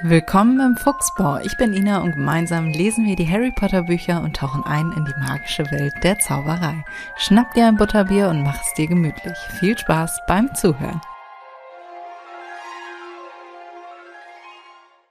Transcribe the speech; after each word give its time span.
Willkommen 0.00 0.58
im 0.58 0.76
Fuchsbau. 0.76 1.38
Ich 1.44 1.56
bin 1.58 1.74
Ina 1.74 1.98
und 1.98 2.12
gemeinsam 2.12 2.70
lesen 2.70 3.04
wir 3.04 3.14
die 3.14 3.28
Harry 3.28 3.52
Potter 3.52 3.82
Bücher 3.82 4.22
und 4.22 4.34
tauchen 4.34 4.64
ein 4.64 4.90
in 4.92 5.04
die 5.04 5.20
magische 5.20 5.70
Welt 5.70 5.92
der 6.02 6.18
Zauberei. 6.18 6.82
Schnapp 7.18 7.52
dir 7.52 7.66
ein 7.66 7.76
Butterbier 7.76 8.30
und 8.30 8.42
mach 8.42 8.58
es 8.58 8.72
dir 8.74 8.86
gemütlich. 8.86 9.36
Viel 9.60 9.76
Spaß 9.76 10.20
beim 10.26 10.52
Zuhören. 10.54 11.00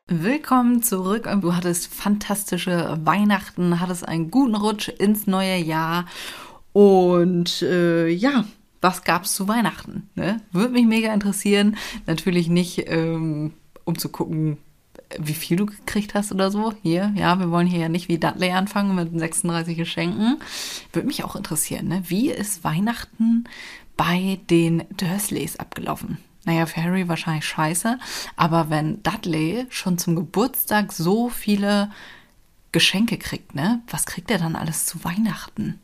Willkommen 0.07 0.81
zurück. 0.81 1.29
Du 1.41 1.55
hattest 1.55 1.93
fantastische 1.93 2.97
Weihnachten, 3.03 3.79
hattest 3.79 4.05
einen 4.07 4.31
guten 4.31 4.55
Rutsch 4.55 4.89
ins 4.89 5.27
neue 5.27 5.57
Jahr 5.57 6.05
und 6.73 7.61
äh, 7.61 8.07
ja, 8.07 8.45
was 8.81 9.03
gab's 9.03 9.35
zu 9.35 9.47
Weihnachten? 9.47 10.09
Ne? 10.15 10.41
Würde 10.51 10.73
mich 10.73 10.87
mega 10.87 11.13
interessieren. 11.13 11.77
Natürlich 12.07 12.49
nicht, 12.49 12.89
ähm, 12.89 13.53
um 13.85 13.97
zu 13.97 14.09
gucken, 14.09 14.57
wie 15.19 15.33
viel 15.33 15.57
du 15.57 15.65
gekriegt 15.65 16.13
hast 16.13 16.31
oder 16.31 16.51
so. 16.51 16.73
Hier, 16.81 17.11
ja, 17.15 17.39
wir 17.39 17.51
wollen 17.51 17.67
hier 17.67 17.79
ja 17.79 17.89
nicht 17.89 18.07
wie 18.07 18.19
Dudley 18.19 18.51
anfangen 18.51 18.95
mit 18.95 19.17
36 19.17 19.77
Geschenken. 19.77 20.39
Würde 20.93 21.07
mich 21.07 21.23
auch 21.23 21.35
interessieren, 21.35 21.87
ne? 21.87 22.03
Wie 22.07 22.29
ist 22.29 22.63
Weihnachten 22.63 23.45
bei 23.97 24.39
den 24.49 24.83
Dursleys 24.97 25.57
abgelaufen? 25.57 26.17
Naja, 26.45 26.65
für 26.65 26.83
Harry 26.83 27.07
wahrscheinlich 27.07 27.45
scheiße, 27.45 27.99
aber 28.35 28.69
wenn 28.69 29.03
Dudley 29.03 29.67
schon 29.69 29.97
zum 29.97 30.15
Geburtstag 30.15 30.91
so 30.91 31.29
viele 31.29 31.91
Geschenke 32.71 33.17
kriegt, 33.17 33.53
ne? 33.53 33.81
Was 33.87 34.05
kriegt 34.05 34.31
er 34.31 34.39
dann 34.39 34.55
alles 34.55 34.85
zu 34.85 35.03
Weihnachten? 35.03 35.79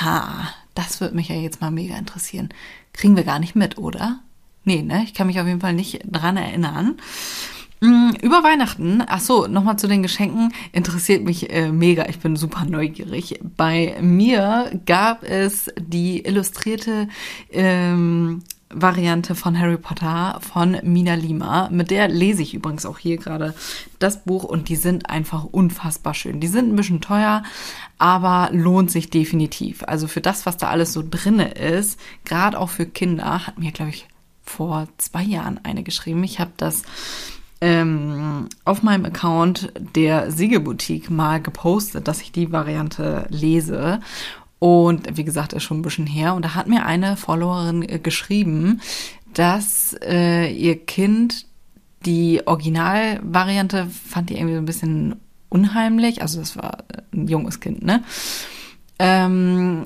Ha, 0.00 0.48
das 0.74 1.00
würde 1.00 1.16
mich 1.16 1.28
ja 1.28 1.36
jetzt 1.36 1.60
mal 1.60 1.70
mega 1.70 1.96
interessieren. 1.96 2.50
Kriegen 2.92 3.16
wir 3.16 3.24
gar 3.24 3.38
nicht 3.38 3.56
mit, 3.56 3.78
oder? 3.78 4.20
Nee, 4.64 4.82
ne? 4.82 5.04
Ich 5.04 5.14
kann 5.14 5.26
mich 5.26 5.40
auf 5.40 5.46
jeden 5.46 5.60
Fall 5.60 5.74
nicht 5.74 6.00
dran 6.04 6.36
erinnern. 6.36 6.96
Mm, 7.80 8.12
über 8.22 8.42
Weihnachten, 8.42 9.02
ach 9.06 9.20
so, 9.20 9.46
nochmal 9.46 9.78
zu 9.78 9.86
den 9.86 10.02
Geschenken, 10.02 10.52
interessiert 10.72 11.24
mich 11.24 11.52
äh, 11.52 11.70
mega, 11.70 12.06
ich 12.08 12.18
bin 12.18 12.36
super 12.36 12.64
neugierig. 12.64 13.38
Bei 13.56 13.96
mir 14.00 14.80
gab 14.86 15.22
es 15.22 15.70
die 15.78 16.24
illustrierte 16.24 17.08
ähm, 17.50 18.42
Variante 18.70 19.34
von 19.34 19.58
Harry 19.58 19.76
Potter 19.76 20.40
von 20.40 20.78
Mina 20.82 21.14
Lima. 21.14 21.68
Mit 21.70 21.90
der 21.90 22.08
lese 22.08 22.42
ich 22.42 22.54
übrigens 22.54 22.84
auch 22.84 22.98
hier 22.98 23.16
gerade 23.16 23.54
das 23.98 24.24
Buch 24.24 24.42
und 24.42 24.68
die 24.68 24.76
sind 24.76 25.08
einfach 25.08 25.44
unfassbar 25.44 26.14
schön. 26.14 26.40
Die 26.40 26.48
sind 26.48 26.72
ein 26.72 26.76
bisschen 26.76 27.00
teuer, 27.00 27.44
aber 27.98 28.48
lohnt 28.52 28.90
sich 28.90 29.08
definitiv. 29.10 29.84
Also 29.84 30.08
für 30.08 30.20
das, 30.20 30.46
was 30.46 30.56
da 30.56 30.68
alles 30.68 30.92
so 30.92 31.04
drinne 31.08 31.50
ist, 31.52 32.00
gerade 32.24 32.58
auch 32.58 32.70
für 32.70 32.86
Kinder, 32.86 33.46
hat 33.46 33.58
mir, 33.58 33.70
glaube 33.70 33.90
ich, 33.90 34.08
vor 34.42 34.88
zwei 34.98 35.22
Jahren 35.22 35.60
eine 35.62 35.82
geschrieben. 35.82 36.24
Ich 36.24 36.40
habe 36.40 36.52
das 36.56 36.82
ähm, 37.66 38.48
auf 38.64 38.84
meinem 38.84 39.06
Account 39.06 39.72
der 39.96 40.30
Siegelboutique 40.30 41.10
mal 41.10 41.42
gepostet, 41.42 42.06
dass 42.06 42.20
ich 42.20 42.30
die 42.30 42.52
Variante 42.52 43.26
lese. 43.28 43.98
Und 44.60 45.16
wie 45.16 45.24
gesagt, 45.24 45.52
ist 45.52 45.64
schon 45.64 45.80
ein 45.80 45.82
bisschen 45.82 46.06
her. 46.06 46.34
Und 46.34 46.44
da 46.44 46.54
hat 46.54 46.68
mir 46.68 46.86
eine 46.86 47.16
Followerin 47.16 47.82
äh, 47.82 47.98
geschrieben, 47.98 48.80
dass 49.34 49.96
äh, 50.00 50.48
ihr 50.52 50.76
Kind 50.76 51.46
die 52.04 52.46
Originalvariante 52.46 53.88
fand 53.88 54.30
die 54.30 54.36
irgendwie 54.36 54.54
so 54.54 54.60
ein 54.60 54.66
bisschen 54.66 55.16
unheimlich. 55.48 56.22
Also 56.22 56.38
das 56.38 56.56
war 56.56 56.84
ein 57.12 57.26
junges 57.26 57.58
Kind, 57.58 57.82
ne? 57.82 58.04
Ähm, 59.00 59.82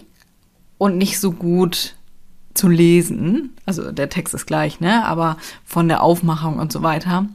und 0.77 0.99
nicht 0.99 1.19
so 1.19 1.33
gut 1.33 1.97
zu 2.53 2.69
lesen. 2.69 3.55
Also 3.65 3.91
der 3.91 4.11
Text 4.11 4.35
ist 4.35 4.45
gleich, 4.45 4.81
ne? 4.81 5.03
Aber 5.07 5.39
von 5.65 5.89
der 5.89 6.03
Aufmachung 6.03 6.59
und 6.59 6.71
so 6.71 6.83
weiter. 6.83 7.27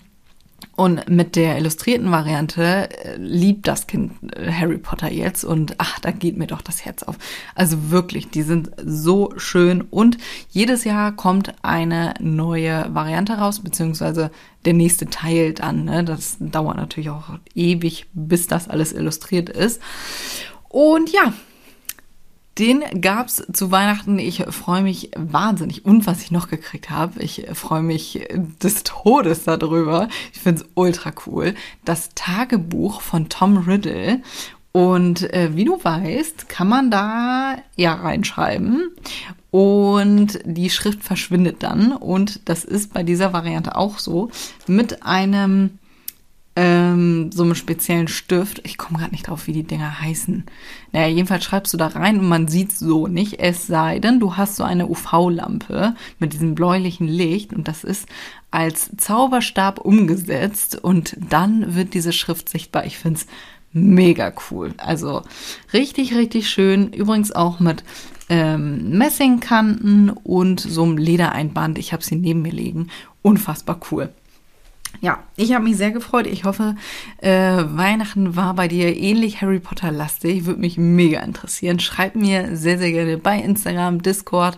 Und 0.76 1.10
mit 1.10 1.36
der 1.36 1.58
illustrierten 1.58 2.12
Variante 2.12 2.90
äh, 2.90 3.16
liebt 3.18 3.68
das 3.68 3.88
Kind 3.88 4.12
äh, 4.36 4.52
Harry 4.52 4.78
Potter 4.78 5.12
jetzt 5.12 5.44
und 5.44 5.76
ach, 5.78 6.00
da 6.00 6.12
geht 6.12 6.38
mir 6.38 6.48
doch 6.48 6.62
das 6.62 6.86
Herz 6.86 7.04
auf. 7.04 7.18
Also 7.56 7.92
wirklich, 7.92 8.30
die 8.30 8.44
sind 8.44 8.72
so 8.84 9.32
schön 9.38 9.82
und 9.82 10.18
jedes 10.50 10.84
Jahr 10.84 11.12
kommt 11.14 11.54
eine 11.62 12.14
neue 12.20 12.88
Variante 12.94 13.34
raus, 13.34 13.62
beziehungsweise 13.62 14.32
der 14.66 14.74
nächste 14.74 15.08
Teil 15.08 15.54
dann. 15.54 15.86
Ne? 15.86 16.04
Das 16.04 16.38
dauert 16.40 16.78
natürlich 16.78 17.10
auch 17.10 17.40
ewig, 17.54 18.08
bis 18.14 18.48
das 18.48 18.68
alles 18.68 18.94
illustriert 18.94 19.50
ist. 19.50 19.82
Und 20.70 21.12
ja, 21.12 21.34
den 22.58 23.02
gab's 23.02 23.44
zu 23.52 23.72
Weihnachten. 23.72 24.18
Ich 24.18 24.44
freue 24.50 24.82
mich 24.82 25.12
wahnsinnig. 25.16 25.86
Und 25.86 26.08
was 26.08 26.22
ich 26.22 26.32
noch 26.32 26.48
gekriegt 26.48 26.90
habe, 26.90 27.22
ich 27.22 27.48
freue 27.54 27.84
mich 27.84 28.28
des 28.62 28.84
Todes 28.84 29.44
darüber. 29.44 30.08
Ich 30.34 30.40
finde 30.40 30.62
es 30.62 30.70
ultra 30.74 31.12
cool. 31.26 31.54
Das 31.84 32.10
Tagebuch 32.16 33.02
von 33.02 33.30
Tom 33.30 33.58
Riddle. 33.58 34.22
Und 34.72 35.34
äh, 35.34 35.56
wie 35.56 35.64
du 35.64 35.82
weißt, 35.82 36.50
kann 36.50 36.68
man 36.68 36.92
da 36.92 37.56
ja 37.78 37.94
reinschreiben 37.94 38.92
und 39.50 40.40
die 40.44 40.70
Schrift 40.70 41.02
verschwindet 41.02 41.64
dann. 41.64 41.94
Und 41.94 42.42
das 42.50 42.66
ist 42.66 42.94
bei 42.94 43.04
dieser 43.04 43.32
Variante 43.32 43.78
auch 43.78 44.00
so 44.00 44.30
mit 44.68 45.04
einem 45.04 45.80
ähm, 46.56 47.32
so 47.34 47.44
einem 47.44 47.56
speziellen 47.56 48.08
Stift. 48.08 48.62
Ich 48.64 48.78
komme 48.78 49.00
gerade 49.00 49.12
nicht 49.12 49.28
drauf, 49.28 49.48
wie 49.48 49.54
die 49.54 49.64
Dinger 49.64 50.00
heißen. 50.00 50.46
Naja, 50.94 51.08
jedenfalls 51.08 51.44
schreibst 51.44 51.74
du 51.74 51.78
da 51.78 51.88
rein 51.88 52.20
und 52.20 52.30
man 52.30 52.48
sieht 52.48 52.72
so 52.72 53.08
nicht, 53.08 53.40
es 53.40 53.68
sei 53.68 54.00
denn, 54.00 54.20
du 54.20 54.38
hast 54.38 54.56
so 54.56 54.64
eine 54.64 54.88
UV-Lampe 54.88 55.96
mit 56.20 56.34
diesem 56.34 56.56
bläulichen 56.56 57.08
Licht 57.08 57.52
und 57.54 57.68
das 57.68 57.84
ist 57.84 58.08
als 58.52 58.92
Zauberstab 58.98 59.80
umgesetzt 59.80 60.82
und 60.82 61.18
dann 61.30 61.76
wird 61.76 61.94
diese 61.94 62.14
Schrift 62.14 62.48
sichtbar. 62.48 62.86
Ich 62.86 62.98
finde 62.98 63.20
es 63.20 63.28
mega 63.74 64.32
cool. 64.50 64.74
Also 64.78 65.24
richtig, 65.74 66.16
richtig 66.16 66.50
schön. 66.50 66.94
Übrigens 66.94 67.34
auch 67.34 67.60
mit 67.60 67.84
ähm, 68.30 68.98
Messingkanten 68.98 70.10
und 70.10 70.62
so 70.62 70.84
einem 70.84 70.98
Ledereinband. 70.98 71.78
Ich 71.78 71.92
habe 71.92 72.04
sie 72.04 72.16
neben 72.16 72.42
mir 72.42 72.54
liegen. 72.54 72.88
Unfassbar 73.22 73.80
cool. 73.92 74.14
Ja, 75.02 75.24
ich 75.36 75.54
habe 75.54 75.64
mich 75.64 75.78
sehr 75.78 75.92
gefreut. 75.92 76.28
Ich 76.28 76.44
hoffe, 76.44 76.76
äh, 77.18 77.30
Weihnachten 77.32 78.36
war 78.36 78.54
bei 78.54 78.68
dir 78.68 78.96
ähnlich 78.96 79.42
Harry 79.42 79.60
Potter 79.60 79.92
lastig. 79.92 80.46
Würde 80.46 80.60
mich 80.60 80.78
mega 80.78 81.22
interessieren. 81.22 81.80
Schreib 81.80 82.16
mir 82.16 82.56
sehr, 82.56 82.78
sehr 82.78 82.92
gerne 82.92 83.18
bei 83.18 83.38
Instagram, 83.40 84.02
Discord, 84.02 84.58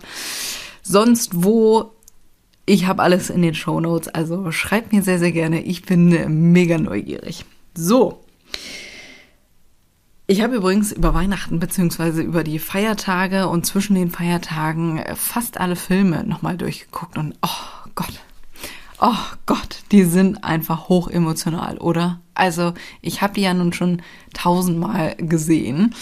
sonst 0.82 1.42
wo. 1.42 1.92
Ich 2.66 2.86
habe 2.86 3.02
alles 3.02 3.30
in 3.30 3.40
den 3.40 3.54
Show 3.54 3.80
Notes, 3.80 4.08
also 4.08 4.50
schreib 4.52 4.92
mir 4.92 5.02
sehr, 5.02 5.18
sehr 5.18 5.32
gerne. 5.32 5.62
Ich 5.62 5.82
bin 5.86 6.52
mega 6.52 6.76
neugierig. 6.76 7.46
So. 7.74 8.22
Ich 10.26 10.42
habe 10.42 10.56
übrigens 10.56 10.92
über 10.92 11.14
Weihnachten 11.14 11.58
beziehungsweise 11.58 12.20
über 12.20 12.44
die 12.44 12.58
Feiertage 12.58 13.48
und 13.48 13.64
zwischen 13.64 13.94
den 13.94 14.10
Feiertagen 14.10 15.02
fast 15.14 15.58
alle 15.58 15.74
Filme 15.74 16.22
nochmal 16.24 16.58
durchgeguckt 16.58 17.16
und 17.16 17.34
oh 17.40 17.88
Gott, 17.94 18.20
oh 19.00 19.14
Gott, 19.46 19.82
die 19.92 20.04
sind 20.04 20.44
einfach 20.44 20.88
hoch 20.88 21.08
emotional, 21.08 21.78
oder? 21.78 22.20
Also 22.34 22.74
ich 23.00 23.22
habe 23.22 23.34
die 23.34 23.42
ja 23.42 23.54
nun 23.54 23.72
schon 23.72 24.02
tausendmal 24.34 25.14
gesehen. 25.16 25.94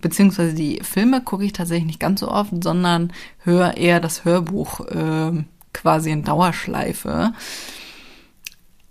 Beziehungsweise 0.00 0.54
die 0.54 0.80
Filme 0.82 1.22
gucke 1.22 1.44
ich 1.44 1.52
tatsächlich 1.52 1.86
nicht 1.86 2.00
ganz 2.00 2.20
so 2.20 2.28
oft, 2.28 2.52
sondern 2.62 3.12
höre 3.38 3.76
eher 3.76 4.00
das 4.00 4.24
Hörbuch 4.24 4.80
äh, 4.80 5.44
quasi 5.72 6.10
in 6.10 6.24
Dauerschleife. 6.24 7.32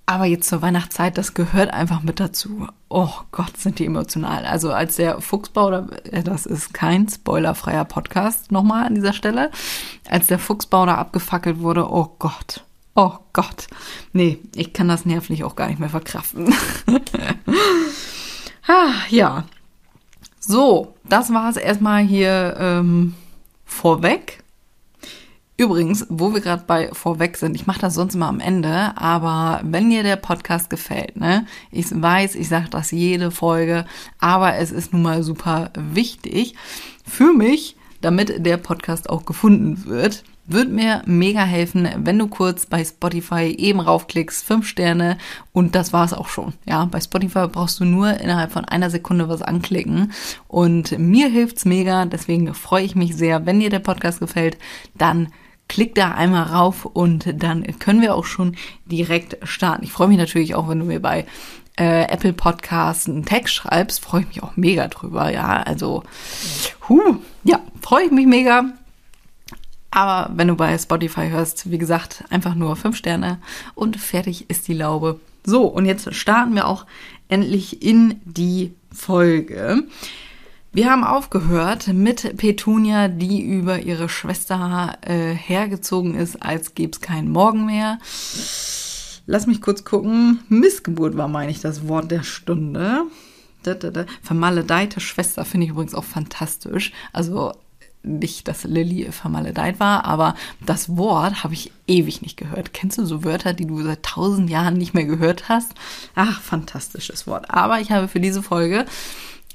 Aber 0.06 0.25
jetzt 0.25 0.50
zur 0.50 0.62
Weihnachtszeit, 0.62 1.18
das 1.18 1.34
gehört 1.34 1.73
einfach 1.73 2.03
mit 2.03 2.19
dazu. 2.19 2.68
Oh 2.90 3.12
Gott, 3.31 3.56
sind 3.57 3.79
die 3.79 3.85
emotional. 3.85 4.46
Also 4.46 4.73
als 4.73 4.97
der 4.97 5.22
Fuchsbau, 5.22 5.72
äh, 6.12 6.23
das 6.23 6.46
ist 6.46 6.73
kein 6.73 7.07
spoilerfreier 7.07 7.85
Podcast 7.85 8.52
nochmal 8.52 8.85
an 8.85 8.96
dieser 8.96 9.13
Stelle, 9.13 9.50
als 10.09 10.28
der 10.28 10.40
Fuchsbau 10.40 10.85
da 10.85 10.96
abgefackelt 10.96 11.59
wurde, 11.59 11.90
oh 11.90 12.16
Gott, 12.19 12.66
Oh 12.96 13.14
Gott. 13.34 13.68
Nee, 14.12 14.40
ich 14.56 14.73
kann 14.73 14.88
das 14.88 15.06
nervlich 15.06 15.44
auch 15.44 15.56
gar 15.56 15.67
nicht 15.67 15.79
mehr 15.79 15.90
verkraften. 15.90 16.53
ah, 18.67 18.94
ja. 19.09 19.46
So, 20.40 20.94
das 21.03 21.34
war 21.34 21.50
es 21.50 21.58
erstmal 21.58 22.03
hier 22.03 22.56
ähm, 22.59 23.16
vorweg. 23.66 24.44
Übrigens, 25.56 26.06
wo 26.09 26.34
wir 26.34 26.41
gerade 26.41 26.64
bei 26.67 26.90
vorweg 26.94 27.38
sind, 27.38 27.56
ich 27.56 27.67
mache 27.67 27.79
das 27.79 27.94
sonst 27.94 28.16
immer 28.16 28.28
am 28.28 28.40
Ende, 28.40 28.97
aber 28.97 29.62
wenn 29.64 29.90
dir 29.90 30.03
der 30.03 30.16
Podcast 30.16 30.70
gefällt, 30.70 31.16
ne, 31.16 31.46
ich 31.72 31.85
weiß, 31.90 32.35
ich 32.35 32.50
sage 32.50 32.70
das 32.70 32.91
jede 32.91 33.29
Folge, 33.29 33.85
aber 34.20 34.56
es 34.56 34.72
ist 34.72 34.94
nun 34.94 35.03
mal 35.03 35.23
super 35.23 35.70
wichtig 35.76 36.56
für 37.06 37.34
mich, 37.34 37.76
damit 38.02 38.46
der 38.46 38.58
Podcast 38.58 39.09
auch 39.09 39.26
gefunden 39.26 39.85
wird 39.85 40.23
würde 40.45 40.72
mir 40.72 41.01
mega 41.05 41.43
helfen, 41.43 41.87
wenn 41.97 42.19
du 42.19 42.28
kurz 42.28 42.66
bei 42.66 42.84
Spotify 42.84 43.55
eben 43.57 43.79
raufklickst, 43.79 44.45
fünf 44.45 44.67
Sterne 44.67 45.17
und 45.53 45.75
das 45.75 45.93
war's 45.93 46.13
auch 46.13 46.28
schon. 46.28 46.53
Ja, 46.66 46.85
bei 46.85 46.99
Spotify 46.99 47.47
brauchst 47.47 47.79
du 47.79 47.85
nur 47.85 48.19
innerhalb 48.19 48.51
von 48.51 48.66
einer 48.66 48.90
Sekunde 48.90 49.29
was 49.29 49.41
anklicken 49.41 50.11
und 50.47 50.97
mir 50.99 51.29
hilft's 51.29 51.66
mega, 51.66 52.05
deswegen 52.05 52.53
freue 52.53 52.84
ich 52.84 52.95
mich 52.95 53.16
sehr, 53.16 53.45
wenn 53.45 53.59
dir 53.59 53.69
der 53.69 53.79
Podcast 53.79 54.19
gefällt, 54.19 54.57
dann 54.95 55.29
klick 55.69 55.95
da 55.95 56.11
einmal 56.11 56.43
rauf 56.43 56.85
und 56.85 57.41
dann 57.41 57.63
können 57.79 58.01
wir 58.01 58.16
auch 58.16 58.25
schon 58.25 58.55
direkt 58.85 59.37
starten. 59.47 59.85
Ich 59.85 59.91
freue 59.91 60.09
mich 60.09 60.17
natürlich 60.17 60.55
auch, 60.55 60.67
wenn 60.67 60.79
du 60.79 60.85
mir 60.85 61.01
bei 61.01 61.25
äh, 61.79 62.03
Apple 62.03 62.34
Podcasts 62.34 63.07
einen 63.07 63.25
Text 63.25 63.53
schreibst, 63.53 64.03
freue 64.03 64.22
ich 64.22 64.28
mich 64.28 64.43
auch 64.43 64.55
mega 64.57 64.87
drüber. 64.87 65.31
Ja, 65.31 65.63
also, 65.63 66.03
huh, 66.90 67.16
ja, 67.43 67.59
freue 67.81 68.05
ich 68.05 68.11
mich 68.11 68.28
mega. 68.28 68.66
Aber 69.95 70.31
wenn 70.35 70.47
du 70.47 70.55
bei 70.55 70.75
Spotify 70.75 71.29
hörst, 71.29 71.69
wie 71.69 71.78
gesagt, 71.78 72.23
einfach 72.31 72.55
nur 72.55 72.75
fünf 72.75 72.97
Sterne 72.97 73.37
und 73.75 73.97
fertig 73.97 74.49
ist 74.49 74.67
die 74.67 74.73
Laube. 74.73 75.19
So, 75.45 75.66
und 75.67 75.85
jetzt 75.85 76.16
starten 76.16 76.55
wir 76.55 76.67
auch 76.67 76.87
endlich 77.28 77.84
in 77.84 78.19
die 78.25 78.73
Folge. 78.91 79.84
Wir 80.72 80.90
haben 80.90 81.03
aufgehört 81.03 81.90
mit 81.90 82.37
Petunia, 82.37 83.07
die 83.07 83.43
über 83.43 83.81
ihre 83.81 84.09
Schwester 84.09 84.97
äh, 85.01 85.35
hergezogen 85.35 86.16
ist, 86.16 86.41
als 86.41 86.73
gäbe 86.73 86.93
es 86.93 87.01
keinen 87.01 87.29
Morgen 87.29 87.67
mehr. 87.67 87.99
Lass 89.28 89.45
mich 89.45 89.61
kurz 89.61 89.85
gucken. 89.85 90.40
Missgeburt 90.49 91.16
war, 91.17 91.28
meine 91.28 91.51
ich, 91.51 91.61
das 91.61 91.87
Wort 91.87 92.09
der 92.09 92.23
Stunde. 92.23 93.03
Vermaledeite 94.23 94.99
Schwester 94.99 95.45
finde 95.45 95.66
ich 95.66 95.72
übrigens 95.72 95.93
auch 95.93 96.03
fantastisch. 96.03 96.91
Also 97.13 97.53
nicht, 98.03 98.47
dass 98.47 98.66
Lilly 98.66 99.11
vermaledeit 99.11 99.79
war, 99.79 100.05
aber 100.05 100.35
das 100.66 100.97
Wort 100.97 101.44
habe 101.44 101.53
ich 101.53 101.72
ewig 101.88 102.22
nicht 102.22 102.38
gehört. 102.38 102.73
Kennst 102.73 102.97
du 102.97 103.05
so 103.05 103.23
Wörter, 103.23 103.53
die 103.53 103.66
du 103.66 103.82
seit 103.82 104.03
tausend 104.03 104.50
Jahren 104.50 104.76
nicht 104.76 104.94
mehr 104.94 105.05
gehört 105.05 105.50
hast? 105.50 105.73
Ach, 106.14 106.41
fantastisches 106.41 107.28
Wort. 107.28 107.50
Aber 107.50 107.79
ich 107.79 107.91
habe 107.91 108.08
für 108.08 108.20
diese 108.20 108.44
Folge 108.44 108.85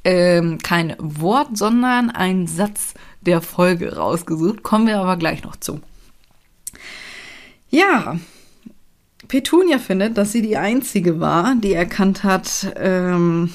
ähm, 0.05 0.59
kein 0.59 0.97
Wort, 0.99 1.57
sondern 1.59 2.11
einen 2.11 2.47
Satz 2.47 2.95
der 3.21 3.43
Folge 3.43 3.97
rausgesucht. 3.97 4.63
Kommen 4.63 4.87
wir 4.87 4.99
aber 4.99 5.17
gleich 5.17 5.43
noch 5.43 5.57
zu. 5.57 5.81
Ja, 7.71 8.19
Petunia 9.27 9.79
findet, 9.79 10.17
dass 10.17 10.33
sie 10.33 10.41
die 10.41 10.57
einzige 10.57 11.21
war, 11.21 11.55
die 11.57 11.75
erkannt 11.75 12.25
hat, 12.25 12.73
ähm, 12.77 13.53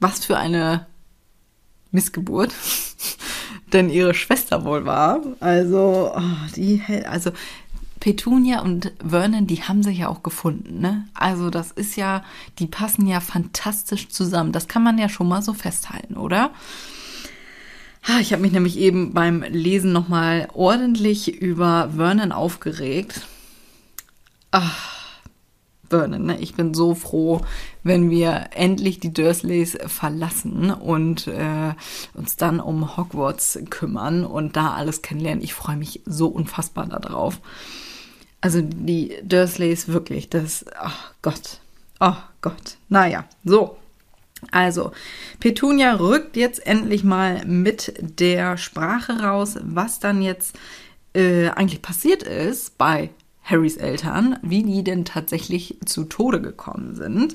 was 0.00 0.24
für 0.24 0.38
eine 0.38 0.86
Missgeburt 1.90 2.54
denn 3.72 3.90
ihre 3.90 4.14
Schwester 4.14 4.64
wohl 4.64 4.84
war. 4.86 5.20
Also, 5.40 6.12
oh, 6.14 6.22
die, 6.56 6.82
also 7.08 7.30
Petunia 8.00 8.60
und 8.60 8.92
Vernon, 9.06 9.46
die 9.46 9.62
haben 9.62 9.82
sich 9.82 9.98
ja 9.98 10.08
auch 10.08 10.22
gefunden, 10.22 10.80
ne? 10.80 11.06
Also 11.14 11.50
das 11.50 11.72
ist 11.72 11.96
ja, 11.96 12.24
die 12.58 12.66
passen 12.66 13.06
ja 13.06 13.20
fantastisch 13.20 14.08
zusammen. 14.08 14.52
Das 14.52 14.68
kann 14.68 14.82
man 14.82 14.98
ja 14.98 15.08
schon 15.08 15.28
mal 15.28 15.42
so 15.42 15.52
festhalten, 15.52 16.16
oder? 16.16 16.50
Ich 18.20 18.32
habe 18.32 18.42
mich 18.42 18.52
nämlich 18.52 18.78
eben 18.78 19.12
beim 19.12 19.42
Lesen 19.42 19.92
nochmal 19.92 20.48
ordentlich 20.54 21.40
über 21.42 21.90
Vernon 21.94 22.32
aufgeregt. 22.32 23.26
Ach, 24.50 24.97
Vernon. 25.90 26.26
Ne? 26.26 26.38
Ich 26.40 26.54
bin 26.54 26.74
so 26.74 26.94
froh, 26.94 27.40
wenn 27.82 28.10
wir 28.10 28.50
endlich 28.52 29.00
die 29.00 29.12
Dursleys 29.12 29.78
verlassen 29.86 30.70
und 30.70 31.26
äh, 31.26 31.74
uns 32.14 32.36
dann 32.36 32.60
um 32.60 32.96
Hogwarts 32.96 33.58
kümmern 33.70 34.24
und 34.24 34.56
da 34.56 34.74
alles 34.74 35.02
kennenlernen. 35.02 35.42
Ich 35.42 35.54
freue 35.54 35.76
mich 35.76 36.02
so 36.04 36.28
unfassbar 36.28 36.86
darauf. 36.86 37.40
Also 38.40 38.60
die 38.62 39.16
Dursleys 39.22 39.88
wirklich, 39.88 40.28
das, 40.28 40.64
oh 40.84 40.90
Gott, 41.22 41.60
oh 42.00 42.16
Gott. 42.40 42.76
Naja, 42.88 43.24
so. 43.44 43.76
Also, 44.52 44.92
Petunia 45.40 45.94
rückt 45.94 46.36
jetzt 46.36 46.64
endlich 46.64 47.02
mal 47.02 47.44
mit 47.44 47.92
der 47.98 48.56
Sprache 48.56 49.20
raus, 49.20 49.56
was 49.62 49.98
dann 49.98 50.22
jetzt 50.22 50.56
äh, 51.12 51.48
eigentlich 51.48 51.82
passiert 51.82 52.22
ist 52.22 52.78
bei 52.78 53.10
Harrys 53.48 53.76
Eltern, 53.76 54.38
wie 54.42 54.62
die 54.62 54.84
denn 54.84 55.04
tatsächlich 55.04 55.78
zu 55.84 56.04
Tode 56.04 56.40
gekommen 56.40 56.94
sind. 56.94 57.34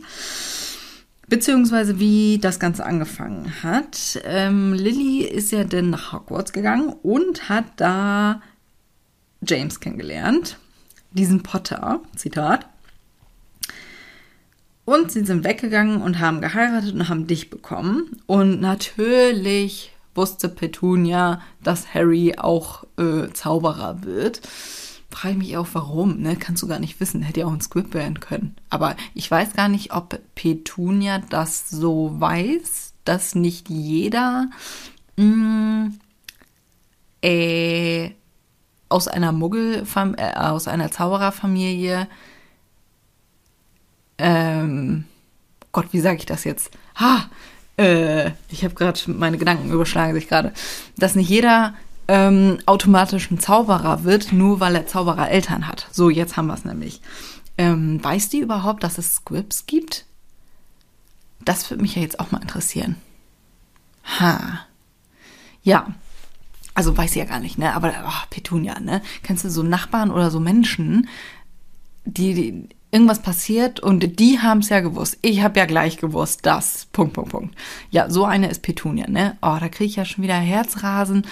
Beziehungsweise 1.27 1.99
wie 1.99 2.37
das 2.39 2.59
Ganze 2.59 2.85
angefangen 2.85 3.63
hat. 3.63 4.21
Ähm, 4.23 4.73
Lily 4.73 5.23
ist 5.23 5.51
ja 5.51 5.63
dann 5.63 5.89
nach 5.89 6.13
Hogwarts 6.13 6.53
gegangen 6.53 6.93
und 7.01 7.49
hat 7.49 7.65
da 7.77 8.41
James 9.41 9.79
kennengelernt. 9.79 10.57
Diesen 11.11 11.41
Potter, 11.41 12.01
Zitat. 12.15 12.67
Und 14.85 15.11
sie 15.11 15.23
sind 15.23 15.45
weggegangen 15.45 16.01
und 16.01 16.19
haben 16.19 16.41
geheiratet 16.41 16.93
und 16.93 17.07
haben 17.07 17.25
dich 17.25 17.49
bekommen. 17.49 18.17
Und 18.27 18.59
natürlich 18.59 19.93
wusste 20.13 20.49
Petunia, 20.49 21.41
dass 21.63 21.93
Harry 21.93 22.35
auch 22.37 22.83
äh, 22.97 23.31
Zauberer 23.31 24.03
wird 24.03 24.41
frage 25.13 25.33
ich 25.33 25.37
mich 25.37 25.57
auch, 25.57 25.67
warum, 25.73 26.19
ne? 26.21 26.35
Kannst 26.35 26.63
du 26.63 26.67
gar 26.67 26.79
nicht 26.79 26.99
wissen. 26.99 27.21
Hätte 27.21 27.41
ja 27.41 27.45
auch 27.45 27.53
ein 27.53 27.61
Squib 27.61 27.93
werden 27.93 28.19
können. 28.19 28.55
Aber 28.69 28.95
ich 29.13 29.29
weiß 29.29 29.53
gar 29.53 29.69
nicht, 29.69 29.93
ob 29.93 30.19
Petunia 30.35 31.19
das 31.29 31.69
so 31.69 32.19
weiß, 32.19 32.93
dass 33.05 33.35
nicht 33.35 33.69
jeder 33.69 34.49
mh, 35.17 35.25
mm, 35.25 35.99
äh, 37.21 38.11
aus 38.89 39.07
einer 39.07 39.31
Muggel, 39.31 39.85
äh, 40.17 40.33
aus 40.35 40.67
einer 40.67 40.91
Zaubererfamilie, 40.91 42.07
ähm, 44.17 45.05
Gott, 45.71 45.87
wie 45.91 45.99
sage 45.99 46.17
ich 46.17 46.25
das 46.25 46.43
jetzt? 46.43 46.71
Ha, 46.95 47.29
äh, 47.77 48.31
ich 48.49 48.63
habe 48.63 48.75
gerade, 48.75 48.99
meine 49.07 49.37
Gedanken 49.37 49.71
überschlagen 49.71 50.13
sich 50.13 50.27
gerade, 50.27 50.53
dass 50.97 51.15
nicht 51.15 51.29
jeder 51.29 51.73
ähm, 52.07 52.59
automatisch 52.65 53.31
ein 53.31 53.39
Zauberer 53.39 54.03
wird, 54.03 54.33
nur 54.33 54.59
weil 54.59 54.75
er 54.75 54.87
Zauberereltern 54.87 55.67
hat. 55.67 55.87
So, 55.91 56.09
jetzt 56.09 56.37
haben 56.37 56.47
wir 56.47 56.53
es 56.53 56.65
nämlich. 56.65 57.01
Ähm, 57.57 58.03
weiß 58.03 58.29
die 58.29 58.39
überhaupt, 58.39 58.83
dass 58.83 58.97
es 58.97 59.15
Squibs 59.15 59.65
gibt? 59.65 60.05
Das 61.45 61.69
würde 61.69 61.81
mich 61.81 61.95
ja 61.95 62.01
jetzt 62.01 62.19
auch 62.19 62.31
mal 62.31 62.41
interessieren. 62.41 62.95
Ha. 64.19 64.59
Ja. 65.61 65.93
Also 66.73 66.97
weiß 66.97 67.13
sie 67.13 67.19
ja 67.19 67.25
gar 67.25 67.39
nicht, 67.39 67.57
ne? 67.57 67.75
Aber 67.75 67.93
oh, 68.05 68.27
Petunia, 68.29 68.79
ne? 68.79 69.01
Kennst 69.21 69.45
du 69.45 69.49
so 69.49 69.61
Nachbarn 69.61 70.09
oder 70.09 70.31
so 70.31 70.39
Menschen, 70.39 71.07
die, 72.05 72.33
die 72.33 72.69
irgendwas 72.93 73.21
passiert 73.21 73.79
und 73.79 74.19
die 74.19 74.39
haben 74.39 74.59
es 74.59 74.69
ja 74.69 74.79
gewusst. 74.79 75.17
Ich 75.23 75.41
habe 75.41 75.59
ja 75.59 75.65
gleich 75.65 75.97
gewusst, 75.97 76.41
das. 76.43 76.87
Punkt, 76.93 77.13
Punkt, 77.13 77.31
Punkt. 77.31 77.55
Ja, 77.89 78.09
so 78.09 78.23
eine 78.23 78.49
ist 78.49 78.61
Petunia, 78.61 79.09
ne? 79.09 79.35
Oh, 79.41 79.57
da 79.59 79.67
kriege 79.67 79.85
ich 79.85 79.95
ja 79.95 80.05
schon 80.05 80.23
wieder 80.23 80.35
Herzrasen 80.35 81.25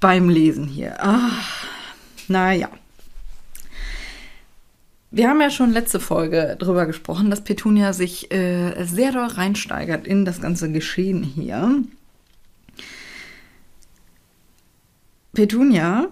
beim 0.00 0.28
Lesen 0.28 0.66
hier. 0.66 1.02
Ah, 1.02 1.30
naja. 2.26 2.68
Wir 5.12 5.28
haben 5.28 5.40
ja 5.40 5.50
schon 5.50 5.70
letzte 5.70 6.00
Folge 6.00 6.56
drüber 6.58 6.86
gesprochen, 6.86 7.30
dass 7.30 7.42
Petunia 7.42 7.92
sich 7.92 8.32
äh, 8.32 8.84
sehr 8.84 9.12
doll 9.12 9.26
reinsteigert 9.26 10.06
in 10.06 10.24
das 10.24 10.40
ganze 10.40 10.70
Geschehen 10.72 11.22
hier. 11.22 11.82
Petunia 15.32 16.08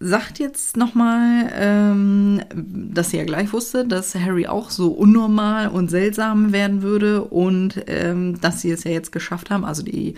sagt 0.00 0.38
jetzt 0.38 0.76
nochmal, 0.76 1.50
ähm, 1.54 2.42
dass 2.54 3.10
sie 3.10 3.16
ja 3.16 3.24
gleich 3.24 3.52
wusste, 3.52 3.84
dass 3.84 4.14
Harry 4.14 4.46
auch 4.46 4.70
so 4.70 4.88
unnormal 4.92 5.68
und 5.68 5.90
seltsam 5.90 6.52
werden 6.52 6.82
würde 6.82 7.24
und 7.24 7.82
ähm, 7.88 8.40
dass 8.40 8.60
sie 8.60 8.70
es 8.70 8.84
ja 8.84 8.92
jetzt 8.92 9.10
geschafft 9.10 9.50
haben, 9.50 9.64
also 9.64 9.82
die 9.82 10.14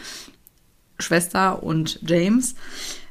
Schwester 0.98 1.62
und 1.62 1.98
James, 2.06 2.54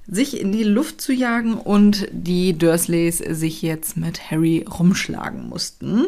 sich 0.07 0.39
in 0.39 0.51
die 0.51 0.63
Luft 0.63 1.01
zu 1.01 1.13
jagen 1.13 1.55
und 1.55 2.07
die 2.11 2.57
Dursleys 2.57 3.17
sich 3.17 3.61
jetzt 3.61 3.97
mit 3.97 4.31
Harry 4.31 4.65
rumschlagen 4.69 5.47
mussten. 5.49 6.07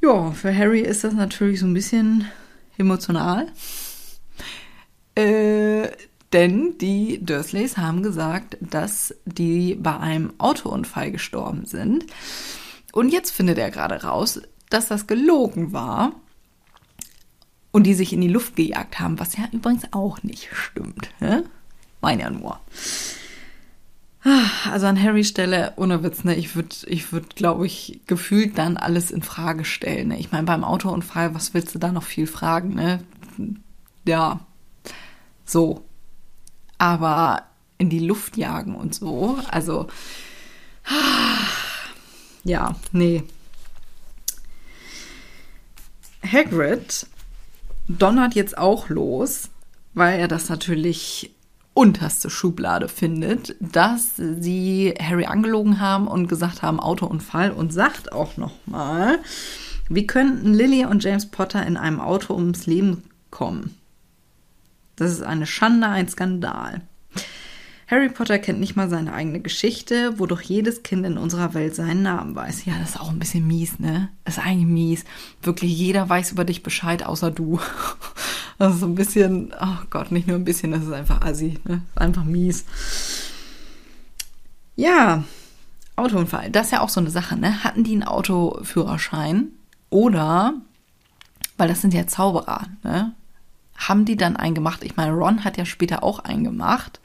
Ja, 0.00 0.32
für 0.32 0.56
Harry 0.56 0.80
ist 0.80 1.04
das 1.04 1.14
natürlich 1.14 1.60
so 1.60 1.66
ein 1.66 1.74
bisschen 1.74 2.26
emotional. 2.78 3.46
Äh, 5.14 5.88
denn 6.32 6.78
die 6.78 7.24
Dursleys 7.24 7.76
haben 7.76 8.02
gesagt, 8.02 8.56
dass 8.60 9.14
die 9.24 9.74
bei 9.74 9.98
einem 9.98 10.32
Autounfall 10.38 11.10
gestorben 11.10 11.66
sind. 11.66 12.06
Und 12.92 13.10
jetzt 13.10 13.30
findet 13.30 13.58
er 13.58 13.70
gerade 13.70 14.02
raus, 14.02 14.40
dass 14.70 14.88
das 14.88 15.06
gelogen 15.06 15.72
war 15.72 16.12
und 17.70 17.84
die 17.84 17.94
sich 17.94 18.12
in 18.12 18.20
die 18.20 18.28
Luft 18.28 18.56
gejagt 18.56 19.00
haben, 19.00 19.18
was 19.18 19.36
ja 19.36 19.44
übrigens 19.52 19.84
auch 19.92 20.22
nicht 20.22 20.48
stimmt. 20.52 21.10
Ne? 21.20 21.44
Ja 22.02 22.30
nur. 22.30 22.60
Also 24.70 24.86
an 24.86 25.02
Harrys 25.02 25.28
Stelle, 25.28 25.72
ohne 25.76 26.04
Witz, 26.04 26.22
ne, 26.22 26.36
ich 26.36 26.54
würde, 26.54 26.76
ich 26.86 27.12
würd, 27.12 27.34
glaube 27.34 27.66
ich, 27.66 28.00
gefühlt 28.06 28.56
dann 28.56 28.76
alles 28.76 29.10
in 29.10 29.22
Frage 29.22 29.64
stellen. 29.64 30.08
Ne? 30.08 30.18
Ich 30.18 30.30
meine, 30.30 30.44
beim 30.44 30.62
Autounfall, 30.62 31.34
was 31.34 31.54
willst 31.54 31.74
du 31.74 31.80
da 31.80 31.90
noch 31.90 32.04
viel 32.04 32.28
fragen, 32.28 32.74
ne? 32.74 33.02
Ja, 34.06 34.40
so 35.44 35.84
aber 36.82 37.44
in 37.78 37.90
die 37.90 38.00
Luft 38.00 38.36
jagen 38.36 38.74
und 38.74 38.92
so. 38.92 39.38
Also, 39.48 39.86
ja, 42.42 42.74
nee. 42.90 43.22
Hagrid 46.26 47.06
donnert 47.86 48.34
jetzt 48.34 48.58
auch 48.58 48.88
los, 48.88 49.48
weil 49.94 50.18
er 50.18 50.26
das 50.26 50.48
natürlich 50.48 51.30
unterste 51.72 52.30
Schublade 52.30 52.88
findet, 52.88 53.54
dass 53.60 54.16
sie 54.16 54.92
Harry 55.00 55.26
angelogen 55.26 55.78
haben 55.78 56.08
und 56.08 56.26
gesagt 56.26 56.62
haben 56.62 56.80
Autounfall 56.80 57.52
und 57.52 57.72
sagt 57.72 58.10
auch 58.10 58.36
noch 58.36 58.54
mal, 58.66 59.20
wie 59.88 60.08
könnten 60.08 60.52
Lily 60.52 60.84
und 60.84 61.04
James 61.04 61.26
Potter 61.26 61.64
in 61.64 61.76
einem 61.76 62.00
Auto 62.00 62.34
ums 62.34 62.66
Leben 62.66 63.04
kommen? 63.30 63.76
Das 65.02 65.12
ist 65.12 65.22
eine 65.22 65.46
Schande, 65.46 65.88
ein 65.88 66.08
Skandal. 66.08 66.82
Harry 67.92 68.08
Potter 68.08 68.38
kennt 68.38 68.58
nicht 68.58 68.74
mal 68.74 68.88
seine 68.88 69.12
eigene 69.12 69.40
Geschichte, 69.40 70.18
wodurch 70.18 70.44
jedes 70.44 70.82
Kind 70.82 71.04
in 71.04 71.18
unserer 71.18 71.52
Welt 71.52 71.74
seinen 71.74 72.02
Namen 72.02 72.34
weiß. 72.34 72.64
Ja, 72.64 72.72
das 72.80 72.90
ist 72.90 73.00
auch 73.00 73.10
ein 73.10 73.18
bisschen 73.18 73.46
mies, 73.46 73.78
ne? 73.78 74.08
Das 74.24 74.38
ist 74.38 74.44
eigentlich 74.44 74.66
mies. 74.66 75.04
Wirklich 75.42 75.76
jeder 75.76 76.08
weiß 76.08 76.32
über 76.32 76.44
dich 76.44 76.62
Bescheid, 76.62 77.04
außer 77.04 77.30
du. 77.30 77.60
Das 78.58 78.74
ist 78.74 78.80
so 78.80 78.86
ein 78.86 78.94
bisschen, 78.94 79.52
oh 79.60 79.78
Gott, 79.90 80.12
nicht 80.12 80.28
nur 80.28 80.36
ein 80.36 80.44
bisschen, 80.44 80.70
das 80.70 80.84
ist 80.84 80.92
einfach 80.92 81.22
assi, 81.22 81.58
ne? 81.64 81.82
Das 81.94 81.96
ist 81.96 81.98
einfach 81.98 82.22
mies. 82.22 82.64
Ja, 84.76 85.24
Autounfall, 85.96 86.50
das 86.50 86.66
ist 86.66 86.72
ja 86.72 86.80
auch 86.80 86.88
so 86.88 87.00
eine 87.00 87.10
Sache, 87.10 87.36
ne? 87.36 87.64
Hatten 87.64 87.82
die 87.82 87.92
einen 87.92 88.04
Autoführerschein 88.04 89.48
oder, 89.90 90.54
weil 91.56 91.66
das 91.66 91.80
sind 91.80 91.92
ja 91.92 92.06
Zauberer, 92.06 92.66
ne? 92.84 93.14
Haben 93.88 94.04
die 94.04 94.16
dann 94.16 94.36
einen 94.36 94.54
gemacht? 94.54 94.84
Ich 94.84 94.96
meine, 94.96 95.12
Ron 95.12 95.44
hat 95.44 95.56
ja 95.56 95.64
später 95.64 96.02
auch 96.02 96.20
einen 96.20 96.44
gemacht. 96.44 97.00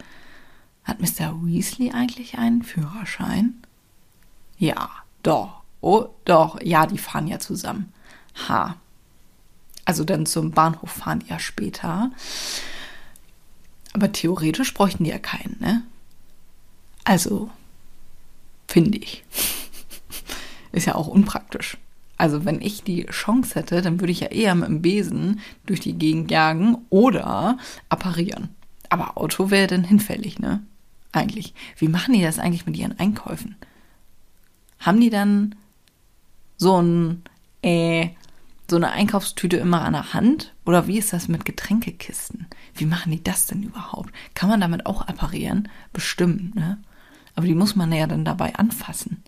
Hat 0.83 0.99
Mr. 1.01 1.33
Weasley 1.43 1.91
eigentlich 1.91 2.37
einen 2.37 2.61
Führerschein? 2.61 3.55
Ja, 4.57 4.89
doch. 5.23 5.61
Oh, 5.81 6.05
doch. 6.25 6.61
Ja, 6.61 6.85
die 6.85 6.97
fahren 6.97 7.27
ja 7.27 7.39
zusammen. 7.39 7.91
Ha. 8.47 8.75
Also 9.85 10.03
dann 10.03 10.25
zum 10.25 10.51
Bahnhof 10.51 10.91
fahren 10.91 11.19
die 11.19 11.29
ja 11.29 11.39
später. 11.39 12.11
Aber 13.93 14.11
theoretisch 14.11 14.73
bräuchten 14.73 15.03
die 15.03 15.09
ja 15.09 15.19
keinen, 15.19 15.57
ne? 15.59 15.83
Also, 17.03 17.49
finde 18.67 18.97
ich. 18.99 19.23
Ist 20.71 20.85
ja 20.85 20.95
auch 20.95 21.07
unpraktisch. 21.07 21.77
Also, 22.17 22.45
wenn 22.45 22.61
ich 22.61 22.83
die 22.83 23.05
Chance 23.05 23.55
hätte, 23.55 23.81
dann 23.81 23.99
würde 23.99 24.11
ich 24.11 24.21
ja 24.21 24.27
eher 24.27 24.55
mit 24.55 24.67
dem 24.67 24.81
Besen 24.81 25.39
durch 25.65 25.79
die 25.79 25.93
Gegend 25.93 26.31
jagen 26.31 26.77
oder 26.89 27.57
apparieren. 27.89 28.49
Aber 28.89 29.17
Auto 29.17 29.51
wäre 29.51 29.67
dann 29.67 29.83
hinfällig, 29.83 30.39
ne? 30.39 30.61
eigentlich? 31.17 31.53
Wie 31.77 31.87
machen 31.87 32.13
die 32.13 32.21
das 32.21 32.39
eigentlich 32.39 32.65
mit 32.65 32.77
ihren 32.77 32.97
Einkäufen? 32.99 33.55
Haben 34.79 35.01
die 35.01 35.09
dann 35.09 35.55
so 36.57 36.81
ein, 36.81 37.23
äh, 37.61 38.09
so 38.69 38.75
eine 38.75 38.91
Einkaufstüte 38.91 39.57
immer 39.57 39.81
an 39.81 39.93
der 39.93 40.13
Hand? 40.13 40.53
Oder 40.65 40.87
wie 40.87 40.97
ist 40.97 41.13
das 41.13 41.27
mit 41.27 41.45
Getränkekisten? 41.45 42.47
Wie 42.75 42.85
machen 42.85 43.11
die 43.11 43.23
das 43.23 43.47
denn 43.47 43.63
überhaupt? 43.63 44.11
Kann 44.35 44.49
man 44.49 44.61
damit 44.61 44.85
auch 44.85 45.01
apparieren? 45.07 45.69
Bestimmt, 45.93 46.55
ne? 46.55 46.77
Aber 47.35 47.45
die 47.45 47.55
muss 47.55 47.75
man 47.75 47.91
ja 47.91 48.07
dann 48.07 48.25
dabei 48.25 48.55
anfassen. 48.55 49.23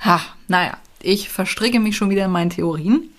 Ha, 0.00 0.20
naja, 0.48 0.76
ich 1.04 1.28
verstricke 1.28 1.80
mich 1.80 1.96
schon 1.96 2.10
wieder 2.10 2.24
in 2.24 2.30
meinen 2.30 2.50
Theorien. 2.50 3.10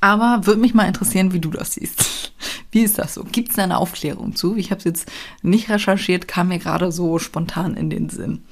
Aber 0.00 0.46
würde 0.46 0.60
mich 0.60 0.74
mal 0.74 0.88
interessieren, 0.88 1.32
wie 1.32 1.40
du 1.40 1.50
das 1.50 1.74
siehst. 1.74 2.32
Wie 2.72 2.80
ist 2.80 2.98
das 2.98 3.14
so? 3.14 3.24
Gibt 3.24 3.50
es 3.50 3.56
da 3.56 3.64
eine 3.64 3.76
Aufklärung 3.76 4.34
zu? 4.34 4.56
Ich 4.56 4.70
habe 4.70 4.78
es 4.78 4.84
jetzt 4.84 5.12
nicht 5.42 5.68
recherchiert, 5.68 6.26
kam 6.26 6.48
mir 6.48 6.58
gerade 6.58 6.90
so 6.90 7.18
spontan 7.18 7.76
in 7.76 7.90
den 7.90 8.08
Sinn. 8.08 8.42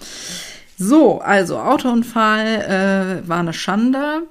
So, 0.76 1.20
also 1.20 1.58
Autounfall 1.58 3.22
äh, 3.24 3.28
war 3.28 3.40
eine 3.40 3.54
Schande. 3.54 4.26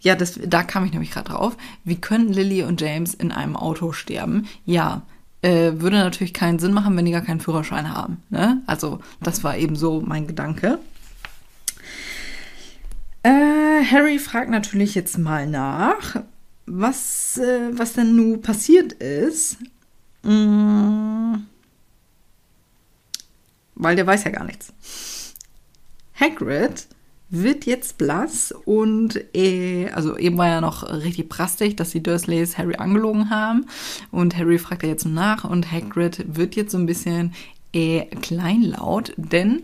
Ja, 0.00 0.14
das, 0.14 0.38
da 0.44 0.62
kam 0.62 0.84
ich 0.84 0.92
nämlich 0.92 1.10
gerade 1.10 1.30
drauf. 1.30 1.56
Wie 1.84 1.96
können 1.96 2.32
Lily 2.32 2.64
und 2.64 2.80
James 2.80 3.14
in 3.14 3.32
einem 3.32 3.56
Auto 3.56 3.92
sterben? 3.92 4.46
Ja, 4.66 5.02
äh, 5.40 5.72
würde 5.76 5.96
natürlich 5.96 6.34
keinen 6.34 6.58
Sinn 6.58 6.72
machen, 6.72 6.96
wenn 6.96 7.04
die 7.04 7.12
gar 7.12 7.22
keinen 7.22 7.40
Führerschein 7.40 7.94
haben. 7.94 8.22
Ne? 8.30 8.62
Also, 8.66 9.00
das 9.20 9.42
war 9.42 9.56
eben 9.56 9.74
so 9.74 10.02
mein 10.04 10.26
Gedanke. 10.26 10.78
Äh, 13.22 13.84
Harry 13.84 14.18
fragt 14.18 14.50
natürlich 14.50 14.94
jetzt 14.94 15.18
mal 15.18 15.46
nach, 15.46 16.22
was, 16.66 17.38
äh, 17.38 17.70
was 17.72 17.92
denn 17.92 18.16
nun 18.16 18.42
passiert 18.42 18.92
ist. 18.94 19.58
Mm, 20.22 21.34
weil 23.74 23.96
der 23.96 24.06
weiß 24.06 24.24
ja 24.24 24.30
gar 24.30 24.44
nichts. 24.44 24.72
Hagrid 26.14 26.86
wird 27.30 27.64
jetzt 27.64 27.96
blass 27.96 28.52
und 28.66 29.18
äh, 29.34 29.88
also 29.90 30.18
eben 30.18 30.36
war 30.36 30.48
ja 30.48 30.60
noch 30.60 30.82
richtig 30.82 31.30
prastig, 31.30 31.76
dass 31.76 31.90
die 31.90 32.02
Dursleys 32.02 32.58
Harry 32.58 32.76
angelogen 32.76 33.30
haben 33.30 33.66
und 34.10 34.36
Harry 34.36 34.58
fragt 34.58 34.82
ja 34.82 34.90
jetzt 34.90 35.06
nach 35.06 35.44
und 35.44 35.72
Hagrid 35.72 36.36
wird 36.36 36.56
jetzt 36.56 36.72
so 36.72 36.78
ein 36.78 36.86
bisschen 36.86 37.32
äh, 37.72 38.04
kleinlaut, 38.04 39.14
denn 39.16 39.62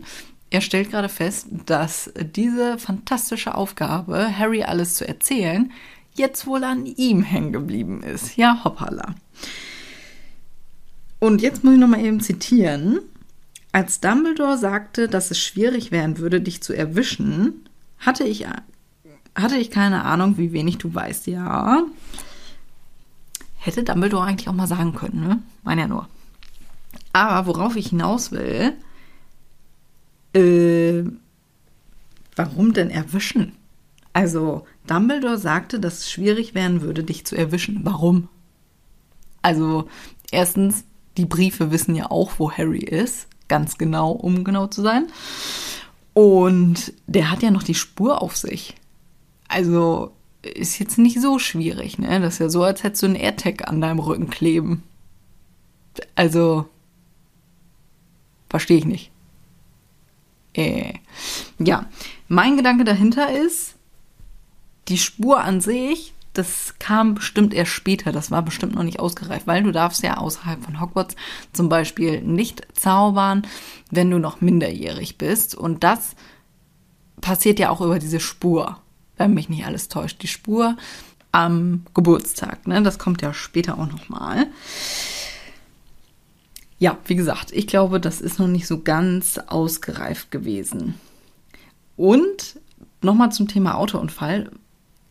er 0.49 0.61
stellt 0.61 0.91
gerade 0.91 1.09
fest, 1.09 1.47
dass 1.65 2.11
diese 2.19 2.79
fantastische 2.79 3.55
Aufgabe, 3.55 4.37
Harry 4.37 4.63
alles 4.63 4.95
zu 4.95 5.07
erzählen, 5.07 5.71
jetzt 6.15 6.47
wohl 6.47 6.63
an 6.63 6.85
ihm 6.85 7.21
hängen 7.21 7.53
geblieben 7.53 8.01
ist. 8.01 8.35
Ja, 8.35 8.63
hoppala. 8.63 9.15
Und 11.19 11.41
jetzt 11.41 11.63
muss 11.63 11.73
ich 11.73 11.79
noch 11.79 11.87
mal 11.87 12.03
eben 12.03 12.19
zitieren. 12.21 12.99
Als 13.71 13.99
Dumbledore 13.99 14.57
sagte, 14.57 15.07
dass 15.07 15.29
es 15.29 15.39
schwierig 15.39 15.91
werden 15.91 16.17
würde, 16.17 16.41
dich 16.41 16.63
zu 16.63 16.73
erwischen, 16.73 17.69
hatte 17.99 18.23
ich, 18.23 18.47
hatte 19.35 19.57
ich 19.57 19.69
keine 19.69 20.03
Ahnung, 20.05 20.37
wie 20.37 20.53
wenig 20.53 20.77
du 20.79 20.93
weißt. 20.93 21.27
Ja. 21.27 21.83
Hätte 23.57 23.83
Dumbledore 23.83 24.25
eigentlich 24.25 24.49
auch 24.49 24.53
mal 24.53 24.67
sagen 24.67 24.95
können, 24.95 25.21
ne? 25.21 25.43
Meine 25.63 25.81
ja 25.81 25.87
nur. 25.87 26.07
Aber 27.13 27.45
worauf 27.47 27.75
ich 27.75 27.89
hinaus 27.89 28.31
will, 28.31 28.73
äh, 30.33 31.03
warum 32.35 32.73
denn 32.73 32.89
erwischen? 32.89 33.53
Also, 34.13 34.65
Dumbledore 34.87 35.37
sagte, 35.37 35.79
dass 35.79 35.99
es 35.99 36.11
schwierig 36.11 36.55
werden 36.55 36.81
würde, 36.81 37.03
dich 37.03 37.25
zu 37.25 37.35
erwischen. 37.35 37.81
Warum? 37.83 38.27
Also, 39.41 39.87
erstens, 40.31 40.83
die 41.17 41.25
Briefe 41.25 41.71
wissen 41.71 41.95
ja 41.95 42.09
auch, 42.11 42.33
wo 42.37 42.51
Harry 42.51 42.79
ist. 42.83 43.27
Ganz 43.47 43.77
genau, 43.77 44.11
um 44.11 44.43
genau 44.43 44.67
zu 44.67 44.81
sein. 44.81 45.07
Und 46.13 46.93
der 47.07 47.31
hat 47.31 47.43
ja 47.43 47.51
noch 47.51 47.63
die 47.63 47.75
Spur 47.75 48.21
auf 48.21 48.35
sich. 48.35 48.75
Also, 49.47 50.11
ist 50.41 50.79
jetzt 50.79 50.97
nicht 50.97 51.21
so 51.21 51.39
schwierig, 51.39 51.97
ne? 51.99 52.19
Das 52.19 52.35
ist 52.35 52.39
ja 52.39 52.49
so, 52.49 52.63
als 52.63 52.83
hättest 52.83 53.03
du 53.03 53.07
einen 53.07 53.15
AirTag 53.15 53.67
an 53.67 53.81
deinem 53.81 53.99
Rücken 53.99 54.29
kleben. 54.29 54.83
Also, 56.15 56.67
verstehe 58.49 58.77
ich 58.77 58.85
nicht. 58.85 59.11
Äh, 60.53 60.93
ja, 61.59 61.85
mein 62.27 62.57
Gedanke 62.57 62.83
dahinter 62.83 63.31
ist, 63.31 63.75
die 64.87 64.97
Spur 64.97 65.41
an 65.41 65.61
sich, 65.61 66.13
das 66.33 66.75
kam 66.79 67.15
bestimmt 67.15 67.53
erst 67.53 67.71
später, 67.71 68.11
das 68.11 68.31
war 68.31 68.41
bestimmt 68.41 68.75
noch 68.75 68.83
nicht 68.83 68.99
ausgereift, 68.99 69.47
weil 69.47 69.63
du 69.63 69.71
darfst 69.71 70.03
ja 70.03 70.17
außerhalb 70.17 70.63
von 70.63 70.79
Hogwarts 70.79 71.15
zum 71.53 71.69
Beispiel 71.69 72.21
nicht 72.21 72.67
zaubern, 72.73 73.45
wenn 73.91 74.09
du 74.09 74.19
noch 74.19 74.41
minderjährig 74.41 75.17
bist. 75.17 75.55
Und 75.55 75.83
das 75.83 76.15
passiert 77.21 77.59
ja 77.59 77.69
auch 77.69 77.81
über 77.81 77.99
diese 77.99 78.19
Spur, 78.19 78.79
wenn 79.17 79.33
mich 79.33 79.49
nicht 79.49 79.65
alles 79.65 79.89
täuscht. 79.89 80.21
Die 80.23 80.27
Spur 80.27 80.77
am 81.31 81.85
Geburtstag, 81.93 82.67
ne? 82.67 82.81
Das 82.81 82.97
kommt 82.97 83.21
ja 83.21 83.33
später 83.33 83.77
auch 83.77 83.87
nochmal. 83.87 84.47
Ja, 86.79 86.97
wie 87.05 87.15
gesagt, 87.15 87.51
ich 87.51 87.67
glaube, 87.67 87.99
das 87.99 88.21
ist 88.21 88.39
noch 88.39 88.47
nicht 88.47 88.65
so 88.65 88.81
ganz 88.81 89.37
ausgereift 89.37 90.31
gewesen. 90.31 90.95
Und 91.97 92.59
nochmal 93.01 93.31
zum 93.31 93.47
Thema 93.47 93.75
Autounfall 93.75 94.49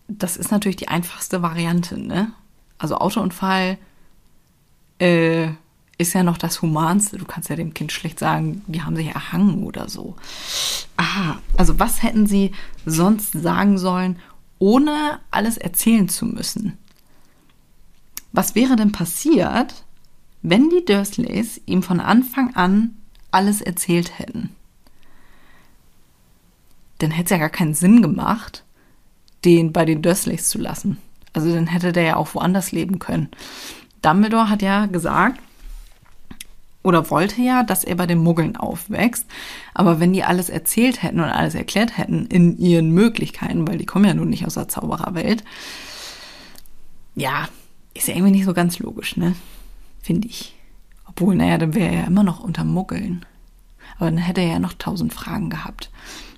das 0.09 0.37
ist 0.37 0.51
natürlich 0.51 0.77
die 0.77 0.89
einfachste 0.89 1.43
Variante, 1.43 1.99
ne? 1.99 2.33
Also 2.79 2.97
Autounfall 2.97 3.79
äh, 4.99 5.49
ist 5.99 6.15
ja 6.15 6.23
noch 6.23 6.39
das 6.39 6.63
Humanste. 6.63 7.19
Du 7.19 7.25
kannst 7.25 7.51
ja 7.51 7.57
dem 7.57 7.75
Kind 7.75 7.93
schlecht 7.93 8.19
sagen, 8.19 8.63
die 8.67 8.83
haben 8.83 8.97
sich 8.97 9.09
erhangen 9.09 9.65
oder 9.65 9.89
so. 9.89 10.17
Ah, 10.97 11.37
also 11.57 11.79
was 11.79 12.03
hätten 12.03 12.27
sie 12.27 12.53
sonst 12.87 13.33
sagen 13.33 13.79
sollen, 13.79 14.19
ohne 14.59 15.21
alles 15.31 15.59
erzählen 15.59 16.09
zu 16.09 16.25
müssen? 16.25 16.79
Was 18.33 18.55
wäre 18.55 18.77
denn 18.77 18.93
passiert, 18.93 19.85
wenn 20.43 20.71
die 20.71 20.85
Dursleys 20.85 21.61
ihm 21.67 21.83
von 21.83 22.01
Anfang 22.01 22.55
an 22.55 22.97
alles 23.31 23.61
erzählt 23.61 24.19
hätten? 24.19 24.51
Dann 26.99 27.11
hätte 27.11 27.25
es 27.25 27.31
ja 27.31 27.39
gar 27.39 27.51
keinen 27.51 27.75
Sinn 27.75 28.03
gemacht, 28.03 28.65
den 29.45 29.73
bei 29.73 29.85
den 29.85 30.03
Dursleys 30.03 30.49
zu 30.49 30.59
lassen. 30.59 30.99
Also 31.33 31.53
dann 31.53 31.67
hätte 31.67 31.93
der 31.93 32.03
ja 32.03 32.17
auch 32.17 32.35
woanders 32.35 32.73
leben 32.73 32.99
können. 32.99 33.29
Dumbledore 34.03 34.49
hat 34.49 34.63
ja 34.63 34.87
gesagt, 34.87 35.41
oder 36.83 37.11
wollte 37.11 37.43
ja, 37.43 37.63
dass 37.63 37.85
er 37.85 37.97
bei 37.97 38.07
den 38.07 38.19
Muggeln 38.19 38.57
aufwächst. 38.57 39.27
Aber 39.75 40.01
wenn 40.01 40.13
die 40.13 40.25
alles 40.25 40.49
erzählt 40.49 41.03
hätten 41.03 41.21
und 41.21 41.27
alles 41.27 41.55
erklärt 41.55 41.99
hätten 41.99 42.27
in 42.27 42.57
ihren 42.59 42.91
Möglichkeiten, 42.91 43.69
weil 43.69 43.79
die 43.79 43.87
kommen 43.87 44.07
ja 44.07 44.15
nun 44.15 44.31
nicht 44.31 44.47
aus 44.47 44.55
der 44.55 44.69
Zaubererwelt, 44.69 45.45
ja, 47.15 47.49
ist 47.95 48.09
ja 48.09 48.15
irgendwie 48.15 48.33
nicht 48.33 48.45
so 48.45 48.55
ganz 48.55 48.79
logisch, 48.79 49.17
ne? 49.17 49.35
Finde 50.01 50.29
ich. 50.29 50.55
Obwohl, 51.07 51.35
naja, 51.35 51.59
dann 51.59 51.75
wäre 51.75 51.89
er 51.89 52.01
ja 52.01 52.07
immer 52.07 52.23
noch 52.23 52.41
unter 52.41 52.65
Muggeln. 52.65 53.25
Aber 53.97 54.11
dann 54.11 54.19
hätte 54.19 54.41
er 54.41 54.53
ja 54.53 54.59
noch 54.59 54.75
tausend 54.75 55.13
Fragen 55.13 55.51
gehabt. 55.51 55.91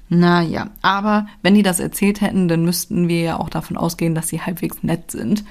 Naja, 0.08 0.70
aber 0.82 1.28
wenn 1.42 1.54
die 1.54 1.62
das 1.62 1.78
erzählt 1.78 2.20
hätten, 2.20 2.48
dann 2.48 2.64
müssten 2.64 3.08
wir 3.08 3.20
ja 3.20 3.36
auch 3.38 3.48
davon 3.48 3.76
ausgehen, 3.76 4.14
dass 4.14 4.28
sie 4.28 4.40
halbwegs 4.40 4.82
nett 4.82 5.12
sind. 5.12 5.44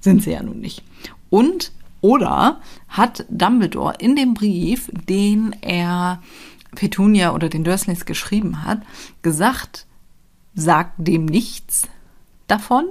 Sind 0.00 0.22
sie 0.22 0.30
ja 0.30 0.42
nun 0.42 0.60
nicht. 0.60 0.82
Und, 1.28 1.72
oder 2.00 2.60
hat 2.88 3.26
Dumbledore 3.28 3.96
in 3.98 4.16
dem 4.16 4.32
Brief, 4.32 4.90
den 5.08 5.54
er 5.60 6.22
Petunia 6.74 7.34
oder 7.34 7.50
den 7.50 7.64
Dursleys 7.64 8.06
geschrieben 8.06 8.64
hat, 8.64 8.80
gesagt, 9.20 9.86
sagt 10.54 10.94
dem 10.96 11.26
nichts 11.26 11.88
davon? 12.46 12.86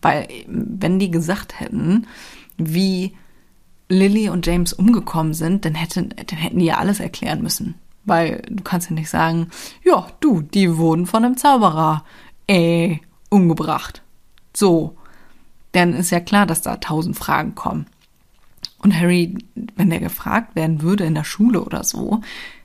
Weil, 0.00 0.28
wenn 0.46 0.98
die 0.98 1.10
gesagt 1.10 1.60
hätten, 1.60 2.06
wie 2.56 3.14
Lily 3.88 4.28
und 4.28 4.46
James 4.46 4.72
umgekommen 4.72 5.34
sind, 5.34 5.64
dann, 5.64 5.74
hätte, 5.74 6.04
dann 6.04 6.38
hätten 6.38 6.58
die 6.58 6.66
ja 6.66 6.76
alles 6.76 7.00
erklären 7.00 7.42
müssen. 7.42 7.74
Weil 8.04 8.42
du 8.48 8.62
kannst 8.62 8.90
ja 8.90 8.94
nicht 8.94 9.10
sagen, 9.10 9.50
ja, 9.84 10.06
du, 10.20 10.42
die 10.42 10.76
wurden 10.76 11.06
von 11.06 11.24
einem 11.24 11.36
Zauberer, 11.36 12.04
äh, 12.46 12.98
umgebracht. 13.30 14.02
So. 14.54 14.96
Dann 15.72 15.92
ist 15.92 16.10
ja 16.10 16.20
klar, 16.20 16.46
dass 16.46 16.62
da 16.62 16.76
tausend 16.76 17.16
Fragen 17.16 17.54
kommen. 17.54 17.86
Und 18.78 18.98
Harry, 18.98 19.36
wenn 19.76 19.90
der 19.90 20.00
gefragt 20.00 20.54
werden 20.56 20.82
würde 20.82 21.04
in 21.04 21.14
der 21.14 21.24
Schule 21.24 21.62
oder 21.62 21.84
so, 21.84 22.22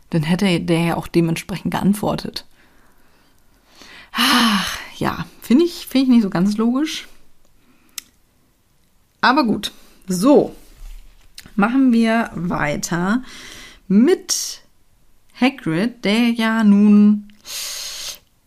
dann 0.09 0.23
hätte 0.23 0.59
der 0.59 0.79
ja 0.79 0.95
auch 0.95 1.07
dementsprechend 1.07 1.71
geantwortet. 1.71 2.45
Ach, 4.13 4.77
ja, 4.97 5.25
finde 5.41 5.65
ich, 5.65 5.87
finde 5.87 6.05
ich 6.05 6.09
nicht 6.11 6.23
so 6.23 6.29
ganz 6.29 6.55
logisch. 6.55 7.07
Aber 9.21 9.43
gut. 9.43 9.71
So, 10.07 10.55
machen 11.55 11.91
wir 11.93 12.29
weiter 12.33 13.23
mit 13.87 14.61
Hagrid, 15.39 16.05
der 16.05 16.29
ja 16.29 16.63
nun 16.63 17.27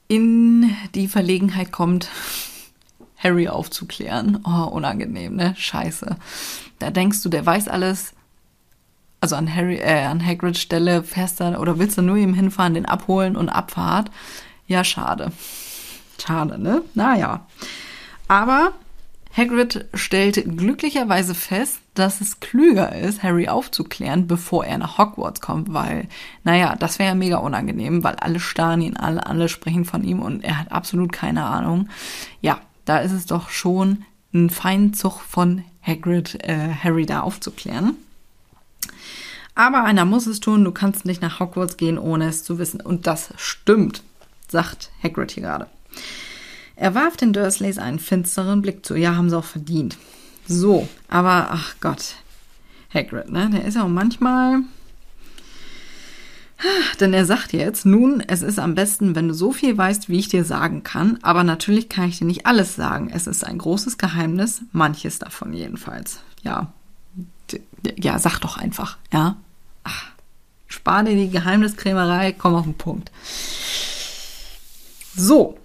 in 0.09 0.75
die 0.95 1.09
Verlegenheit 1.09 1.73
kommt, 1.73 2.09
Harry 3.17 3.49
aufzuklären. 3.49 4.41
Oh, 4.45 4.69
unangenehm, 4.69 5.37
ne? 5.37 5.55
Scheiße. 5.57 6.17
Da 6.79 6.91
denkst 6.91 7.23
du, 7.23 7.29
der 7.29 7.45
weiß 7.45 7.69
alles. 7.69 8.13
Also 9.21 9.37
an 9.37 9.53
Harry, 9.53 9.77
äh, 9.77 10.05
an 10.05 10.25
Hagrids 10.25 10.61
Stelle 10.61 11.03
fährst 11.03 11.41
du 11.41 11.59
oder 11.59 11.79
willst 11.79 11.99
du 11.99 12.03
nur 12.03 12.17
ihm 12.17 12.35
hinfahren, 12.35 12.75
den 12.75 12.87
abholen 12.87 13.37
und 13.37 13.49
Abfahrt? 13.49 14.11
Ja, 14.67 14.85
schade. 14.85 15.33
Schade, 16.21 16.61
ne? 16.61 16.83
Naja. 16.95 17.47
Aber 18.29 18.73
Hagrid 19.37 19.85
stellt 19.93 20.57
glücklicherweise 20.57 21.35
fest, 21.35 21.81
dass 21.93 22.23
es 22.23 22.41
klüger 22.41 22.97
ist, 22.97 23.23
Harry 23.23 23.49
aufzuklären, 23.49 24.27
bevor 24.27 24.65
er 24.65 24.79
nach 24.79 24.97
Hogwarts 24.97 25.43
kommt, 25.43 25.75
weil, 25.75 26.09
naja, 26.43 26.75
das 26.77 26.99
wäre 26.99 27.11
ja 27.11 27.15
mega 27.15 27.37
unangenehm, 27.37 28.03
weil 28.03 28.17
alle 28.17 28.41
starren 28.41 28.81
ihn, 28.81 28.97
alle, 28.97 29.27
alle 29.27 29.51
sprechen 29.51 29.85
von 29.85 30.05
ihm 30.05 30.21
und 30.21 30.43
er 30.43 30.59
hat 30.59 30.73
absolut 30.73 31.13
keine 31.13 31.45
Ahnung. 31.45 31.91
Ja, 32.41 32.61
da 32.87 32.99
ist 32.99 33.13
es 33.13 33.27
doch 33.27 33.51
schon 33.51 34.05
ein 34.33 34.49
Feinzug 34.49 35.21
von 35.21 35.65
Hagrid, 35.83 36.43
äh, 36.43 36.71
Harry 36.83 37.05
da 37.05 37.21
aufzuklären. 37.21 37.95
Aber 39.55 39.85
einer 39.85 40.05
muss 40.05 40.27
es 40.27 40.41
tun, 40.41 40.65
du 40.65 40.73
kannst 40.73 41.05
nicht 41.05 41.21
nach 41.21 41.41
Hogwarts 41.41 41.77
gehen, 41.77 41.99
ohne 41.99 42.29
es 42.29 42.43
zu 42.45 42.59
wissen. 42.59 42.81
Und 42.81 43.07
das 43.07 43.33
stimmt, 43.37 44.03
sagt 44.49 44.91
Hagrid 45.03 45.33
hier 45.33 45.43
gerade. 45.43 45.67
Er 46.77 46.95
warf 46.95 47.17
den 47.17 47.33
Dursleys 47.33 47.79
einen 47.79 47.99
finsteren 47.99 48.63
Blick 48.63 48.85
zu. 48.85 48.95
Ja, 48.95 49.17
haben 49.17 49.31
sie 49.31 49.39
auch 49.39 49.45
verdient. 49.45 49.97
So, 50.47 50.89
aber 51.09 51.49
ach 51.51 51.77
Gott, 51.81 52.17
Hagrid, 52.93 53.31
ne? 53.31 53.51
Der 53.51 53.65
ist 53.65 53.75
ja 53.75 53.83
auch 53.83 53.89
manchmal. 53.89 54.61
Denn 57.01 57.13
er 57.13 57.27
sagt 57.27 57.53
jetzt, 57.53 57.85
nun, 57.85 58.21
es 58.21 58.43
ist 58.43 58.59
am 58.59 58.75
besten, 58.75 59.15
wenn 59.15 59.29
du 59.29 59.35
so 59.35 59.53
viel 59.53 59.77
weißt, 59.77 60.09
wie 60.09 60.19
ich 60.19 60.29
dir 60.29 60.45
sagen 60.45 60.83
kann, 60.83 61.19
aber 61.23 61.45
natürlich 61.45 61.89
kann 61.89 62.09
ich 62.09 62.19
dir 62.19 62.25
nicht 62.25 62.47
alles 62.47 62.77
sagen. 62.77 63.11
Es 63.13 63.27
ist 63.27 63.45
ein 63.45 63.59
großes 63.59 63.99
Geheimnis, 63.99 64.63
manches 64.73 65.19
davon 65.19 65.53
jedenfalls. 65.53 66.21
Ja, 66.43 66.73
ja, 67.97 68.19
sag 68.19 68.39
doch 68.41 68.57
einfach, 68.57 68.97
ja. 69.13 69.37
Ach, 69.85 70.07
spar 70.67 71.05
dir 71.05 71.15
die 71.15 71.31
Geheimniskrämerei, 71.31 72.33
komm 72.33 72.55
auf 72.55 72.65
den 72.65 72.75
Punkt. 72.75 73.11
So, 75.15 75.59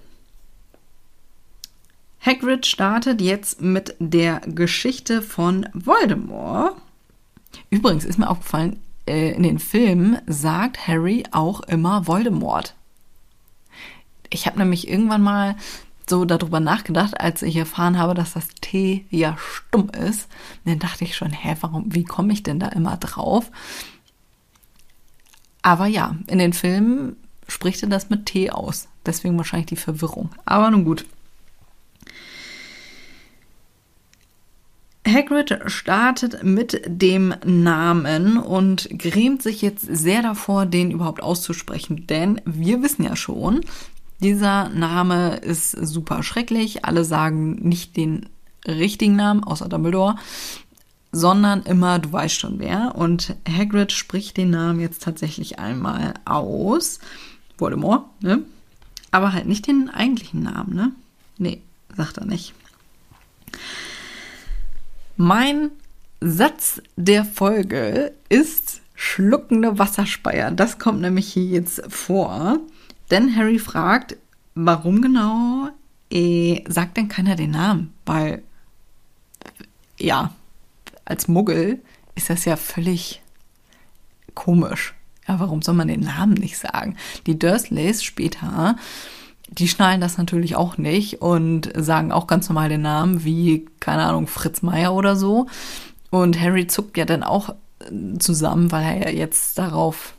Hagrid 2.42 2.66
startet 2.66 3.22
jetzt 3.22 3.62
mit 3.62 3.96
der 4.00 4.40
Geschichte 4.40 5.22
von 5.22 5.70
Voldemort. 5.74 6.76
Übrigens 7.70 8.04
ist 8.04 8.18
mir 8.18 8.30
aufgefallen, 8.30 8.80
äh, 9.08 9.32
in 9.34 9.44
den 9.44 9.60
Filmen 9.60 10.18
sagt 10.26 10.88
Harry 10.88 11.24
auch 11.32 11.62
immer 11.62 12.08
Voldemort. 12.08 12.74
Ich 14.32 14.48
habe 14.48 14.58
nämlich 14.58 14.88
irgendwann 14.88 15.22
mal 15.22 15.56
so 16.10 16.26
darüber 16.26 16.60
nachgedacht, 16.60 17.20
als 17.22 17.44
ich 17.44 17.56
erfahren 17.58 18.00
habe, 18.00 18.16
dass 18.16 18.34
das 18.34 18.48
T 18.60 19.06
ja 19.12 19.38
stumm 19.38 19.90
ist. 19.90 20.28
dann 20.66 20.80
dachte 20.80 21.04
ich 21.04 21.16
schon, 21.16 21.30
hä, 21.30 21.56
warum, 21.62 21.94
wie 21.94 22.06
komme 22.06 22.34
ich 22.34 22.42
denn 22.42 22.60
da 22.60 22.70
immer 22.70 22.98
drauf? 22.98 23.52
Aber 25.62 25.86
ja, 25.86 26.16
in 26.26 26.40
den 26.40 26.54
Filmen 26.54 27.18
spricht 27.48 27.84
er 27.84 27.90
das 27.90 28.10
mit 28.10 28.26
T 28.26 28.50
aus. 28.50 28.88
Deswegen 29.06 29.38
wahrscheinlich 29.38 29.68
die 29.68 29.76
Verwirrung. 29.76 30.32
Aber 30.46 30.72
nun 30.72 30.86
gut. 30.86 31.06
Hagrid 35.12 35.60
startet 35.68 36.44
mit 36.44 36.82
dem 36.86 37.34
Namen 37.46 38.38
und 38.38 38.88
grämt 38.98 39.42
sich 39.42 39.62
jetzt 39.62 39.86
sehr 39.86 40.22
davor, 40.22 40.66
den 40.66 40.92
überhaupt 40.92 41.22
auszusprechen, 41.22 42.08
denn 42.08 42.42
wir 42.46 42.82
wissen 42.82 43.04
ja 43.04 43.16
schon, 43.16 43.62
dieser 44.22 44.70
Name 44.70 45.38
ist 45.38 45.72
super 45.72 46.22
schrecklich. 46.22 46.86
Alle 46.86 47.04
sagen 47.04 47.54
nicht 47.68 47.98
den 47.98 48.28
richtigen 48.68 49.16
Namen, 49.16 49.44
außer 49.44 49.68
Dumbledore, 49.68 50.16
sondern 51.12 51.64
immer, 51.64 51.98
du 51.98 52.12
weißt 52.12 52.40
schon 52.40 52.60
wer. 52.60 52.94
Und 52.96 53.36
Hagrid 53.50 53.92
spricht 53.92 54.38
den 54.38 54.52
Namen 54.52 54.80
jetzt 54.80 55.02
tatsächlich 55.02 55.58
einmal 55.58 56.14
aus. 56.26 57.00
Voldemort, 57.58 58.06
ne? 58.22 58.44
Aber 59.10 59.34
halt 59.34 59.48
nicht 59.48 59.68
den 59.68 59.90
eigentlichen 59.90 60.44
Namen, 60.44 60.76
ne? 60.76 60.92
Nee, 61.38 61.62
sagt 61.98 62.18
er 62.18 62.26
nicht. 62.26 62.54
Mein 65.24 65.70
Satz 66.20 66.82
der 66.96 67.26
Folge 67.26 68.12
ist 68.28 68.82
schluckende 68.96 69.78
Wasserspeier. 69.78 70.50
Das 70.50 70.80
kommt 70.80 71.00
nämlich 71.00 71.32
hier 71.32 71.44
jetzt 71.44 71.84
vor. 71.90 72.58
Denn 73.12 73.36
Harry 73.36 73.60
fragt, 73.60 74.18
warum 74.56 75.00
genau 75.00 75.70
äh, 76.10 76.64
sagt 76.68 76.98
denn 76.98 77.08
keiner 77.08 77.36
den 77.36 77.52
Namen? 77.52 77.94
Weil, 78.04 78.42
ja, 80.00 80.34
als 81.06 81.28
Muggel 81.28 81.84
ist 82.16 82.32
das 82.32 82.46
ja 82.46 82.56
völlig 82.56 83.22
komisch. 84.34 84.96
Ja, 85.28 85.40
warum 85.40 85.62
soll 85.62 85.76
man 85.76 85.88
den 85.88 86.00
Namen 86.00 86.34
nicht 86.34 86.58
sagen? 86.58 86.98
Die 87.28 87.38
Dursleys 87.38 88.04
später 88.04 88.76
die 89.52 89.68
schnallen 89.68 90.02
das 90.02 90.18
natürlich 90.18 90.56
auch 90.56 90.78
nicht 90.78 91.22
und 91.22 91.70
sagen 91.76 92.12
auch 92.12 92.26
ganz 92.26 92.48
normal 92.48 92.70
den 92.70 92.82
Namen 92.82 93.26
wie, 93.26 93.66
keine 93.80 94.04
Ahnung, 94.04 94.28
Fritz 94.28 94.62
Meier 94.62 94.94
oder 94.94 95.16
so. 95.16 95.48
Und 96.10 96.40
Harry 96.40 96.68
zuckt 96.68 96.98
ja 96.98 97.06
dann 97.06 97.24
auch 97.24 97.50
äh, 97.50 98.18
zusammen, 98.18 98.72
weil 98.72 98.84
er 98.84 99.10
ja 99.10 99.10
jetzt 99.10 99.58
darauf 99.58 100.14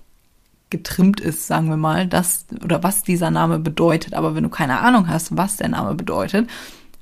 getrimmt 0.68 1.20
ist, 1.20 1.46
sagen 1.46 1.68
wir 1.68 1.76
mal, 1.76 2.06
dass 2.06 2.46
oder 2.62 2.82
was 2.82 3.02
dieser 3.02 3.30
Name 3.30 3.58
bedeutet. 3.58 4.14
Aber 4.14 4.34
wenn 4.34 4.44
du 4.44 4.50
keine 4.50 4.80
Ahnung 4.80 5.08
hast, 5.08 5.36
was 5.36 5.56
der 5.56 5.68
Name 5.68 5.94
bedeutet, 5.94 6.48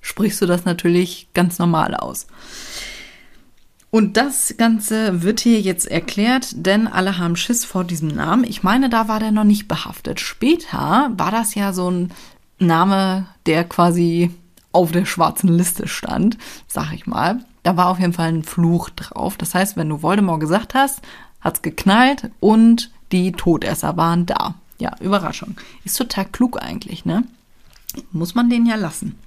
sprichst 0.00 0.40
du 0.40 0.46
das 0.46 0.64
natürlich 0.64 1.28
ganz 1.34 1.58
normal 1.58 1.94
aus. 1.94 2.26
Und 3.90 4.16
das 4.16 4.54
Ganze 4.56 5.22
wird 5.22 5.40
hier 5.40 5.60
jetzt 5.60 5.86
erklärt, 5.86 6.52
denn 6.54 6.86
alle 6.86 7.18
haben 7.18 7.34
Schiss 7.34 7.64
vor 7.64 7.82
diesem 7.82 8.08
Namen. 8.08 8.44
Ich 8.44 8.62
meine, 8.62 8.88
da 8.88 9.08
war 9.08 9.18
der 9.18 9.32
noch 9.32 9.44
nicht 9.44 9.66
behaftet. 9.66 10.20
Später 10.20 11.10
war 11.16 11.32
das 11.32 11.56
ja 11.56 11.72
so 11.72 11.90
ein 11.90 12.12
Name, 12.60 13.26
der 13.46 13.64
quasi 13.64 14.30
auf 14.72 14.92
der 14.92 15.06
schwarzen 15.06 15.48
Liste 15.48 15.88
stand, 15.88 16.38
sag 16.68 16.92
ich 16.92 17.06
mal. 17.06 17.40
Da 17.64 17.76
war 17.76 17.88
auf 17.88 17.98
jeden 17.98 18.12
Fall 18.12 18.28
ein 18.28 18.44
Fluch 18.44 18.90
drauf. 18.90 19.36
Das 19.36 19.54
heißt, 19.54 19.76
wenn 19.76 19.88
du 19.88 20.02
Voldemort 20.02 20.40
gesagt 20.40 20.74
hast, 20.74 21.00
hat's 21.40 21.62
geknallt 21.62 22.30
und 22.38 22.92
die 23.10 23.32
Todesser 23.32 23.96
waren 23.96 24.24
da. 24.26 24.54
Ja, 24.78 24.94
Überraschung. 25.00 25.56
Ist 25.84 25.96
total 25.96 26.26
klug 26.26 26.62
eigentlich, 26.62 27.04
ne? 27.04 27.24
Muss 28.12 28.36
man 28.36 28.48
den 28.48 28.66
ja 28.66 28.76
lassen. 28.76 29.18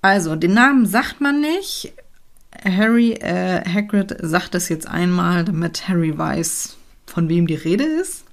Also, 0.00 0.36
den 0.36 0.54
Namen 0.54 0.86
sagt 0.86 1.20
man 1.20 1.40
nicht. 1.40 1.92
Harry, 2.64 3.12
äh, 3.12 3.62
Hagrid 3.68 4.16
sagt 4.20 4.54
es 4.54 4.68
jetzt 4.68 4.88
einmal, 4.88 5.44
damit 5.44 5.88
Harry 5.88 6.16
weiß, 6.16 6.76
von 7.06 7.28
wem 7.28 7.46
die 7.46 7.54
Rede 7.54 7.84
ist. 7.84 8.24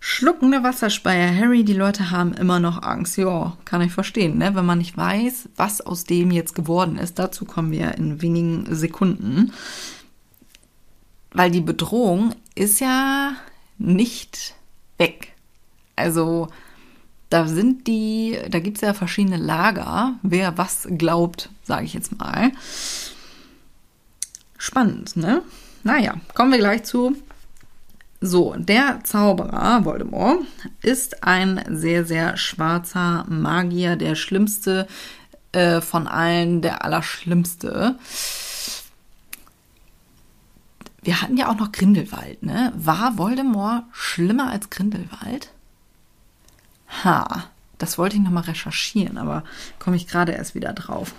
Schluckende 0.00 0.62
Wasserspeier. 0.62 1.34
Harry, 1.36 1.64
die 1.64 1.74
Leute 1.74 2.10
haben 2.10 2.32
immer 2.32 2.60
noch 2.60 2.82
Angst. 2.82 3.18
Ja, 3.18 3.56
kann 3.64 3.82
ich 3.82 3.92
verstehen, 3.92 4.38
ne? 4.38 4.54
Wenn 4.54 4.64
man 4.64 4.78
nicht 4.78 4.96
weiß, 4.96 5.50
was 5.56 5.80
aus 5.80 6.04
dem 6.04 6.30
jetzt 6.30 6.54
geworden 6.54 6.96
ist. 6.96 7.18
Dazu 7.18 7.44
kommen 7.44 7.72
wir 7.72 7.94
in 7.96 8.22
wenigen 8.22 8.74
Sekunden. 8.74 9.52
weil 11.32 11.50
die 11.50 11.60
Bedrohung 11.60 12.34
ist 12.54 12.80
ja 12.80 13.32
nicht 13.78 14.54
weg. 14.96 15.34
Also 15.96 16.48
da 17.30 17.46
sind 17.46 17.86
die, 17.86 18.38
da 18.48 18.58
gibt 18.58 18.78
es 18.78 18.82
ja 18.82 18.94
verschiedene 18.94 19.36
Lager, 19.36 20.14
wer 20.22 20.56
was 20.56 20.88
glaubt, 20.90 21.50
sage 21.62 21.84
ich 21.84 21.94
jetzt 21.94 22.18
mal. 22.18 22.52
Spannend, 24.56 25.16
ne? 25.16 25.42
Naja, 25.84 26.14
kommen 26.34 26.52
wir 26.52 26.58
gleich 26.58 26.84
zu. 26.84 27.16
So, 28.20 28.54
der 28.58 29.00
Zauberer 29.04 29.84
Voldemort 29.84 30.40
ist 30.82 31.22
ein 31.22 31.64
sehr, 31.68 32.04
sehr 32.04 32.36
schwarzer 32.36 33.24
Magier, 33.28 33.94
der 33.94 34.16
schlimmste 34.16 34.88
äh, 35.52 35.80
von 35.80 36.08
allen, 36.08 36.60
der 36.60 36.84
allerschlimmste. 36.84 37.96
Wir 41.02 41.22
hatten 41.22 41.36
ja 41.36 41.48
auch 41.48 41.56
noch 41.56 41.70
Grindelwald, 41.70 42.42
ne? 42.42 42.72
War 42.74 43.18
Voldemort 43.18 43.84
schlimmer 43.92 44.50
als 44.50 44.68
Grindelwald? 44.68 45.52
Ha, 47.04 47.44
das 47.78 47.98
wollte 47.98 48.16
ich 48.16 48.22
nochmal 48.22 48.44
recherchieren, 48.44 49.18
aber 49.18 49.44
komme 49.78 49.96
ich 49.96 50.06
gerade 50.06 50.32
erst 50.32 50.54
wieder 50.54 50.72
drauf. 50.72 51.14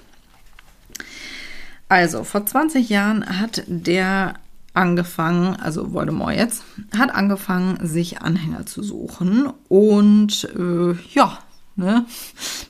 Also, 1.87 2.23
vor 2.23 2.45
20 2.45 2.89
Jahren 2.89 3.39
hat 3.39 3.63
der 3.67 4.35
angefangen, 4.73 5.55
also 5.55 5.93
Voldemort 5.93 6.35
jetzt, 6.35 6.63
hat 6.95 7.13
angefangen, 7.13 7.85
sich 7.85 8.21
Anhänger 8.21 8.65
zu 8.65 8.83
suchen. 8.83 9.51
Und 9.67 10.47
äh, 10.55 10.95
ja, 11.13 11.39
ne, 11.75 12.05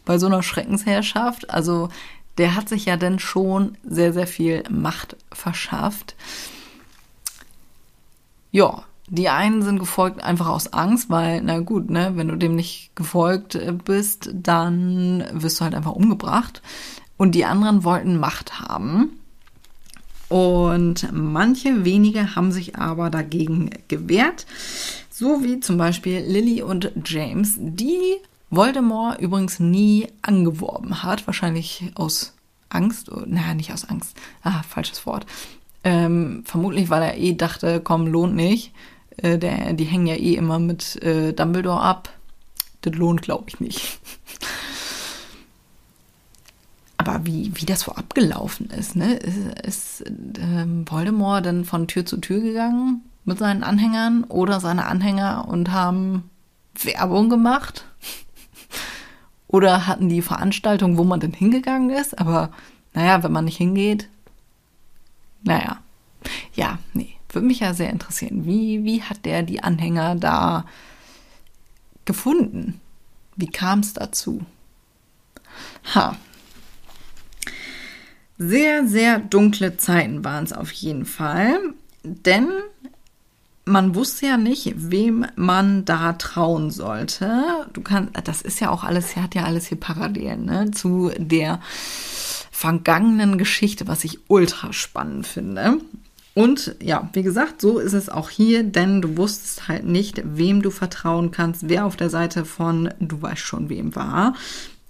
bei 0.05 0.17
so 0.17 0.27
einer 0.27 0.43
Schreckensherrschaft, 0.43 1.49
also 1.49 1.89
der 2.37 2.55
hat 2.55 2.69
sich 2.69 2.85
ja 2.85 2.95
dann 2.95 3.19
schon 3.19 3.77
sehr, 3.83 4.13
sehr 4.13 4.27
viel 4.27 4.63
Macht 4.69 5.17
verschafft. 5.33 6.15
Ja, 8.51 8.83
die 9.09 9.29
einen 9.29 9.61
sind 9.61 9.79
gefolgt 9.79 10.23
einfach 10.23 10.47
aus 10.47 10.73
Angst, 10.73 11.09
weil, 11.09 11.41
na 11.41 11.59
gut, 11.59 11.89
ne, 11.89 12.11
wenn 12.15 12.27
du 12.27 12.35
dem 12.35 12.55
nicht 12.55 12.95
gefolgt 12.95 13.55
äh, 13.55 13.73
bist, 13.73 14.29
dann 14.33 15.25
wirst 15.33 15.59
du 15.59 15.63
halt 15.63 15.75
einfach 15.75 15.93
umgebracht. 15.93 16.61
Und 17.17 17.33
die 17.35 17.45
anderen 17.45 17.83
wollten 17.83 18.17
Macht 18.17 18.59
haben. 18.59 19.19
Und 20.29 21.09
manche 21.11 21.83
wenige 21.83 22.35
haben 22.35 22.51
sich 22.51 22.77
aber 22.77 23.09
dagegen 23.09 23.71
gewehrt. 23.87 24.45
So 25.09 25.43
wie 25.43 25.59
zum 25.59 25.77
Beispiel 25.77 26.19
Lily 26.19 26.61
und 26.61 26.91
James, 27.03 27.55
die 27.57 28.17
Voldemort 28.51 29.19
übrigens 29.19 29.59
nie 29.59 30.07
angeworben 30.21 31.03
hat. 31.03 31.25
Wahrscheinlich 31.27 31.91
aus 31.95 32.33
Angst. 32.69 33.09
Naja, 33.25 33.53
nicht 33.55 33.73
aus 33.73 33.85
Angst. 33.85 34.15
Ah, 34.43 34.61
falsches 34.63 35.05
Wort. 35.05 35.25
Ähm, 35.83 36.43
vermutlich, 36.45 36.89
weil 36.89 37.01
er 37.01 37.17
eh 37.17 37.33
dachte, 37.33 37.81
komm, 37.83 38.07
lohnt 38.07 38.35
nicht. 38.35 38.71
Äh, 39.21 39.37
der, 39.37 39.73
die 39.73 39.85
hängen 39.85 40.07
ja 40.07 40.15
eh 40.15 40.35
immer 40.35 40.59
mit 40.59 41.01
äh, 41.03 41.33
Dumbledore 41.33 41.81
ab. 41.81 42.09
Das 42.81 42.93
lohnt, 42.95 43.21
glaube 43.21 43.45
ich, 43.47 43.59
nicht. 43.59 43.99
Aber 46.97 47.25
wie, 47.25 47.51
wie 47.55 47.65
das 47.65 47.81
so 47.81 47.93
abgelaufen 47.93 48.69
ist, 48.69 48.95
ne? 48.95 49.15
Ist, 49.15 49.59
ist 49.63 50.03
ähm, 50.39 50.85
Voldemort 50.89 51.45
dann 51.45 51.65
von 51.65 51.87
Tür 51.87 52.05
zu 52.05 52.17
Tür 52.17 52.41
gegangen 52.41 53.01
mit 53.25 53.39
seinen 53.39 53.63
Anhängern 53.63 54.25
oder 54.25 54.59
seine 54.59 54.85
Anhänger 54.85 55.47
und 55.47 55.71
haben 55.71 56.29
Werbung 56.83 57.29
gemacht? 57.29 57.85
oder 59.47 59.87
hatten 59.87 60.09
die 60.09 60.21
Veranstaltung, 60.21 60.97
wo 60.97 61.03
man 61.03 61.19
denn 61.19 61.33
hingegangen 61.33 61.89
ist? 61.89 62.17
Aber 62.19 62.51
naja, 62.93 63.23
wenn 63.23 63.31
man 63.31 63.45
nicht 63.45 63.57
hingeht, 63.57 64.09
naja. 65.43 65.77
Ja, 66.53 66.79
nee. 66.93 67.18
Würde 67.29 67.47
mich 67.47 67.59
ja 67.59 67.73
sehr 67.73 67.91
interessieren. 67.91 68.45
Wie, 68.45 68.83
wie 68.83 69.03
hat 69.03 69.25
der 69.25 69.43
die 69.43 69.63
Anhänger 69.63 70.15
da 70.15 70.65
gefunden? 72.05 72.81
Wie 73.35 73.47
kam 73.47 73.79
es 73.79 73.93
dazu? 73.93 74.41
Ha. 75.93 76.15
Sehr, 78.37 78.87
sehr 78.87 79.19
dunkle 79.19 79.77
Zeiten 79.77 80.23
waren 80.23 80.43
es 80.43 80.53
auf 80.53 80.71
jeden 80.71 81.05
Fall. 81.05 81.59
Denn 82.03 82.49
man 83.65 83.95
wusste 83.95 84.25
ja 84.25 84.37
nicht, 84.37 84.73
wem 84.75 85.27
man 85.35 85.85
da 85.85 86.13
trauen 86.13 86.71
sollte. 86.71 87.43
Du 87.73 87.81
kannst, 87.81 88.11
das 88.23 88.41
ist 88.41 88.59
ja 88.59 88.71
auch 88.71 88.83
alles, 88.83 89.15
hat 89.15 89.35
ja 89.35 89.43
alles 89.43 89.67
hier 89.67 89.79
Parallelen, 89.79 90.45
ne, 90.45 90.71
zu 90.71 91.11
der 91.17 91.61
vergangenen 92.51 93.37
Geschichte, 93.37 93.87
was 93.87 94.03
ich 94.03 94.19
ultra 94.27 94.73
spannend 94.73 95.27
finde. 95.27 95.79
Und 96.33 96.75
ja, 96.81 97.09
wie 97.13 97.23
gesagt, 97.23 97.59
so 97.59 97.79
ist 97.79 97.93
es 97.93 98.09
auch 98.09 98.29
hier, 98.29 98.63
denn 98.63 99.01
du 99.01 99.17
wusstest 99.17 99.67
halt 99.67 99.85
nicht, 99.85 100.21
wem 100.23 100.61
du 100.61 100.69
vertrauen 100.69 101.31
kannst, 101.31 101.67
wer 101.67 101.85
auf 101.85 101.95
der 101.97 102.09
Seite 102.09 102.45
von 102.45 102.93
du 102.99 103.21
weißt 103.21 103.41
schon 103.41 103.69
wem 103.69 103.95
war. 103.95 104.35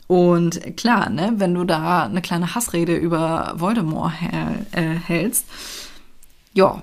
Und 0.07 0.75
klar, 0.75 1.09
ne, 1.09 1.33
wenn 1.37 1.53
du 1.53 1.63
da 1.63 2.05
eine 2.05 2.21
kleine 2.21 2.55
Hassrede 2.55 2.95
über 2.95 3.53
Voldemort 3.57 4.13
äh, 4.71 4.81
hältst, 4.81 5.45
ja, 6.53 6.81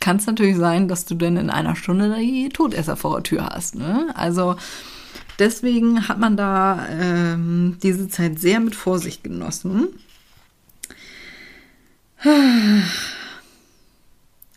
kann 0.00 0.16
es 0.16 0.26
natürlich 0.26 0.56
sein, 0.56 0.88
dass 0.88 1.06
du 1.06 1.14
denn 1.14 1.36
in 1.36 1.50
einer 1.50 1.76
Stunde 1.76 2.14
die 2.18 2.48
Todesser 2.50 2.96
vor 2.96 3.16
der 3.16 3.22
Tür 3.22 3.46
hast. 3.46 3.74
Ne? 3.74 4.12
Also 4.14 4.56
deswegen 5.38 6.08
hat 6.08 6.18
man 6.18 6.36
da 6.36 6.86
ähm, 6.90 7.78
diese 7.82 8.08
Zeit 8.08 8.38
sehr 8.38 8.60
mit 8.60 8.74
Vorsicht 8.74 9.24
genossen 9.24 9.88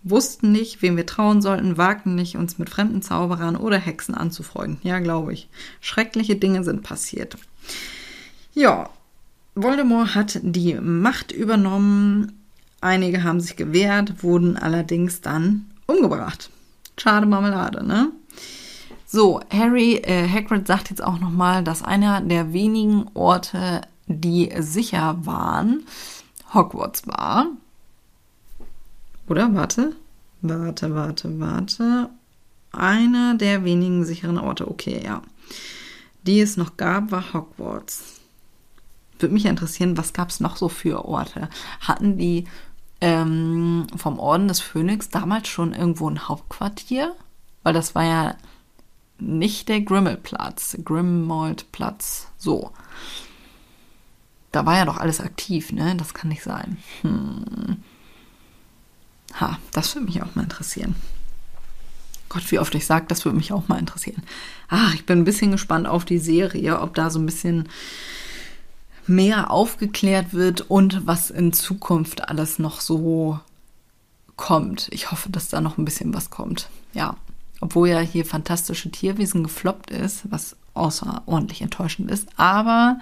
wussten 0.09 0.51
nicht, 0.51 0.81
wem 0.81 0.97
wir 0.97 1.05
trauen 1.05 1.41
sollten, 1.41 1.77
wagten 1.77 2.15
nicht, 2.15 2.35
uns 2.35 2.57
mit 2.57 2.69
fremden 2.69 3.01
Zauberern 3.01 3.55
oder 3.55 3.77
Hexen 3.77 4.15
anzufreunden. 4.15 4.79
Ja, 4.83 4.99
glaube 4.99 5.33
ich. 5.33 5.49
Schreckliche 5.81 6.35
Dinge 6.35 6.63
sind 6.63 6.83
passiert. 6.83 7.37
Ja, 8.53 8.89
Voldemort 9.55 10.15
hat 10.15 10.39
die 10.43 10.75
Macht 10.75 11.31
übernommen. 11.31 12.33
Einige 12.79 13.23
haben 13.23 13.39
sich 13.39 13.55
gewehrt, 13.55 14.23
wurden 14.23 14.57
allerdings 14.57 15.21
dann 15.21 15.65
umgebracht. 15.87 16.49
Schade 16.97 17.25
Marmelade, 17.25 17.83
ne? 17.85 18.11
So, 19.05 19.39
Harry, 19.49 19.95
äh, 19.95 20.27
Hagrid 20.27 20.67
sagt 20.67 20.89
jetzt 20.89 21.03
auch 21.03 21.19
nochmal, 21.19 21.63
dass 21.63 21.81
einer 21.81 22.21
der 22.21 22.51
wenigen 22.53 23.05
Orte, 23.13 23.81
die 24.05 24.51
sicher 24.59 25.25
waren, 25.25 25.85
Hogwarts 26.53 27.07
war. 27.07 27.47
Oder? 29.27 29.53
Warte. 29.53 29.95
Warte, 30.41 30.93
warte, 30.93 31.39
warte. 31.39 32.09
Einer 32.71 33.35
der 33.35 33.63
wenigen 33.63 34.05
sicheren 34.05 34.37
Orte. 34.37 34.69
Okay, 34.69 35.01
ja. 35.03 35.21
Die 36.23 36.41
es 36.41 36.57
noch 36.57 36.77
gab, 36.77 37.11
war 37.11 37.33
Hogwarts. 37.33 38.19
Würde 39.19 39.33
mich 39.33 39.45
interessieren, 39.45 39.97
was 39.97 40.13
gab 40.13 40.29
es 40.29 40.39
noch 40.39 40.57
so 40.57 40.69
für 40.69 41.05
Orte? 41.05 41.49
Hatten 41.79 42.17
die 42.17 42.45
ähm, 43.01 43.87
vom 43.95 44.19
Orden 44.19 44.47
des 44.47 44.59
Phönix 44.59 45.09
damals 45.09 45.47
schon 45.47 45.73
irgendwo 45.73 46.09
ein 46.09 46.27
Hauptquartier? 46.27 47.15
Weil 47.63 47.73
das 47.73 47.95
war 47.95 48.03
ja 48.03 48.35
nicht 49.19 49.69
der 49.69 49.81
Grimmelplatz, 49.81 50.77
Grimmauld-Platz, 50.83 52.27
so. 52.37 52.71
Da 54.51 54.65
war 54.65 54.77
ja 54.77 54.85
doch 54.85 54.97
alles 54.97 55.19
aktiv, 55.19 55.71
ne? 55.71 55.95
Das 55.95 56.13
kann 56.13 56.29
nicht 56.29 56.43
sein. 56.43 56.77
Hm. 57.01 57.77
Ha, 59.33 59.59
das 59.71 59.93
würde 59.95 60.07
mich 60.07 60.21
auch 60.21 60.35
mal 60.35 60.43
interessieren. 60.43 60.95
Gott, 62.29 62.51
wie 62.51 62.59
oft 62.59 62.75
ich 62.75 62.85
sage, 62.85 63.05
das 63.07 63.23
würde 63.23 63.37
mich 63.37 63.53
auch 63.53 63.67
mal 63.67 63.79
interessieren. 63.79 64.23
Ah, 64.69 64.91
ich 64.93 65.05
bin 65.05 65.19
ein 65.19 65.25
bisschen 65.25 65.51
gespannt 65.51 65.87
auf 65.87 66.05
die 66.05 66.19
Serie, 66.19 66.81
ob 66.81 66.93
da 66.95 67.09
so 67.09 67.19
ein 67.19 67.25
bisschen 67.25 67.69
mehr 69.05 69.51
aufgeklärt 69.51 70.33
wird 70.33 70.69
und 70.69 71.07
was 71.07 71.29
in 71.29 71.53
Zukunft 71.53 72.27
alles 72.27 72.59
noch 72.59 72.81
so 72.81 73.39
kommt. 74.35 74.89
Ich 74.91 75.11
hoffe, 75.11 75.29
dass 75.29 75.49
da 75.49 75.61
noch 75.61 75.77
ein 75.77 75.85
bisschen 75.85 76.13
was 76.13 76.29
kommt. 76.29 76.69
Ja, 76.93 77.15
obwohl 77.61 77.89
ja 77.89 77.99
hier 77.99 78.25
fantastische 78.25 78.91
Tierwesen 78.91 79.43
gefloppt 79.43 79.91
ist, 79.91 80.29
was 80.29 80.57
außerordentlich 80.73 81.61
enttäuschend 81.61 82.11
ist. 82.11 82.27
Aber 82.37 82.99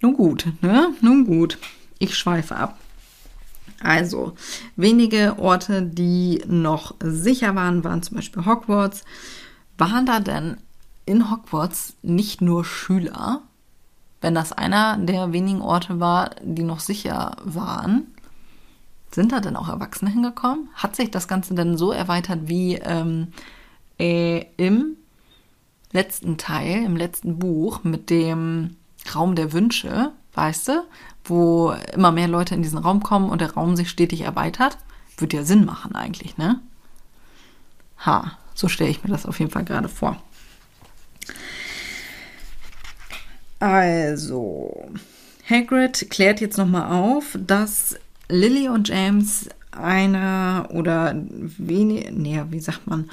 nun 0.00 0.14
gut, 0.14 0.46
ne? 0.60 0.88
Nun 1.00 1.24
gut. 1.26 1.58
Ich 1.98 2.16
schweife 2.16 2.56
ab. 2.56 2.78
Also, 3.82 4.34
wenige 4.76 5.38
Orte, 5.38 5.82
die 5.82 6.42
noch 6.46 6.94
sicher 7.02 7.54
waren, 7.54 7.84
waren 7.84 8.02
zum 8.02 8.16
Beispiel 8.16 8.46
Hogwarts. 8.46 9.04
Waren 9.78 10.06
da 10.06 10.20
denn 10.20 10.58
in 11.04 11.30
Hogwarts 11.30 11.94
nicht 12.02 12.40
nur 12.40 12.64
Schüler? 12.64 13.42
Wenn 14.20 14.34
das 14.34 14.52
einer 14.52 14.98
der 14.98 15.32
wenigen 15.32 15.62
Orte 15.62 15.98
war, 15.98 16.30
die 16.42 16.62
noch 16.62 16.78
sicher 16.78 17.36
waren, 17.44 18.06
sind 19.10 19.32
da 19.32 19.40
denn 19.40 19.56
auch 19.56 19.68
Erwachsene 19.68 20.10
hingekommen? 20.10 20.68
Hat 20.74 20.96
sich 20.96 21.10
das 21.10 21.28
Ganze 21.28 21.54
denn 21.54 21.76
so 21.76 21.90
erweitert 21.90 22.40
wie 22.44 22.76
ähm, 22.76 23.28
äh, 23.98 24.46
im 24.56 24.96
letzten 25.92 26.38
Teil, 26.38 26.84
im 26.84 26.96
letzten 26.96 27.38
Buch 27.38 27.84
mit 27.84 28.10
dem 28.10 28.76
Raum 29.14 29.34
der 29.34 29.52
Wünsche, 29.52 30.12
weißt 30.34 30.68
du, 30.68 30.84
wo 31.24 31.72
immer 31.92 32.12
mehr 32.12 32.28
Leute 32.28 32.54
in 32.54 32.62
diesen 32.62 32.78
Raum 32.78 33.02
kommen 33.02 33.30
und 33.30 33.40
der 33.40 33.52
Raum 33.52 33.76
sich 33.76 33.90
stetig 33.90 34.22
erweitert. 34.22 34.78
Würde 35.16 35.36
ja 35.36 35.44
Sinn 35.44 35.64
machen 35.64 35.94
eigentlich, 35.94 36.36
ne? 36.38 36.60
Ha, 38.04 38.32
so 38.54 38.68
stelle 38.68 38.90
ich 38.90 39.04
mir 39.04 39.10
das 39.10 39.26
auf 39.26 39.38
jeden 39.38 39.50
Fall 39.50 39.64
gerade 39.64 39.88
vor. 39.88 40.16
Also, 43.60 44.90
Hagrid 45.48 46.10
klärt 46.10 46.40
jetzt 46.40 46.58
nochmal 46.58 46.90
auf, 46.90 47.38
dass 47.38 47.96
Lily 48.28 48.68
und 48.68 48.88
James 48.88 49.48
einer 49.70 50.68
oder 50.70 51.14
wenig, 51.58 52.10
nee, 52.12 52.42
wie 52.50 52.60
sagt 52.60 52.86
man, 52.86 53.10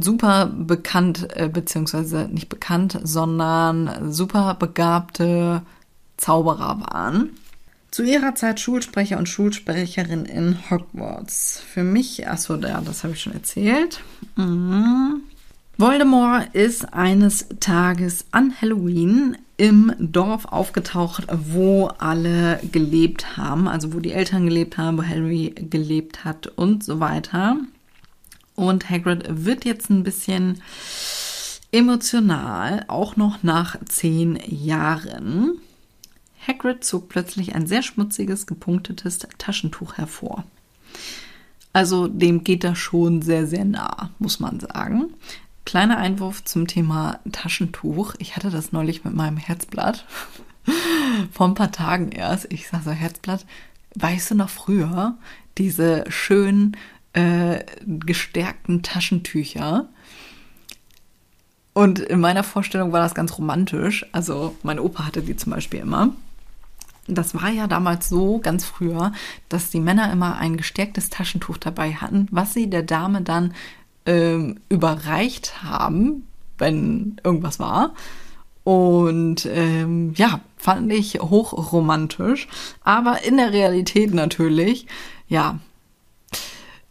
super 0.00 0.46
bekannt, 0.46 1.28
äh, 1.36 1.48
beziehungsweise 1.48 2.28
nicht 2.30 2.48
bekannt, 2.48 2.98
sondern 3.02 4.10
super 4.12 4.54
begabte 4.54 5.62
Zauberer 6.16 6.80
waren. 6.80 7.30
Zu 7.90 8.02
ihrer 8.02 8.34
Zeit 8.34 8.58
Schulsprecher 8.58 9.18
und 9.18 9.28
Schulsprecherin 9.28 10.24
in 10.24 10.68
Hogwarts. 10.68 11.62
Für 11.64 11.84
mich, 11.84 12.26
achso, 12.26 12.56
ja, 12.56 12.80
das 12.80 13.04
habe 13.04 13.14
ich 13.14 13.22
schon 13.22 13.34
erzählt. 13.34 14.00
Mhm. 14.36 15.22
Voldemort 15.76 16.54
ist 16.54 16.92
eines 16.92 17.46
Tages 17.60 18.26
an 18.30 18.52
Halloween 18.60 19.36
im 19.56 19.92
Dorf 19.98 20.44
aufgetaucht, 20.46 21.26
wo 21.30 21.86
alle 21.98 22.60
gelebt 22.72 23.36
haben, 23.36 23.68
also 23.68 23.92
wo 23.92 24.00
die 24.00 24.12
Eltern 24.12 24.46
gelebt 24.46 24.78
haben, 24.78 24.98
wo 24.98 25.02
Harry 25.02 25.54
gelebt 25.56 26.24
hat 26.24 26.46
und 26.46 26.84
so 26.84 27.00
weiter. 27.00 27.56
Und 28.56 28.88
Hagrid 28.88 29.24
wird 29.28 29.64
jetzt 29.64 29.90
ein 29.90 30.04
bisschen 30.04 30.60
emotional, 31.72 32.84
auch 32.88 33.16
noch 33.16 33.42
nach 33.42 33.76
zehn 33.86 34.38
Jahren. 34.46 35.60
Hagrid 36.46 36.84
zog 36.84 37.08
plötzlich 37.08 37.54
ein 37.54 37.66
sehr 37.66 37.82
schmutziges, 37.82 38.46
gepunktetes 38.46 39.20
Taschentuch 39.38 39.94
hervor. 39.94 40.44
Also 41.72 42.06
dem 42.06 42.44
geht 42.44 42.64
er 42.64 42.76
schon 42.76 43.22
sehr, 43.22 43.46
sehr 43.46 43.64
nah, 43.64 44.10
muss 44.18 44.40
man 44.40 44.60
sagen. 44.60 45.12
Kleiner 45.64 45.98
Einwurf 45.98 46.44
zum 46.44 46.66
Thema 46.66 47.18
Taschentuch. 47.32 48.14
Ich 48.18 48.36
hatte 48.36 48.50
das 48.50 48.72
neulich 48.72 49.04
mit 49.04 49.14
meinem 49.14 49.38
Herzblatt. 49.38 50.06
Vor 51.32 51.48
ein 51.48 51.54
paar 51.54 51.72
Tagen 51.72 52.12
erst. 52.12 52.52
Ich 52.52 52.68
sag 52.68 52.84
so, 52.84 52.90
Herzblatt, 52.90 53.44
weißt 53.96 54.30
du 54.30 54.34
noch 54.36 54.50
früher, 54.50 55.16
diese 55.58 56.04
schönen 56.08 56.76
äh, 57.14 57.64
gestärkten 57.86 58.82
Taschentücher? 58.82 59.88
Und 61.72 61.98
in 61.98 62.20
meiner 62.20 62.44
Vorstellung 62.44 62.92
war 62.92 63.00
das 63.00 63.14
ganz 63.14 63.36
romantisch. 63.36 64.06
Also 64.12 64.56
mein 64.62 64.78
Opa 64.78 65.06
hatte 65.06 65.22
die 65.22 65.36
zum 65.36 65.52
Beispiel 65.52 65.80
immer. 65.80 66.14
Das 67.06 67.34
war 67.34 67.50
ja 67.50 67.66
damals 67.66 68.08
so, 68.08 68.38
ganz 68.38 68.64
früher, 68.64 69.12
dass 69.48 69.70
die 69.70 69.80
Männer 69.80 70.10
immer 70.12 70.36
ein 70.38 70.56
gestärktes 70.56 71.10
Taschentuch 71.10 71.58
dabei 71.58 71.94
hatten, 71.94 72.28
was 72.30 72.54
sie 72.54 72.70
der 72.70 72.82
Dame 72.82 73.20
dann 73.20 73.54
ähm, 74.06 74.60
überreicht 74.68 75.62
haben, 75.62 76.26
wenn 76.58 77.20
irgendwas 77.22 77.58
war. 77.58 77.94
Und 78.64 79.46
ähm, 79.46 80.14
ja, 80.16 80.40
fand 80.56 80.90
ich 80.92 81.20
hochromantisch. 81.20 82.48
Aber 82.82 83.22
in 83.22 83.36
der 83.36 83.52
Realität 83.52 84.14
natürlich, 84.14 84.86
ja, 85.28 85.58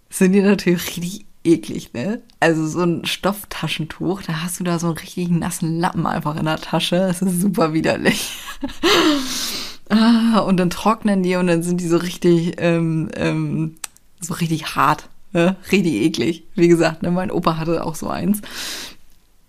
sind 0.09 0.33
die 0.33 0.41
natürlich 0.41 0.85
richtig 0.87 1.25
eklig, 1.43 1.93
ne? 1.93 2.21
Also 2.39 2.67
so 2.67 2.81
ein 2.83 3.05
Stofftaschentuch, 3.05 4.21
da 4.21 4.43
hast 4.43 4.59
du 4.59 4.63
da 4.63 4.79
so 4.79 4.87
einen 4.87 4.97
richtig 4.97 5.29
nassen 5.29 5.79
Lappen 5.79 6.05
einfach 6.05 6.35
in 6.35 6.45
der 6.45 6.61
Tasche. 6.61 6.97
Das 6.97 7.21
ist 7.21 7.41
super 7.41 7.73
widerlich. 7.73 8.37
ah, 9.93 10.39
und 10.39 10.57
dann 10.57 10.69
trocknen 10.69 11.23
die 11.23 11.35
und 11.35 11.47
dann 11.47 11.63
sind 11.63 11.79
die 11.81 11.87
so 11.87 11.97
richtig, 11.97 12.55
ähm, 12.57 13.09
ähm, 13.15 13.75
so 14.19 14.33
richtig 14.33 14.75
hart. 14.75 15.09
Ne? 15.33 15.55
Richtig 15.71 15.93
eklig. 15.93 16.43
Wie 16.55 16.67
gesagt, 16.67 17.01
ne, 17.01 17.11
mein 17.11 17.31
Opa 17.31 17.57
hatte 17.57 17.85
auch 17.85 17.95
so 17.95 18.07
eins. 18.07 18.41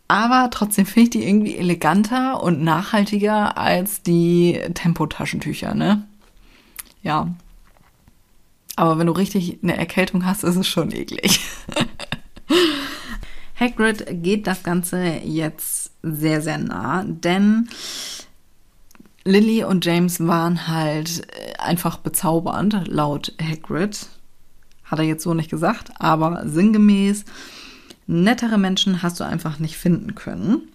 Aber 0.08 0.48
trotzdem 0.50 0.86
finde 0.86 1.02
ich 1.04 1.10
die 1.10 1.26
irgendwie 1.26 1.56
eleganter 1.56 2.42
und 2.42 2.62
nachhaltiger 2.62 3.56
als 3.56 4.02
die 4.02 4.60
Tempotaschentücher, 4.74 5.74
ne? 5.74 6.06
Ja. 7.02 7.34
Aber 8.76 8.98
wenn 8.98 9.06
du 9.06 9.12
richtig 9.12 9.58
eine 9.62 9.76
Erkältung 9.76 10.26
hast, 10.26 10.44
ist 10.44 10.56
es 10.56 10.68
schon 10.68 10.92
eklig. 10.92 11.40
Hagrid 13.58 14.22
geht 14.22 14.46
das 14.46 14.62
Ganze 14.62 15.20
jetzt 15.24 15.92
sehr, 16.02 16.42
sehr 16.42 16.58
nah, 16.58 17.04
denn 17.06 17.68
Lily 19.24 19.64
und 19.64 19.84
James 19.84 20.26
waren 20.26 20.68
halt 20.68 21.26
einfach 21.58 21.98
bezaubernd, 21.98 22.88
laut 22.88 23.32
Hagrid. 23.40 24.06
Hat 24.84 24.98
er 24.98 25.04
jetzt 25.06 25.22
so 25.22 25.32
nicht 25.32 25.50
gesagt, 25.50 25.92
aber 25.98 26.42
sinngemäß, 26.46 27.24
nettere 28.06 28.58
Menschen 28.58 29.02
hast 29.02 29.20
du 29.20 29.24
einfach 29.24 29.58
nicht 29.58 29.78
finden 29.78 30.14
können. 30.14 30.68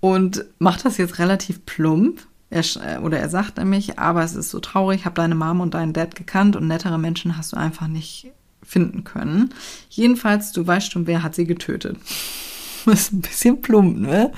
Und 0.00 0.44
macht 0.58 0.84
das 0.84 0.98
jetzt 0.98 1.18
relativ 1.18 1.64
plump. 1.64 2.20
Er, 2.50 2.64
äh, 2.82 2.98
oder 2.98 3.18
er 3.18 3.28
sagt 3.28 3.58
nämlich, 3.58 3.98
aber 3.98 4.22
es 4.22 4.34
ist 4.34 4.50
so 4.50 4.60
traurig, 4.60 5.04
habe 5.04 5.14
deine 5.14 5.34
Mom 5.34 5.60
und 5.60 5.74
deinen 5.74 5.92
Dad 5.92 6.14
gekannt 6.14 6.56
und 6.56 6.66
nettere 6.66 6.98
Menschen 6.98 7.36
hast 7.36 7.52
du 7.52 7.56
einfach 7.56 7.88
nicht 7.88 8.30
finden 8.62 9.04
können. 9.04 9.52
Jedenfalls, 9.90 10.52
du 10.52 10.66
weißt 10.66 10.92
schon, 10.92 11.06
wer 11.06 11.22
hat 11.22 11.34
sie 11.34 11.46
getötet. 11.46 11.96
Ist 12.86 13.12
ein 13.12 13.20
bisschen 13.20 13.60
plump, 13.60 13.98
ne? 13.98 14.32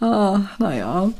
Ah, 0.00 0.40
naja. 0.58 1.10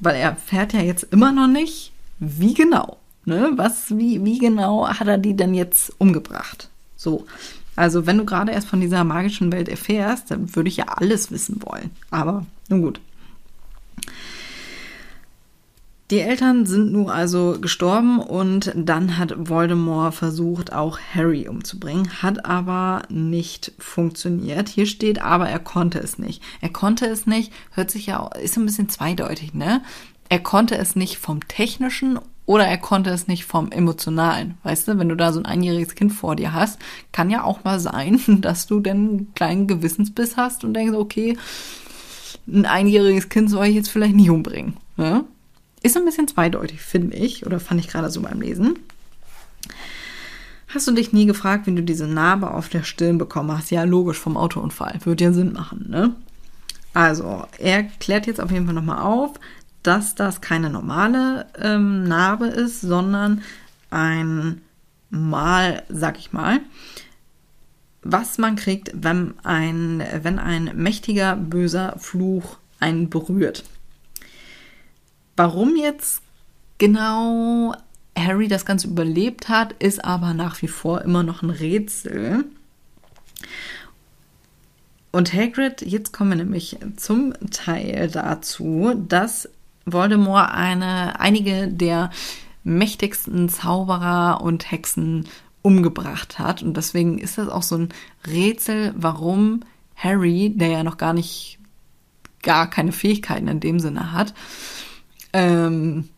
Weil 0.00 0.16
er 0.16 0.36
fährt 0.36 0.72
ja 0.72 0.80
jetzt 0.80 1.04
immer 1.10 1.32
noch 1.32 1.48
nicht, 1.48 1.92
wie 2.18 2.54
genau. 2.54 2.98
Ne? 3.24 3.50
Was, 3.56 3.96
wie, 3.96 4.24
wie 4.24 4.38
genau 4.38 4.88
hat 4.88 5.08
er 5.08 5.18
die 5.18 5.34
denn 5.34 5.54
jetzt 5.54 5.92
umgebracht? 5.98 6.68
So. 6.96 7.26
Also, 7.74 8.06
wenn 8.06 8.16
du 8.16 8.24
gerade 8.24 8.52
erst 8.52 8.68
von 8.68 8.80
dieser 8.80 9.04
magischen 9.04 9.52
Welt 9.52 9.68
erfährst, 9.68 10.30
dann 10.30 10.54
würde 10.56 10.68
ich 10.68 10.78
ja 10.78 10.86
alles 10.88 11.30
wissen 11.30 11.60
wollen. 11.62 11.90
Aber 12.10 12.46
nun 12.68 12.82
gut. 12.82 13.00
Die 16.12 16.20
Eltern 16.20 16.66
sind 16.66 16.92
nun 16.92 17.10
also 17.10 17.58
gestorben 17.60 18.20
und 18.20 18.72
dann 18.76 19.18
hat 19.18 19.48
Voldemort 19.48 20.14
versucht, 20.14 20.72
auch 20.72 21.00
Harry 21.12 21.48
umzubringen, 21.48 22.22
hat 22.22 22.44
aber 22.44 23.02
nicht 23.08 23.72
funktioniert. 23.80 24.68
Hier 24.68 24.86
steht 24.86 25.20
aber, 25.20 25.48
er 25.48 25.58
konnte 25.58 25.98
es 25.98 26.16
nicht. 26.16 26.44
Er 26.60 26.68
konnte 26.68 27.06
es 27.06 27.26
nicht, 27.26 27.52
hört 27.72 27.90
sich 27.90 28.06
ja, 28.06 28.24
ist 28.40 28.56
ein 28.56 28.66
bisschen 28.66 28.88
zweideutig, 28.88 29.52
ne? 29.52 29.82
Er 30.28 30.38
konnte 30.38 30.76
es 30.76 30.94
nicht 30.94 31.18
vom 31.18 31.46
technischen 31.48 32.20
oder 32.46 32.66
er 32.66 32.78
konnte 32.78 33.10
es 33.10 33.26
nicht 33.26 33.44
vom 33.44 33.72
Emotionalen. 33.72 34.58
Weißt 34.62 34.86
du, 34.86 34.98
wenn 34.98 35.08
du 35.08 35.16
da 35.16 35.32
so 35.32 35.40
ein 35.40 35.46
einjähriges 35.46 35.96
Kind 35.96 36.12
vor 36.12 36.36
dir 36.36 36.52
hast, 36.52 36.78
kann 37.10 37.30
ja 37.30 37.42
auch 37.42 37.64
mal 37.64 37.80
sein, 37.80 38.20
dass 38.42 38.68
du 38.68 38.78
denn 38.78 38.96
einen 38.96 39.34
kleinen 39.34 39.66
Gewissensbiss 39.66 40.36
hast 40.36 40.62
und 40.62 40.74
denkst, 40.74 40.96
okay, 40.96 41.36
ein 42.46 42.64
einjähriges 42.64 43.28
Kind 43.28 43.50
soll 43.50 43.66
ich 43.66 43.74
jetzt 43.74 43.88
vielleicht 43.88 44.14
nicht 44.14 44.30
umbringen. 44.30 44.76
Ne? 44.96 45.24
Ist 45.82 45.96
ein 45.96 46.04
bisschen 46.04 46.28
zweideutig, 46.28 46.80
finde 46.80 47.16
ich, 47.16 47.46
oder 47.46 47.60
fand 47.60 47.80
ich 47.80 47.88
gerade 47.88 48.10
so 48.10 48.22
beim 48.22 48.40
Lesen. 48.40 48.78
Hast 50.68 50.88
du 50.88 50.92
dich 50.92 51.12
nie 51.12 51.26
gefragt, 51.26 51.66
wie 51.66 51.74
du 51.74 51.82
diese 51.82 52.06
Narbe 52.06 52.50
auf 52.50 52.68
der 52.68 52.82
Stirn 52.82 53.18
bekommen 53.18 53.56
hast? 53.56 53.70
Ja, 53.70 53.84
logisch, 53.84 54.18
vom 54.18 54.36
Autounfall. 54.36 54.98
Würde 55.04 55.24
ja 55.24 55.32
Sinn 55.32 55.52
machen, 55.52 55.86
ne? 55.88 56.14
Also, 56.92 57.44
er 57.58 57.84
klärt 57.84 58.26
jetzt 58.26 58.40
auf 58.40 58.50
jeden 58.50 58.66
Fall 58.66 58.74
nochmal 58.74 59.02
auf, 59.02 59.34
dass 59.82 60.14
das 60.14 60.40
keine 60.40 60.70
normale 60.70 61.46
ähm, 61.60 62.04
Narbe 62.04 62.46
ist, 62.46 62.80
sondern 62.80 63.42
ein 63.90 64.60
Mal, 65.08 65.84
sag 65.88 66.18
ich 66.18 66.32
mal, 66.32 66.60
was 68.02 68.38
man 68.38 68.56
kriegt, 68.56 68.90
wenn 68.94 69.34
ein, 69.44 70.02
wenn 70.22 70.38
ein 70.38 70.72
mächtiger, 70.74 71.36
böser 71.36 71.94
Fluch 71.98 72.58
einen 72.80 73.08
berührt. 73.08 73.64
Warum 75.36 75.76
jetzt 75.76 76.22
genau 76.78 77.74
Harry 78.16 78.48
das 78.48 78.64
Ganze 78.64 78.88
überlebt 78.88 79.48
hat, 79.48 79.72
ist 79.74 80.04
aber 80.04 80.34
nach 80.34 80.62
wie 80.62 80.68
vor 80.68 81.02
immer 81.02 81.22
noch 81.22 81.42
ein 81.42 81.50
Rätsel. 81.50 82.44
Und 85.12 85.32
Hagrid, 85.32 85.82
jetzt 85.82 86.12
kommen 86.12 86.30
wir 86.30 86.36
nämlich 86.36 86.78
zum 86.96 87.32
Teil 87.50 88.10
dazu, 88.10 88.92
dass 89.08 89.48
Voldemort 89.86 90.50
eine, 90.52 91.20
einige 91.20 91.68
der 91.68 92.10
mächtigsten 92.64 93.48
Zauberer 93.48 94.40
und 94.42 94.70
Hexen 94.70 95.26
umgebracht 95.62 96.38
hat. 96.38 96.62
Und 96.62 96.76
deswegen 96.76 97.18
ist 97.18 97.38
das 97.38 97.48
auch 97.48 97.62
so 97.62 97.76
ein 97.76 97.88
Rätsel, 98.26 98.92
warum 98.96 99.60
Harry, 99.94 100.52
der 100.54 100.68
ja 100.68 100.82
noch 100.82 100.98
gar 100.98 101.12
nicht, 101.12 101.58
gar 102.42 102.68
keine 102.68 102.92
Fähigkeiten 102.92 103.48
in 103.48 103.60
dem 103.60 103.80
Sinne 103.80 104.12
hat, 104.12 104.34
ähm, 105.36 106.08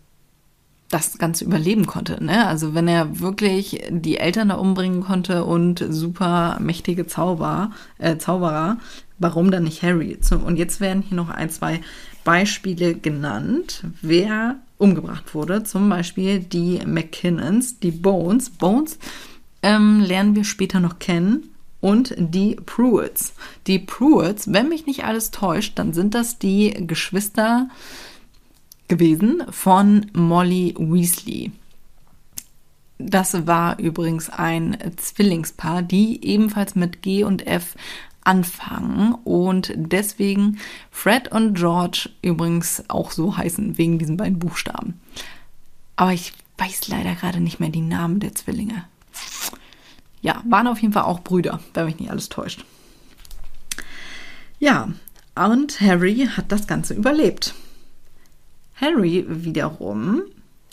das 0.89 1.19
Ganze 1.19 1.45
überleben 1.45 1.87
konnte. 1.87 2.23
Ne? 2.25 2.47
Also 2.47 2.75
wenn 2.75 2.89
er 2.89 3.21
wirklich 3.21 3.83
die 3.91 4.17
Eltern 4.17 4.49
da 4.49 4.55
umbringen 4.55 5.03
konnte 5.03 5.45
und 5.45 5.85
super 5.91 6.57
mächtige 6.61 7.07
Zauber, 7.07 7.73
äh, 7.99 8.17
Zauberer, 8.17 8.79
warum 9.19 9.51
dann 9.51 9.65
nicht 9.65 9.83
Harry? 9.83 10.17
Und 10.45 10.57
jetzt 10.57 10.81
werden 10.81 11.03
hier 11.03 11.17
noch 11.17 11.29
ein, 11.29 11.51
zwei 11.51 11.81
Beispiele 12.25 12.95
genannt, 12.95 13.85
wer 14.01 14.57
umgebracht 14.79 15.35
wurde. 15.35 15.65
Zum 15.65 15.89
Beispiel 15.89 16.39
die 16.39 16.81
McKinnons, 16.87 17.81
die 17.81 17.91
Bones. 17.91 18.49
Bones 18.51 18.99
ähm, 19.63 20.01
lernen 20.01 20.37
wir 20.37 20.45
später 20.45 20.81
noch 20.81 21.01
kennen 21.01 21.51
und 21.81 22.15
die 22.17 22.55
Pruitts. 22.55 23.35
Die 23.67 23.79
Pruitts, 23.79 24.53
wenn 24.53 24.69
mich 24.69 24.87
nicht 24.87 25.05
alles 25.05 25.33
täuscht, 25.33 25.79
dann 25.79 25.93
sind 25.93 26.15
das 26.15 26.39
die 26.39 26.87
Geschwister 26.87 27.69
gewesen 28.89 29.45
von 29.51 30.07
Molly 30.13 30.75
Weasley. 30.79 31.53
Das 32.99 33.47
war 33.47 33.79
übrigens 33.79 34.29
ein 34.29 34.77
Zwillingspaar, 34.97 35.83
die 35.83 36.25
ebenfalls 36.25 36.75
mit 36.75 37.03
G 37.03 37.23
und 37.23 37.47
F 37.47 37.77
anfangen 38.25 39.15
und 39.25 39.73
deswegen 39.77 40.59
Fred 40.91 41.33
und 41.33 41.55
George 41.55 42.11
übrigens 42.21 42.83
auch 42.89 43.11
so 43.11 43.37
heißen, 43.37 43.79
wegen 43.79 43.99
diesen 43.99 44.17
beiden 44.17 44.39
Buchstaben. 44.39 45.01
Aber 45.97 46.13
ich 46.13 46.33
weiß 46.59 46.89
leider 46.89 47.15
gerade 47.15 47.41
nicht 47.41 47.61
mehr 47.61 47.71
die 47.71 47.81
Namen 47.81 48.21
der 48.21 48.35
Zwillinge. 48.35 48.85
Ja, 50.21 50.43
waren 50.47 50.67
auf 50.67 50.81
jeden 50.81 50.93
Fall 50.93 51.05
auch 51.05 51.21
Brüder, 51.21 51.61
wenn 51.75 51.87
mich 51.87 52.01
nicht 52.01 52.11
alles 52.11 52.29
täuscht. 52.29 52.65
Ja, 54.59 54.89
und 55.37 55.81
Harry 55.81 56.29
hat 56.37 56.51
das 56.51 56.67
Ganze 56.67 56.95
überlebt. 56.95 57.55
Harry 58.81 59.25
wiederum 59.29 60.23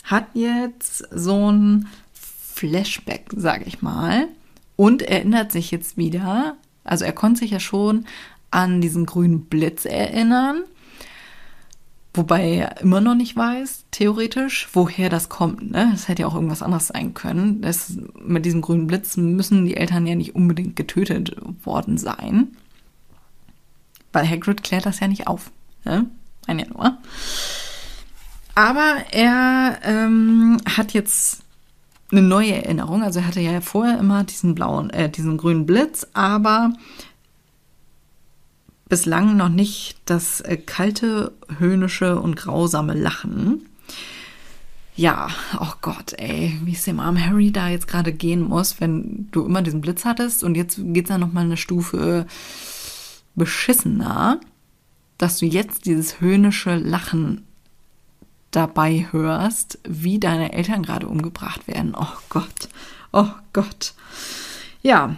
hat 0.04 0.28
jetzt 0.34 1.04
so 1.10 1.50
ein 1.50 1.88
Flashback, 2.12 3.30
sage 3.36 3.64
ich 3.66 3.82
mal, 3.82 4.28
und 4.76 5.02
erinnert 5.02 5.52
sich 5.52 5.70
jetzt 5.70 5.96
wieder, 5.96 6.56
also 6.84 7.04
er 7.04 7.12
konnte 7.12 7.40
sich 7.40 7.50
ja 7.50 7.60
schon 7.60 8.06
an 8.50 8.80
diesen 8.80 9.06
grünen 9.06 9.46
Blitz 9.46 9.84
erinnern, 9.84 10.62
wobei 12.14 12.56
er 12.56 12.80
immer 12.80 13.00
noch 13.00 13.14
nicht 13.14 13.36
weiß, 13.36 13.84
theoretisch, 13.90 14.68
woher 14.72 15.10
das 15.10 15.28
kommt. 15.28 15.70
Ne? 15.70 15.88
Das 15.92 16.08
hätte 16.08 16.22
ja 16.22 16.28
auch 16.28 16.34
irgendwas 16.34 16.62
anderes 16.62 16.88
sein 16.88 17.12
können. 17.12 17.60
Das, 17.60 17.98
mit 18.24 18.46
diesem 18.46 18.62
grünen 18.62 18.86
Blitz 18.86 19.16
müssen 19.16 19.66
die 19.66 19.76
Eltern 19.76 20.06
ja 20.06 20.14
nicht 20.14 20.34
unbedingt 20.34 20.76
getötet 20.76 21.36
worden 21.62 21.98
sein, 21.98 22.56
weil 24.12 24.28
Hagrid 24.28 24.62
klärt 24.62 24.86
das 24.86 25.00
ja 25.00 25.08
nicht 25.08 25.26
auf. 25.26 25.50
Ne? 25.84 26.06
Ein 26.46 26.60
ja 26.60 26.66
nur. 26.68 26.98
Aber 28.56 29.04
er 29.12 29.80
ähm, 29.84 30.56
hat 30.64 30.94
jetzt 30.94 31.42
eine 32.10 32.22
neue 32.22 32.54
Erinnerung. 32.54 33.02
Also 33.02 33.20
er 33.20 33.26
hatte 33.26 33.40
ja 33.40 33.60
vorher 33.60 33.98
immer 33.98 34.24
diesen 34.24 34.54
blauen, 34.54 34.88
äh, 34.90 35.10
diesen 35.10 35.36
grünen 35.36 35.66
Blitz, 35.66 36.06
aber 36.14 36.72
bislang 38.88 39.36
noch 39.36 39.50
nicht 39.50 39.98
das 40.06 40.40
äh, 40.40 40.56
kalte, 40.56 41.32
höhnische 41.58 42.18
und 42.18 42.36
grausame 42.36 42.94
Lachen. 42.94 43.66
Ja, 44.94 45.28
oh 45.60 45.74
Gott, 45.82 46.14
ey, 46.16 46.58
wie 46.64 46.72
es 46.72 46.84
dem 46.84 46.98
armen 46.98 47.22
Harry 47.22 47.52
da 47.52 47.68
jetzt 47.68 47.88
gerade 47.88 48.14
gehen 48.14 48.40
muss, 48.40 48.80
wenn 48.80 49.28
du 49.32 49.44
immer 49.44 49.60
diesen 49.60 49.82
Blitz 49.82 50.06
hattest 50.06 50.42
und 50.42 50.54
jetzt 50.54 50.80
geht's 50.82 51.10
ja 51.10 51.18
noch 51.18 51.34
mal 51.34 51.44
eine 51.44 51.58
Stufe 51.58 52.26
beschissener, 53.34 54.40
dass 55.18 55.36
du 55.36 55.44
jetzt 55.44 55.84
dieses 55.84 56.22
höhnische 56.22 56.76
Lachen 56.76 57.45
dabei 58.56 59.06
hörst, 59.10 59.78
wie 59.86 60.18
deine 60.18 60.52
Eltern 60.52 60.82
gerade 60.82 61.06
umgebracht 61.06 61.68
werden. 61.68 61.94
Oh 61.94 62.06
Gott, 62.30 62.68
oh 63.12 63.28
Gott. 63.52 63.92
Ja, 64.82 65.16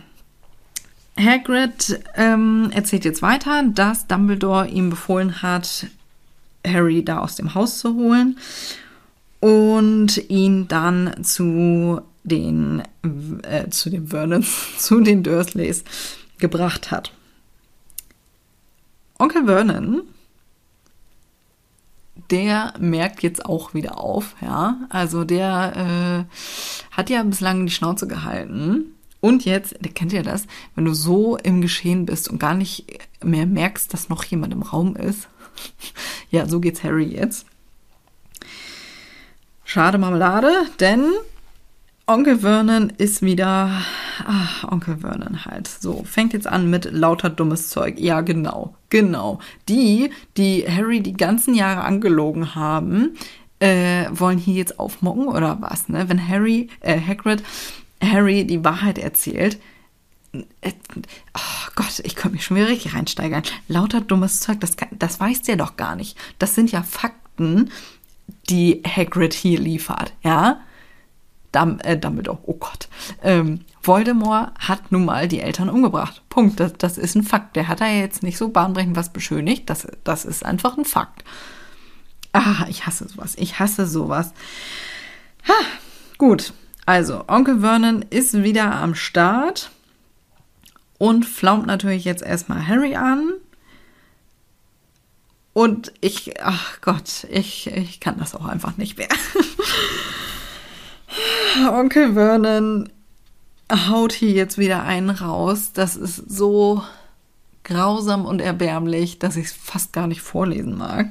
Hagrid 1.16 2.00
ähm, 2.16 2.70
erzählt 2.72 3.04
jetzt 3.04 3.22
weiter, 3.22 3.62
dass 3.62 4.08
Dumbledore 4.08 4.68
ihm 4.68 4.90
befohlen 4.90 5.40
hat, 5.42 5.86
Harry 6.66 7.04
da 7.04 7.20
aus 7.20 7.36
dem 7.36 7.54
Haus 7.54 7.78
zu 7.78 7.94
holen 7.94 8.38
und 9.40 10.16
ihn 10.28 10.66
dann 10.66 11.22
zu 11.22 12.00
den 12.24 12.82
äh, 13.42 13.68
zu 13.70 13.88
den 13.88 14.08
Vernons, 14.08 14.48
zu 14.78 15.00
den 15.00 15.22
Dursleys 15.22 15.84
gebracht 16.38 16.90
hat. 16.90 17.12
Onkel 19.18 19.46
Vernon 19.46 20.02
der 22.30 22.74
merkt 22.78 23.22
jetzt 23.22 23.44
auch 23.44 23.74
wieder 23.74 23.98
auf, 23.98 24.34
ja. 24.40 24.76
Also 24.90 25.24
der 25.24 26.26
äh, 26.28 26.94
hat 26.96 27.10
ja 27.10 27.22
bislang 27.22 27.66
die 27.66 27.72
Schnauze 27.72 28.06
gehalten. 28.06 28.94
Und 29.20 29.44
jetzt, 29.44 29.74
der 29.80 29.92
kennt 29.92 30.12
ja 30.12 30.22
das, 30.22 30.46
wenn 30.74 30.84
du 30.84 30.94
so 30.94 31.36
im 31.36 31.60
Geschehen 31.60 32.06
bist 32.06 32.28
und 32.28 32.38
gar 32.38 32.54
nicht 32.54 32.84
mehr 33.22 33.46
merkst, 33.46 33.92
dass 33.92 34.08
noch 34.08 34.22
jemand 34.24 34.52
im 34.52 34.62
Raum 34.62 34.94
ist. 34.94 35.28
ja, 36.30 36.46
so 36.46 36.60
geht's 36.60 36.84
Harry 36.84 37.06
jetzt. 37.06 37.46
Schade 39.64 39.98
Marmelade, 39.98 40.50
denn 40.80 41.04
Onkel 42.08 42.38
Vernon 42.38 42.90
ist 42.96 43.20
wieder. 43.20 43.82
Ach, 44.24 44.64
Onkel 44.64 44.96
Vernon 44.98 45.44
halt. 45.44 45.68
So, 45.68 46.04
fängt 46.04 46.32
jetzt 46.32 46.46
an 46.46 46.70
mit 46.70 46.90
lauter 46.90 47.28
dummes 47.28 47.68
Zeug. 47.68 47.98
Ja, 47.98 48.22
genau, 48.22 48.74
genau. 48.88 49.40
Die, 49.68 50.10
die 50.38 50.64
Harry 50.66 51.02
die 51.02 51.12
ganzen 51.12 51.54
Jahre 51.54 51.82
angelogen 51.84 52.54
haben, 52.54 53.14
äh, 53.60 54.06
wollen 54.10 54.38
hier 54.38 54.54
jetzt 54.54 54.78
aufmocken 54.78 55.28
oder 55.28 55.58
was, 55.60 55.90
ne? 55.90 56.08
Wenn 56.08 56.26
Harry, 56.26 56.70
äh, 56.80 56.98
Hagrid, 56.98 57.42
Harry 58.02 58.46
die 58.46 58.64
Wahrheit 58.64 58.96
erzählt, 58.96 59.58
äh, 60.32 60.72
oh 61.34 61.70
Gott, 61.74 62.00
ich 62.04 62.16
könnte 62.16 62.36
mich 62.36 62.44
schon 62.46 62.56
wieder 62.56 62.68
richtig 62.68 62.94
reinsteigern. 62.94 63.42
Lauter 63.68 64.00
dummes 64.00 64.40
Zeug, 64.40 64.60
das, 64.60 64.76
das 64.92 65.20
weiß 65.20 65.42
der 65.42 65.56
doch 65.56 65.76
gar 65.76 65.94
nicht. 65.94 66.16
Das 66.38 66.54
sind 66.54 66.72
ja 66.72 66.82
Fakten, 66.82 67.70
die 68.48 68.82
Hagrid 68.86 69.34
hier 69.34 69.60
liefert, 69.60 70.14
ja? 70.22 70.62
Dum 71.52 71.78
äh, 71.80 71.96
Dumbledore, 71.96 72.38
oh 72.44 72.54
Gott. 72.54 72.88
Ähm, 73.22 73.60
Voldemort 73.82 74.52
hat 74.58 74.92
nun 74.92 75.06
mal 75.06 75.28
die 75.28 75.40
Eltern 75.40 75.70
umgebracht. 75.70 76.22
Punkt. 76.28 76.60
Das, 76.60 76.74
das 76.76 76.98
ist 76.98 77.14
ein 77.14 77.22
Fakt. 77.22 77.56
Der 77.56 77.68
hat 77.68 77.80
da 77.80 77.88
jetzt 77.88 78.22
nicht 78.22 78.36
so 78.36 78.48
bahnbrechend 78.48 78.96
was 78.96 79.12
beschönigt. 79.12 79.70
Das, 79.70 79.86
das 80.04 80.24
ist 80.24 80.44
einfach 80.44 80.76
ein 80.76 80.84
Fakt. 80.84 81.24
Ah, 82.32 82.66
ich 82.68 82.86
hasse 82.86 83.08
sowas. 83.08 83.34
Ich 83.38 83.58
hasse 83.58 83.86
sowas. 83.86 84.32
Ha, 85.46 85.54
gut. 86.18 86.52
Also, 86.84 87.24
Onkel 87.28 87.60
Vernon 87.60 88.04
ist 88.10 88.42
wieder 88.42 88.74
am 88.74 88.94
Start 88.94 89.70
und 90.98 91.24
flaumt 91.24 91.66
natürlich 91.66 92.04
jetzt 92.04 92.22
erstmal 92.22 92.66
Harry 92.66 92.94
an. 92.96 93.32
Und 95.54 95.92
ich, 96.00 96.40
ach 96.42 96.80
Gott, 96.82 97.26
ich, 97.30 97.66
ich 97.68 98.00
kann 98.00 98.18
das 98.18 98.34
auch 98.34 98.46
einfach 98.46 98.76
nicht 98.76 98.98
mehr. 98.98 99.08
Onkel 101.72 102.14
Vernon 102.14 102.88
haut 103.72 104.12
hier 104.12 104.30
jetzt 104.30 104.58
wieder 104.58 104.82
einen 104.82 105.10
raus. 105.10 105.72
Das 105.72 105.96
ist 105.96 106.16
so 106.16 106.82
grausam 107.64 108.24
und 108.24 108.40
erbärmlich, 108.40 109.18
dass 109.18 109.36
ich 109.36 109.46
es 109.46 109.52
fast 109.52 109.92
gar 109.92 110.06
nicht 110.06 110.22
vorlesen 110.22 110.76
mag. 110.76 111.08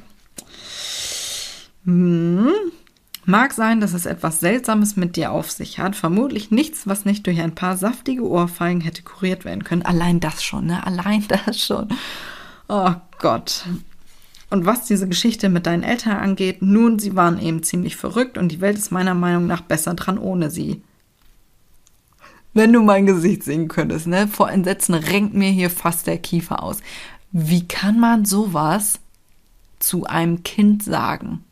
Hm. 1.85 2.51
Mag 3.25 3.51
sein, 3.51 3.81
dass 3.81 3.93
es 3.93 4.05
etwas 4.05 4.39
Seltsames 4.39 4.95
mit 4.95 5.17
dir 5.17 5.31
auf 5.31 5.51
sich 5.51 5.79
hat. 5.79 5.95
Vermutlich 5.95 6.49
nichts, 6.49 6.87
was 6.87 7.03
nicht 7.03 7.27
durch 7.27 7.41
ein 7.41 7.55
paar 7.55 7.75
saftige 7.75 8.25
Ohrfeigen 8.25 8.81
hätte 8.81 9.03
kuriert 9.03 9.43
werden 9.43 9.65
können. 9.65 9.81
Allein 9.81 10.21
das 10.21 10.43
schon, 10.43 10.67
ne? 10.67 10.85
Allein 10.85 11.25
das 11.45 11.61
schon. 11.61 11.89
Oh 12.69 12.93
Gott. 13.19 13.65
Und 14.49 14.65
was 14.65 14.85
diese 14.85 15.07
Geschichte 15.07 15.49
mit 15.49 15.65
deinen 15.65 15.83
Eltern 15.83 16.17
angeht, 16.17 16.61
nun, 16.61 16.99
sie 16.99 17.15
waren 17.15 17.39
eben 17.39 17.63
ziemlich 17.63 17.97
verrückt 17.97 18.37
und 18.37 18.49
die 18.49 18.61
Welt 18.61 18.77
ist 18.77 18.91
meiner 18.91 19.13
Meinung 19.13 19.45
nach 19.45 19.61
besser 19.61 19.93
dran 19.93 20.17
ohne 20.17 20.49
sie. 20.49 20.81
Wenn 22.53 22.73
du 22.73 22.81
mein 22.81 23.05
Gesicht 23.05 23.43
sehen 23.43 23.67
könntest, 23.67 24.07
ne? 24.07 24.27
Vor 24.27 24.49
Entsetzen 24.49 24.95
renkt 24.95 25.33
mir 25.33 25.51
hier 25.51 25.69
fast 25.69 26.07
der 26.07 26.17
Kiefer 26.17 26.63
aus. 26.63 26.79
Wie 27.31 27.67
kann 27.67 27.99
man 27.99 28.25
sowas 28.25 28.99
zu 29.79 30.05
einem 30.05 30.43
Kind 30.43 30.81
sagen? 30.81 31.43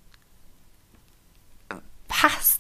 Was? 2.08 2.60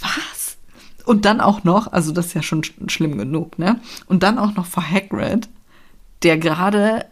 Was? 0.00 0.56
Und 1.04 1.24
dann 1.24 1.40
auch 1.40 1.64
noch, 1.64 1.92
also 1.92 2.12
das 2.12 2.26
ist 2.26 2.34
ja 2.34 2.42
schon 2.42 2.62
schlimm 2.62 3.18
genug, 3.18 3.58
ne? 3.58 3.80
Und 4.06 4.22
dann 4.22 4.38
auch 4.38 4.54
noch 4.54 4.66
vor 4.66 4.88
Hagrid, 4.88 5.48
der 6.22 6.38
gerade 6.38 7.06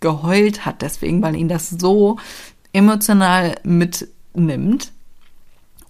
geheult 0.00 0.66
hat 0.66 0.82
deswegen, 0.82 1.22
weil 1.22 1.36
ihn 1.36 1.48
das 1.48 1.70
so 1.70 2.18
emotional 2.72 3.56
mitnimmt. 3.62 4.92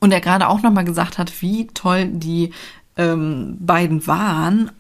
Und 0.00 0.12
er 0.12 0.20
gerade 0.20 0.48
auch 0.48 0.62
nochmal 0.62 0.84
gesagt 0.84 1.18
hat, 1.18 1.42
wie 1.42 1.66
toll 1.68 2.06
die 2.06 2.52
ähm, 2.96 3.56
beiden 3.60 4.06
waren. 4.06 4.70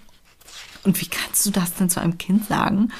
Und 0.82 1.00
wie 1.00 1.06
kannst 1.06 1.44
du 1.44 1.50
das 1.50 1.74
denn 1.74 1.90
zu 1.90 2.00
einem 2.00 2.18
Kind 2.18 2.46
sagen? 2.46 2.90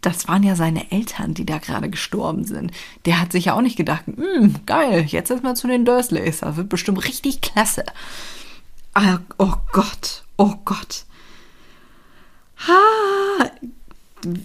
Das 0.00 0.28
waren 0.28 0.42
ja 0.42 0.54
seine 0.54 0.92
Eltern, 0.92 1.34
die 1.34 1.46
da 1.46 1.58
gerade 1.58 1.90
gestorben 1.90 2.44
sind. 2.44 2.72
Der 3.04 3.20
hat 3.20 3.32
sich 3.32 3.46
ja 3.46 3.54
auch 3.54 3.62
nicht 3.62 3.76
gedacht, 3.76 4.04
hm, 4.06 4.54
geil, 4.66 5.04
jetzt 5.08 5.30
erstmal 5.30 5.56
zu 5.56 5.66
den 5.66 5.84
Dursleys. 5.84 6.40
Das 6.40 6.56
wird 6.56 6.68
bestimmt 6.68 7.04
richtig 7.04 7.40
klasse. 7.40 7.84
Ah, 8.94 9.18
oh 9.38 9.54
Gott, 9.72 10.24
oh 10.36 10.54
Gott. 10.64 11.04
Ha, 12.66 13.50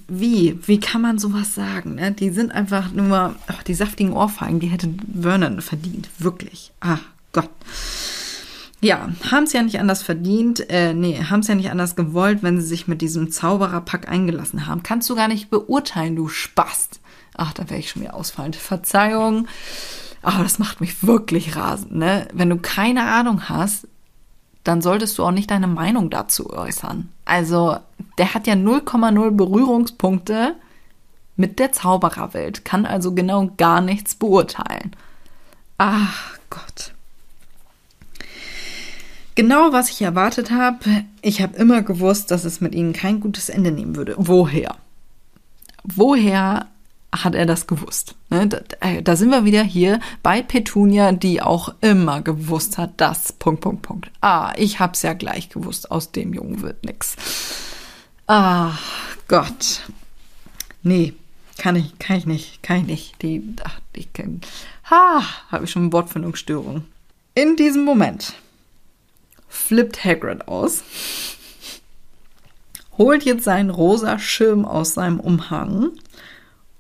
wie? 0.08 0.58
Wie 0.66 0.80
kann 0.80 1.02
man 1.02 1.18
sowas 1.18 1.56
sagen? 1.56 1.96
Ne? 1.96 2.12
Die 2.12 2.30
sind 2.30 2.52
einfach 2.52 2.92
nur, 2.92 3.36
ach, 3.48 3.64
die 3.64 3.74
saftigen 3.74 4.14
Ohrfeigen, 4.14 4.60
die 4.60 4.68
hätte 4.68 4.90
Vernon 5.20 5.62
verdient. 5.62 6.10
Wirklich. 6.20 6.72
Ach 6.80 7.02
Gott. 7.32 7.50
ja, 8.82 9.10
haben 9.32 9.46
es 9.46 9.54
ja 9.54 9.64
nicht 9.64 9.80
anders 9.80 10.04
verdient, 10.04 10.70
äh, 10.70 10.94
nee, 10.94 11.18
haben 11.24 11.40
es 11.40 11.48
ja 11.48 11.56
nicht 11.56 11.72
anders 11.72 11.96
gewollt, 11.96 12.44
wenn 12.44 12.60
sie 12.62 12.68
sich 12.68 12.88
mit 12.88 13.02
diesem 13.02 13.32
Zaubererpack 13.32 14.08
eingelassen 14.08 14.68
haben. 14.68 14.84
Kannst 14.84 15.10
du 15.10 15.16
gar 15.16 15.28
nicht 15.28 15.50
beurteilen, 15.50 16.16
du 16.16 16.28
Spast. 16.28 17.00
Ach, 17.36 17.54
da 17.54 17.70
wäre 17.70 17.80
ich 17.80 17.90
schon 17.90 18.04
wieder 18.04 18.14
ausfallend. 18.14 18.56
Verzeihung. 18.56 19.48
Aber 20.22 20.44
das 20.44 20.60
macht 20.60 20.80
mich 20.80 21.06
wirklich 21.06 21.56
rasend, 21.56 21.96
ne? 21.96 22.28
Wenn 22.34 22.50
du 22.50 22.58
keine 22.58 23.04
Ahnung 23.06 23.50
hast, 23.50 23.88
dann 24.64 24.82
solltest 24.82 25.18
du 25.18 25.24
auch 25.26 25.32
nicht 25.32 25.52
deine 25.52 25.68
Meinung 25.68 26.10
dazu 26.10 26.52
äußern. 26.52 27.10
Also, 27.26 27.78
der 28.18 28.34
hat 28.34 28.48
ja 28.48 28.54
0,0 28.54 29.32
Berührungspunkte 29.32 30.56
mit 31.36 31.60
der 31.60 31.72
Zaubererwelt, 31.72 32.64
kann 32.64 32.86
also 32.86 33.14
genau 33.14 33.52
gar 33.58 33.82
nichts 33.82 34.16
beurteilen. 34.16 34.96
Ach 35.78 36.38
Gott. 36.50 36.94
Genau, 39.36 39.74
was 39.74 39.90
ich 39.90 40.02
erwartet 40.02 40.52
habe. 40.52 41.06
Ich 41.22 41.42
habe 41.42 41.58
immer 41.58 41.82
gewusst, 41.82 42.30
dass 42.30 42.46
es 42.46 42.62
mit 42.62 42.76
ihnen 42.76 42.94
kein 42.94 43.20
gutes 43.20 43.50
Ende 43.50 43.72
nehmen 43.72 43.96
würde. 43.96 44.14
Woher? 44.18 44.76
Woher 45.84 46.68
hat 47.14 47.36
er 47.36 47.46
das 47.46 47.68
gewusst? 47.68 48.16
Ne? 48.30 48.48
Da, 48.48 49.02
da, 49.02 49.16
sind 49.16 49.30
wir 49.30 49.46
wieder 49.46 49.64
hier 49.64 50.00
bei 50.24 50.42
Petunia, 50.42 51.12
die 51.12 51.42
auch 51.42 51.74
immer 51.82 52.22
gewusst 52.22 52.78
hat, 52.78 53.00
dass 53.00 53.32
Punkt, 53.34 53.62
Punkt, 53.62 53.82
Punkt. 53.84 54.12
Ah, 54.22 54.54
ich 54.58 54.80
hab's 54.80 55.04
ja 55.04 55.14
gleich 55.14 55.50
gewusst, 55.50 55.92
aus 55.92 56.12
dem 56.12 56.34
Jungen 56.34 56.62
wird 56.62 56.84
nix. 56.84 57.16
Ah, 58.28 58.72
Gott. 59.28 59.82
Nee, 60.82 61.14
kann 61.58 61.76
ich, 61.76 61.98
kann 62.00 62.18
ich 62.18 62.26
nicht, 62.26 62.64
kann 62.64 62.78
ich 62.78 62.88
nicht. 62.88 63.22
Die, 63.22 63.44
ach, 63.64 63.80
die 63.96 64.06
kennen. 64.06 64.42
Ha, 64.90 65.24
habe 65.50 65.66
ich 65.66 65.72
schon 65.72 65.94
Wortfindungsstörung. 65.94 66.86
In 67.36 67.56
diesem 67.56 67.84
Moment 67.84 68.34
flippt 69.48 70.04
Hagrid 70.04 70.48
aus, 70.48 70.84
holt 72.98 73.24
jetzt 73.24 73.44
seinen 73.44 73.70
rosa 73.70 74.20
Schirm 74.20 74.66
aus 74.66 74.96
seinem 74.96 75.20
Umhang 75.20 75.92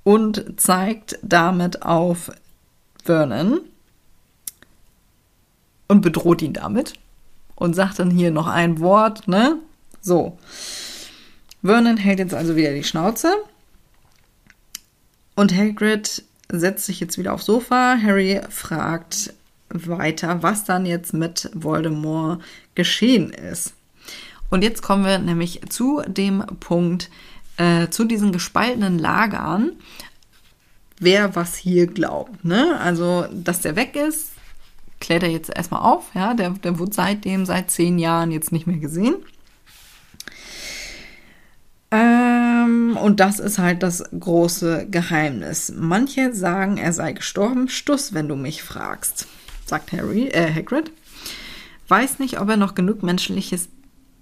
und 0.04 0.60
zeigt 0.60 1.18
damit 1.22 1.84
auf 1.84 2.32
Vernon 3.04 3.62
und 5.88 6.02
bedroht 6.02 6.42
ihn 6.42 6.54
damit 6.54 6.94
und 7.56 7.74
sagt 7.74 8.00
dann 8.00 8.12
hier 8.12 8.32
noch 8.32 8.48
ein 8.48 8.80
Wort, 8.80 9.28
ne? 9.28 9.60
So. 10.02 10.38
Vernon 11.62 11.98
hält 11.98 12.20
jetzt 12.20 12.34
also 12.34 12.56
wieder 12.56 12.74
die 12.74 12.84
Schnauze 12.84 13.34
und 15.36 15.56
Hagrid 15.56 16.24
setzt 16.52 16.86
sich 16.86 17.00
jetzt 17.00 17.18
wieder 17.18 17.34
aufs 17.34 17.46
Sofa. 17.46 17.98
Harry 18.02 18.42
fragt 18.50 19.34
weiter, 19.70 20.44
was 20.44 20.66
dann 20.66 20.86
jetzt 20.86 21.14
mit 21.14 21.50
Voldemort 21.54 22.42
geschehen 22.76 23.32
ist. 23.32 23.74
Und 24.50 24.64
jetzt 24.64 24.84
kommen 24.84 25.06
wir 25.06 25.18
nämlich 25.18 25.62
zu 25.70 26.02
dem 26.06 26.46
Punkt, 26.60 27.10
äh, 27.58 27.90
zu 27.90 28.06
diesen 28.06 28.32
gespaltenen 28.32 29.00
Lagern, 29.00 29.74
wer 31.00 31.36
was 31.36 31.56
hier 31.56 31.88
glaubt. 31.88 32.44
Ne? 32.46 32.80
Also, 32.80 33.26
dass 33.32 33.62
der 33.62 33.76
weg 33.76 33.96
ist, 33.96 34.32
klärt 35.00 35.24
er 35.24 35.30
jetzt 35.30 35.56
erstmal 35.56 35.82
auf. 35.82 36.12
Ja? 36.14 36.34
Der, 36.34 36.52
der 36.52 36.80
wurde 36.80 36.94
seitdem, 36.94 37.46
seit 37.46 37.72
zehn 37.72 38.00
Jahren 38.00 38.32
jetzt 38.32 38.52
nicht 38.52 38.68
mehr 38.68 38.78
gesehen. 38.78 39.16
Ähm, 41.92 42.98
und 42.98 43.20
das 43.20 43.40
ist 43.40 43.60
halt 43.60 43.84
das 43.84 44.04
große 44.18 44.88
Geheimnis. 44.90 45.72
Manche 45.76 46.34
sagen, 46.34 46.78
er 46.78 46.92
sei 46.92 47.12
gestorben. 47.12 47.70
Stuss, 47.70 48.14
wenn 48.14 48.28
du 48.28 48.36
mich 48.36 48.64
fragst, 48.64 49.28
sagt 49.66 49.92
Harry, 49.92 50.30
äh, 50.30 50.52
Hagrid. 50.52 50.92
Weiß 51.88 52.18
nicht, 52.18 52.40
ob 52.40 52.50
er 52.50 52.58
noch 52.58 52.74
genug 52.74 53.04
menschliches 53.04 53.70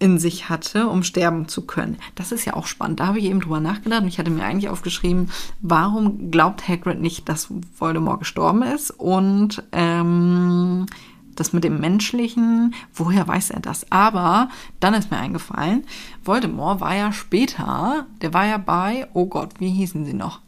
in 0.02 0.18
sich 0.18 0.50
hatte, 0.50 0.88
um 0.88 1.04
sterben 1.04 1.48
zu 1.48 1.62
können. 1.62 1.98
Das 2.16 2.32
ist 2.32 2.44
ja 2.46 2.56
auch 2.56 2.66
spannend. 2.66 3.00
Da 3.00 3.06
habe 3.06 3.20
ich 3.20 3.26
eben 3.26 3.40
drüber 3.40 3.60
nachgedacht 3.60 4.02
und 4.02 4.08
ich 4.08 4.18
hatte 4.18 4.32
mir 4.32 4.44
eigentlich 4.44 4.70
aufgeschrieben, 4.70 5.30
warum 5.62 6.32
glaubt 6.32 6.68
Hagrid 6.68 7.00
nicht, 7.00 7.30
dass 7.30 7.50
Voldemort 7.78 8.20
gestorben 8.20 8.64
ist 8.64 8.90
und 8.90 9.64
ähm, 9.72 10.88
das 11.36 11.54
mit 11.54 11.64
dem 11.64 11.80
Menschlichen, 11.80 12.74
woher 12.96 13.28
weiß 13.28 13.52
er 13.52 13.60
das? 13.60 13.92
Aber 13.92 14.50
dann 14.80 14.96
ist 14.96 15.12
mir 15.12 15.18
eingefallen, 15.18 15.86
Voldemort 16.24 16.82
war 16.82 16.96
ja 16.96 17.14
später, 17.14 18.08
der 18.24 18.34
war 18.34 18.48
ja 18.48 18.58
bei, 18.58 19.08
oh 19.14 19.28
Gott, 19.28 19.60
wie 19.60 19.70
hießen 19.70 20.04
sie 20.04 20.16
noch? 20.16 20.40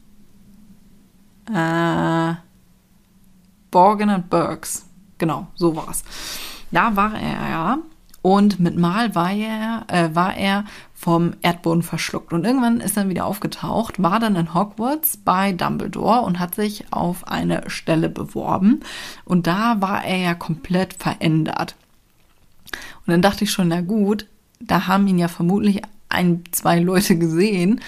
Äh, 1.53 2.33
Borgen 3.69 4.09
und 4.09 4.31
Burks. 4.31 4.87
Genau, 5.19 5.45
so 5.53 5.75
war's. 5.75 6.03
Da 6.71 6.95
war 6.95 7.13
er 7.13 7.49
ja 7.49 7.77
und 8.23 8.61
mit 8.61 8.77
Mal 8.77 9.15
war 9.15 9.33
er, 9.33 9.85
äh, 9.89 10.15
war 10.15 10.35
er 10.35 10.63
vom 10.93 11.33
Erdboden 11.41 11.83
verschluckt. 11.83 12.31
Und 12.31 12.45
irgendwann 12.45 12.79
ist 12.79 12.95
er 12.95 13.09
wieder 13.09 13.25
aufgetaucht, 13.25 14.01
war 14.01 14.19
dann 14.21 14.37
in 14.37 14.53
Hogwarts 14.53 15.17
bei 15.17 15.51
Dumbledore 15.51 16.21
und 16.21 16.39
hat 16.39 16.55
sich 16.55 16.85
auf 16.91 17.27
eine 17.27 17.69
Stelle 17.69 18.07
beworben. 18.07 18.79
Und 19.25 19.45
da 19.45 19.81
war 19.81 20.05
er 20.05 20.17
ja 20.17 20.33
komplett 20.35 20.93
verändert. 20.93 21.75
Und 23.05 23.11
dann 23.11 23.21
dachte 23.21 23.43
ich 23.43 23.51
schon, 23.51 23.67
na 23.67 23.81
gut, 23.81 24.25
da 24.61 24.87
haben 24.87 25.05
ihn 25.07 25.19
ja 25.19 25.27
vermutlich 25.27 25.81
ein, 26.07 26.43
zwei 26.51 26.79
Leute 26.79 27.17
gesehen. 27.17 27.81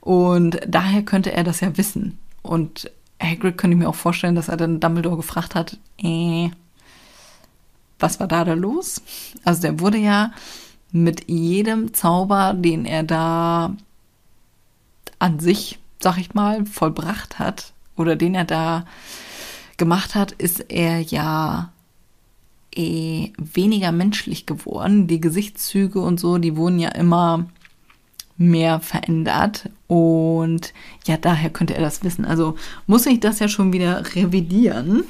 Und 0.00 0.58
daher 0.66 1.02
könnte 1.02 1.32
er 1.32 1.44
das 1.44 1.60
ja 1.60 1.76
wissen. 1.76 2.16
Und 2.40 2.90
Hagrid 3.22 3.58
könnte 3.58 3.76
ich 3.76 3.82
mir 3.82 3.90
auch 3.90 3.94
vorstellen, 3.94 4.36
dass 4.36 4.48
er 4.48 4.56
dann 4.56 4.80
Dumbledore 4.80 5.18
gefragt 5.18 5.54
hat, 5.54 5.76
äh, 6.02 6.48
was 8.02 8.20
war 8.20 8.28
da 8.28 8.44
da 8.44 8.54
los? 8.54 9.00
Also 9.44 9.62
der 9.62 9.80
wurde 9.80 9.98
ja 9.98 10.32
mit 10.90 11.28
jedem 11.30 11.94
Zauber, 11.94 12.54
den 12.54 12.84
er 12.84 13.02
da 13.02 13.74
an 15.18 15.38
sich, 15.38 15.78
sag 16.00 16.18
ich 16.18 16.34
mal, 16.34 16.66
vollbracht 16.66 17.38
hat 17.38 17.72
oder 17.96 18.16
den 18.16 18.34
er 18.34 18.44
da 18.44 18.84
gemacht 19.78 20.14
hat, 20.14 20.32
ist 20.32 20.70
er 20.70 21.00
ja 21.00 21.72
eh 22.74 23.32
weniger 23.38 23.92
menschlich 23.92 24.46
geworden. 24.46 25.06
Die 25.06 25.20
Gesichtszüge 25.20 26.00
und 26.00 26.20
so, 26.20 26.38
die 26.38 26.56
wurden 26.56 26.78
ja 26.78 26.90
immer 26.90 27.46
mehr 28.36 28.80
verändert 28.80 29.70
und 29.86 30.72
ja, 31.06 31.16
daher 31.16 31.50
könnte 31.50 31.74
er 31.74 31.82
das 31.82 32.02
wissen. 32.02 32.24
Also 32.24 32.56
muss 32.86 33.06
ich 33.06 33.20
das 33.20 33.38
ja 33.38 33.48
schon 33.48 33.72
wieder 33.72 34.14
revidieren. 34.14 35.04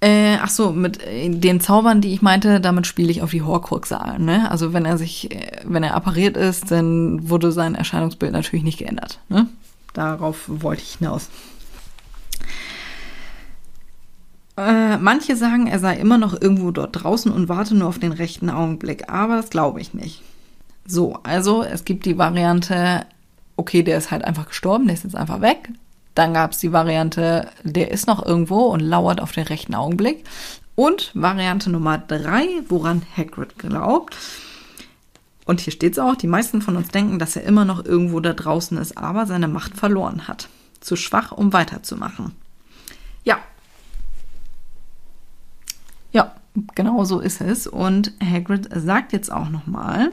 Äh, 0.00 0.36
ach 0.42 0.50
so, 0.50 0.72
mit 0.72 1.02
äh, 1.02 1.30
den 1.30 1.60
Zaubern, 1.60 2.00
die 2.00 2.12
ich 2.12 2.20
meinte, 2.20 2.60
damit 2.60 2.86
spiele 2.86 3.10
ich 3.10 3.22
auf 3.22 3.30
die 3.30 3.42
Horcruxe 3.42 3.98
an. 3.98 4.24
Ne? 4.24 4.50
Also 4.50 4.72
wenn 4.72 4.84
er 4.84 4.98
sich, 4.98 5.30
äh, 5.30 5.62
wenn 5.64 5.82
er 5.82 5.94
appariert 5.94 6.36
ist, 6.36 6.70
dann 6.70 7.28
wurde 7.28 7.52
sein 7.52 7.74
Erscheinungsbild 7.74 8.32
natürlich 8.32 8.64
nicht 8.64 8.78
geändert. 8.78 9.20
Ne? 9.28 9.48
Darauf 9.94 10.44
wollte 10.46 10.82
ich 10.82 10.96
hinaus. 10.98 11.30
Äh, 14.56 14.98
manche 14.98 15.36
sagen, 15.36 15.66
er 15.66 15.78
sei 15.78 15.96
immer 15.96 16.18
noch 16.18 16.40
irgendwo 16.40 16.70
dort 16.70 17.02
draußen 17.02 17.32
und 17.32 17.48
warte 17.48 17.74
nur 17.74 17.88
auf 17.88 17.98
den 17.98 18.12
rechten 18.12 18.50
Augenblick, 18.50 19.10
aber 19.10 19.36
das 19.36 19.50
glaube 19.50 19.80
ich 19.80 19.94
nicht. 19.94 20.22
So, 20.86 21.18
also 21.22 21.64
es 21.64 21.84
gibt 21.84 22.04
die 22.04 22.18
Variante, 22.18 23.06
okay, 23.56 23.82
der 23.82 23.98
ist 23.98 24.10
halt 24.10 24.24
einfach 24.24 24.48
gestorben, 24.48 24.86
der 24.86 24.94
ist 24.94 25.04
jetzt 25.04 25.16
einfach 25.16 25.40
weg. 25.40 25.70
Dann 26.14 26.34
gab 26.34 26.52
es 26.52 26.58
die 26.58 26.72
Variante, 26.72 27.48
der 27.64 27.90
ist 27.90 28.06
noch 28.06 28.24
irgendwo 28.24 28.66
und 28.66 28.80
lauert 28.80 29.20
auf 29.20 29.32
den 29.32 29.44
rechten 29.44 29.74
Augenblick. 29.74 30.24
Und 30.76 31.10
Variante 31.14 31.70
Nummer 31.70 31.98
drei, 31.98 32.46
woran 32.68 33.02
Hagrid 33.16 33.58
glaubt. 33.58 34.16
Und 35.44 35.60
hier 35.60 35.72
steht 35.72 35.92
es 35.92 35.98
auch, 35.98 36.16
die 36.16 36.26
meisten 36.26 36.62
von 36.62 36.76
uns 36.76 36.88
denken, 36.88 37.18
dass 37.18 37.36
er 37.36 37.44
immer 37.44 37.64
noch 37.64 37.84
irgendwo 37.84 38.20
da 38.20 38.32
draußen 38.32 38.78
ist, 38.78 38.96
aber 38.96 39.26
seine 39.26 39.48
Macht 39.48 39.76
verloren 39.76 40.26
hat. 40.26 40.48
Zu 40.80 40.96
schwach, 40.96 41.32
um 41.32 41.52
weiterzumachen. 41.52 42.34
Ja. 43.24 43.38
Ja, 46.12 46.34
genau 46.74 47.04
so 47.04 47.20
ist 47.20 47.40
es. 47.40 47.66
Und 47.66 48.12
Hagrid 48.22 48.68
sagt 48.74 49.12
jetzt 49.12 49.30
auch 49.30 49.48
nochmal, 49.48 50.12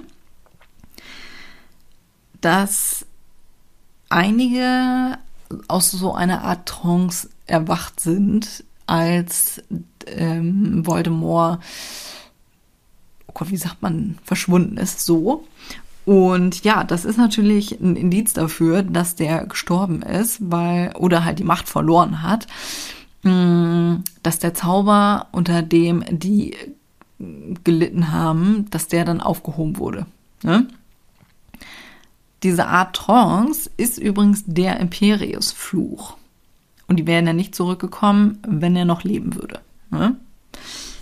dass 2.41 3.05
einige 4.09 5.17
aus 5.67 5.91
so 5.91 6.13
einer 6.13 6.43
Art 6.43 6.67
Trance 6.67 7.29
erwacht 7.45 7.99
sind, 7.99 8.63
als 8.87 9.61
ähm, 10.07 10.85
Voldemort, 10.85 11.61
oh 13.27 13.31
Gott, 13.33 13.51
wie 13.51 13.57
sagt 13.57 13.81
man, 13.81 14.17
verschwunden 14.23 14.77
ist, 14.77 15.05
so. 15.05 15.45
Und 16.05 16.63
ja, 16.63 16.83
das 16.83 17.05
ist 17.05 17.17
natürlich 17.17 17.79
ein 17.79 17.95
Indiz 17.95 18.33
dafür, 18.33 18.81
dass 18.83 19.15
der 19.15 19.45
gestorben 19.45 20.01
ist, 20.01 20.39
weil, 20.41 20.93
oder 20.95 21.23
halt 21.23 21.39
die 21.39 21.43
Macht 21.43 21.69
verloren 21.69 22.23
hat, 22.23 22.47
mm, 23.23 23.97
dass 24.23 24.39
der 24.39 24.53
Zauber, 24.53 25.27
unter 25.31 25.61
dem 25.61 26.03
die 26.09 26.55
gelitten 27.63 28.11
haben, 28.11 28.65
dass 28.71 28.87
der 28.87 29.05
dann 29.05 29.21
aufgehoben 29.21 29.77
wurde. 29.77 30.05
Ne? 30.43 30.67
Diese 32.43 32.67
Art 32.67 32.95
Trance 32.95 33.69
ist 33.77 33.97
übrigens 33.97 34.43
der 34.45 34.79
Imperius-Fluch. 34.79 36.17
Und 36.87 36.97
die 36.97 37.07
wären 37.07 37.27
ja 37.27 37.33
nicht 37.33 37.55
zurückgekommen, 37.55 38.39
wenn 38.47 38.75
er 38.75 38.85
noch 38.85 39.03
leben 39.03 39.35
würde. 39.35 39.59
Ne? 39.91 40.15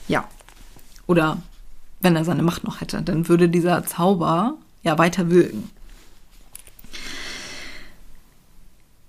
Ja. 0.08 0.26
Oder 1.08 1.38
wenn 2.02 2.16
er 2.16 2.26
seine 2.26 2.44
Macht 2.44 2.64
noch 2.64 2.82
hätte, 2.82 3.02
dann 3.02 3.28
würde 3.28 3.50
dieser 3.50 3.86
Zauber 3.86 4.58
ja 4.84 4.98
weiter 4.98 5.30
wirken. 5.30 5.70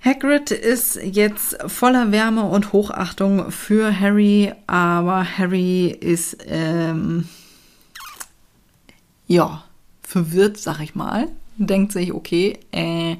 Hagrid 0.03 0.51
ist 0.51 0.99
jetzt 1.03 1.59
voller 1.67 2.11
Wärme 2.11 2.45
und 2.45 2.73
Hochachtung 2.73 3.51
für 3.51 3.99
Harry, 4.01 4.53
aber 4.67 5.27
Harry 5.37 5.89
ist 5.89 6.39
ähm, 6.47 7.29
ja 9.27 9.63
verwirrt, 10.01 10.57
sag 10.57 10.81
ich 10.81 10.95
mal. 10.95 11.29
Denkt 11.63 11.93
sich, 11.93 12.15
okay, 12.15 12.59
äh, 12.73 13.17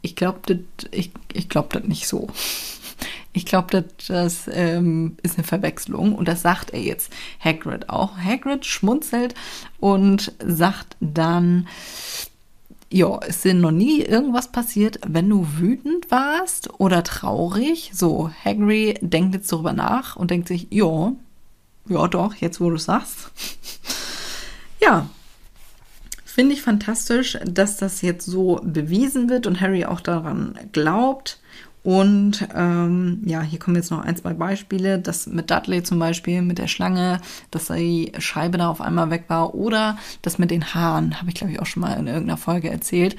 ich 0.00 0.16
glaube 0.16 0.40
das 0.46 0.58
ich, 0.90 1.10
ich 1.32 1.48
glaub 1.48 1.72
das 1.72 1.84
nicht 1.84 2.08
so. 2.08 2.28
Ich 3.36 3.46
glaube, 3.46 3.66
das, 3.72 4.06
das 4.06 4.50
ähm, 4.52 5.16
ist 5.24 5.36
eine 5.36 5.44
Verwechslung 5.44 6.14
und 6.14 6.28
das 6.28 6.42
sagt 6.42 6.70
er 6.70 6.80
jetzt 6.80 7.12
Hagrid 7.40 7.90
auch. 7.90 8.16
Hagrid 8.16 8.64
schmunzelt 8.64 9.34
und 9.80 10.32
sagt 10.38 10.96
dann, 11.00 11.66
ja, 12.92 13.18
es 13.26 13.42
sind 13.42 13.60
noch 13.60 13.72
nie 13.72 14.02
irgendwas 14.02 14.52
passiert, 14.52 15.00
wenn 15.04 15.28
du 15.28 15.48
wütend 15.58 16.12
warst 16.12 16.78
oder 16.78 17.02
traurig. 17.02 17.90
So, 17.92 18.30
Hagrid 18.44 19.00
denkt 19.00 19.34
jetzt 19.34 19.50
darüber 19.50 19.72
nach 19.72 20.14
und 20.14 20.30
denkt 20.30 20.46
sich, 20.46 20.68
ja, 20.70 21.12
ja 21.88 22.06
doch, 22.06 22.36
jetzt 22.36 22.60
wo 22.60 22.70
du 22.70 22.76
sagst. 22.76 23.32
ja, 24.80 25.08
finde 26.34 26.54
ich 26.54 26.62
fantastisch, 26.62 27.38
dass 27.44 27.76
das 27.76 28.02
jetzt 28.02 28.26
so 28.26 28.60
bewiesen 28.64 29.28
wird 29.30 29.46
und 29.46 29.60
Harry 29.60 29.84
auch 29.84 30.00
daran 30.00 30.58
glaubt. 30.72 31.38
Und 31.84 32.48
ähm, 32.54 33.20
ja, 33.24 33.42
hier 33.42 33.60
kommen 33.60 33.76
jetzt 33.76 33.92
noch 33.92 34.00
ein, 34.00 34.16
zwei 34.16 34.32
Beispiele. 34.32 34.98
Das 34.98 35.28
mit 35.28 35.50
Dudley 35.50 35.84
zum 35.84 36.00
Beispiel, 36.00 36.42
mit 36.42 36.58
der 36.58 36.66
Schlange, 36.66 37.20
dass 37.52 37.68
die 37.68 38.10
Scheibe 38.18 38.58
da 38.58 38.68
auf 38.68 38.80
einmal 38.80 39.10
weg 39.10 39.26
war. 39.28 39.54
Oder 39.54 39.96
das 40.22 40.38
mit 40.38 40.50
den 40.50 40.74
Haaren, 40.74 41.20
habe 41.20 41.28
ich 41.28 41.36
glaube 41.36 41.52
ich 41.52 41.60
auch 41.60 41.66
schon 41.66 41.82
mal 41.82 41.92
in 41.92 42.08
irgendeiner 42.08 42.38
Folge 42.38 42.68
erzählt, 42.68 43.14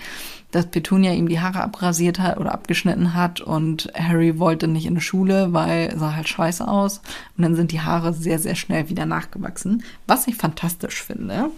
dass 0.52 0.66
Petunia 0.66 1.14
ihm 1.14 1.30
die 1.30 1.40
Haare 1.40 1.62
abrasiert 1.62 2.20
hat 2.20 2.38
oder 2.38 2.54
abgeschnitten 2.54 3.14
hat 3.14 3.40
und 3.40 3.94
Harry 3.96 4.40
wollte 4.40 4.68
nicht 4.68 4.88
in 4.88 4.96
die 4.96 5.02
Schule, 5.02 5.54
weil 5.54 5.98
sah 5.98 6.16
halt 6.16 6.28
scheiße 6.28 6.68
aus. 6.68 7.02
Und 7.38 7.44
dann 7.44 7.56
sind 7.56 7.72
die 7.72 7.82
Haare 7.82 8.14
sehr, 8.14 8.40
sehr 8.40 8.56
schnell 8.56 8.90
wieder 8.90 9.06
nachgewachsen. 9.06 9.84
Was 10.06 10.28
ich 10.28 10.36
fantastisch 10.36 11.02
finde. 11.02 11.52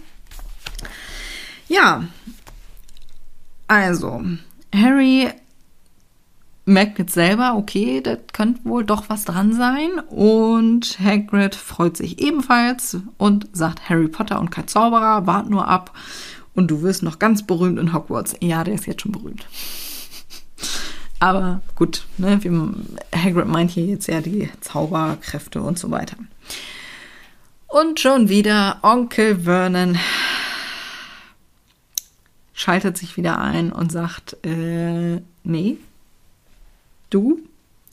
Ja, 1.68 2.04
also, 3.68 4.22
Harry 4.74 5.28
merkt 6.64 6.98
jetzt 6.98 7.12
selber, 7.12 7.54
okay, 7.56 8.00
da 8.00 8.16
könnte 8.32 8.64
wohl 8.64 8.84
doch 8.84 9.08
was 9.08 9.24
dran 9.24 9.52
sein. 9.52 10.00
Und 10.08 10.98
Hagrid 10.98 11.54
freut 11.54 11.96
sich 11.96 12.18
ebenfalls 12.18 12.96
und 13.18 13.48
sagt, 13.52 13.88
Harry 13.88 14.08
Potter 14.08 14.40
und 14.40 14.50
kein 14.50 14.68
Zauberer, 14.68 15.26
wart 15.26 15.50
nur 15.50 15.68
ab. 15.68 15.92
Und 16.54 16.70
du 16.70 16.82
wirst 16.82 17.02
noch 17.02 17.18
ganz 17.18 17.46
berühmt 17.46 17.78
in 17.78 17.92
Hogwarts. 17.92 18.34
Ja, 18.40 18.64
der 18.64 18.74
ist 18.74 18.86
jetzt 18.86 19.02
schon 19.02 19.12
berühmt. 19.12 19.46
Aber 21.20 21.60
gut, 21.74 22.06
ne, 22.16 22.40
Hagrid 23.14 23.48
meint 23.48 23.70
hier 23.70 23.84
jetzt 23.84 24.08
ja 24.08 24.20
die 24.20 24.48
Zauberkräfte 24.60 25.60
und 25.60 25.78
so 25.78 25.90
weiter. 25.90 26.16
Und 27.66 28.00
schon 28.00 28.30
wieder 28.30 28.78
Onkel 28.82 29.40
Vernon 29.40 29.98
schaltet 32.58 32.98
sich 32.98 33.16
wieder 33.16 33.38
ein 33.38 33.72
und 33.72 33.92
sagt, 33.92 34.36
äh, 34.44 35.20
nee, 35.44 35.78
Du, 37.10 37.40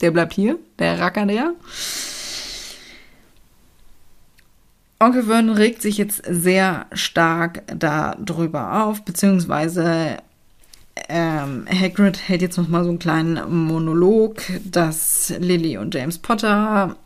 der 0.00 0.10
bleibt 0.10 0.34
hier, 0.34 0.58
der 0.78 0.98
Racker 0.98 1.24
der. 1.24 1.54
Onkel 4.98 5.24
Vernon 5.24 5.56
regt 5.56 5.82
sich 5.82 5.98
jetzt 5.98 6.22
sehr 6.28 6.86
stark 6.92 7.62
darüber 7.74 8.84
auf, 8.84 9.04
beziehungsweise 9.04 10.18
ähm, 11.08 11.66
Hagrid 11.68 12.28
hält 12.28 12.42
jetzt 12.42 12.56
noch 12.56 12.68
mal 12.68 12.82
so 12.82 12.90
einen 12.90 12.98
kleinen 12.98 13.66
Monolog, 13.66 14.42
dass 14.64 15.32
Lily 15.38 15.78
und 15.78 15.94
James 15.94 16.18
Potter 16.18 16.96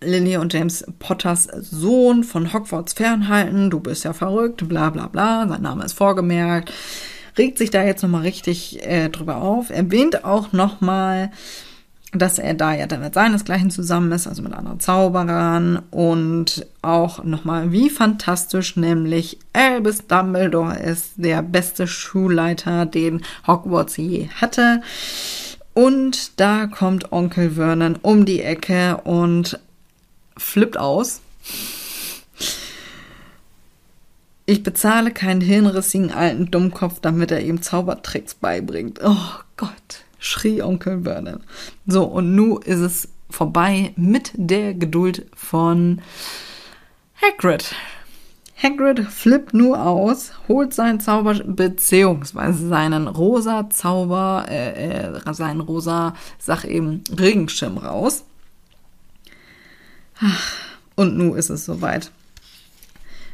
Lily 0.00 0.36
und 0.36 0.52
James 0.52 0.84
Potters 0.98 1.44
Sohn 1.44 2.24
von 2.24 2.52
Hogwarts 2.52 2.94
fernhalten. 2.94 3.70
Du 3.70 3.80
bist 3.80 4.04
ja 4.04 4.12
verrückt, 4.12 4.68
bla 4.68 4.90
bla 4.90 5.06
bla. 5.08 5.46
Sein 5.48 5.62
Name 5.62 5.84
ist 5.84 5.92
vorgemerkt 5.92 6.72
regt 7.38 7.58
sich 7.58 7.70
da 7.70 7.82
jetzt 7.82 8.02
nochmal 8.02 8.22
richtig 8.22 8.86
äh, 8.86 9.08
drüber 9.08 9.36
auf, 9.36 9.70
erwähnt 9.70 10.24
auch 10.24 10.52
nochmal, 10.52 11.30
dass 12.12 12.38
er 12.38 12.54
da 12.54 12.74
ja 12.74 12.86
dann 12.86 13.02
mit 13.02 13.14
seinesgleichen 13.14 13.70
zusammen 13.70 14.10
ist, 14.12 14.26
also 14.26 14.42
mit 14.42 14.52
anderen 14.52 14.80
Zauberern 14.80 15.80
und 15.90 16.66
auch 16.82 17.22
nochmal, 17.22 17.70
wie 17.70 17.88
fantastisch 17.88 18.76
nämlich 18.76 19.38
Albus 19.52 20.06
Dumbledore 20.06 20.76
ist, 20.78 21.12
der 21.16 21.42
beste 21.42 21.86
Schulleiter, 21.86 22.84
den 22.84 23.22
Hogwarts 23.46 23.96
je 23.96 24.28
hatte. 24.40 24.82
Und 25.72 26.40
da 26.40 26.66
kommt 26.66 27.12
Onkel 27.12 27.52
Vernon 27.52 27.96
um 28.02 28.26
die 28.26 28.42
Ecke 28.42 29.00
und 29.04 29.60
flippt 30.40 30.76
aus 30.78 31.20
ich 34.50 34.64
bezahle 34.64 35.12
keinen 35.12 35.40
hirnrissigen 35.40 36.10
alten 36.10 36.50
Dummkopf, 36.50 36.98
damit 37.00 37.30
er 37.30 37.40
ihm 37.40 37.62
Zaubertricks 37.62 38.34
beibringt. 38.34 38.98
Oh 39.00 39.14
Gott, 39.56 40.04
schrie 40.18 40.60
Onkel 40.60 41.04
Vernon. 41.04 41.44
So, 41.86 42.02
und 42.02 42.34
nun 42.34 42.60
ist 42.62 42.80
es 42.80 43.08
vorbei 43.30 43.92
mit 43.94 44.32
der 44.34 44.74
Geduld 44.74 45.26
von 45.36 46.02
Hagrid. 47.22 47.76
Hagrid 48.60 49.06
flippt 49.06 49.54
nur 49.54 49.86
aus, 49.86 50.32
holt 50.48 50.74
seinen 50.74 50.98
Zauber, 50.98 51.34
beziehungsweise 51.34 52.66
seinen 52.68 53.06
rosa 53.06 53.70
Zauber, 53.70 54.46
äh, 54.48 55.12
äh, 55.12 55.32
seinen 55.32 55.60
rosa, 55.60 56.14
sag 56.40 56.64
eben, 56.64 57.04
Regenschirm 57.16 57.78
raus. 57.78 58.24
Und 60.96 61.16
nun 61.16 61.36
ist 61.36 61.50
es 61.50 61.64
soweit. 61.64 62.10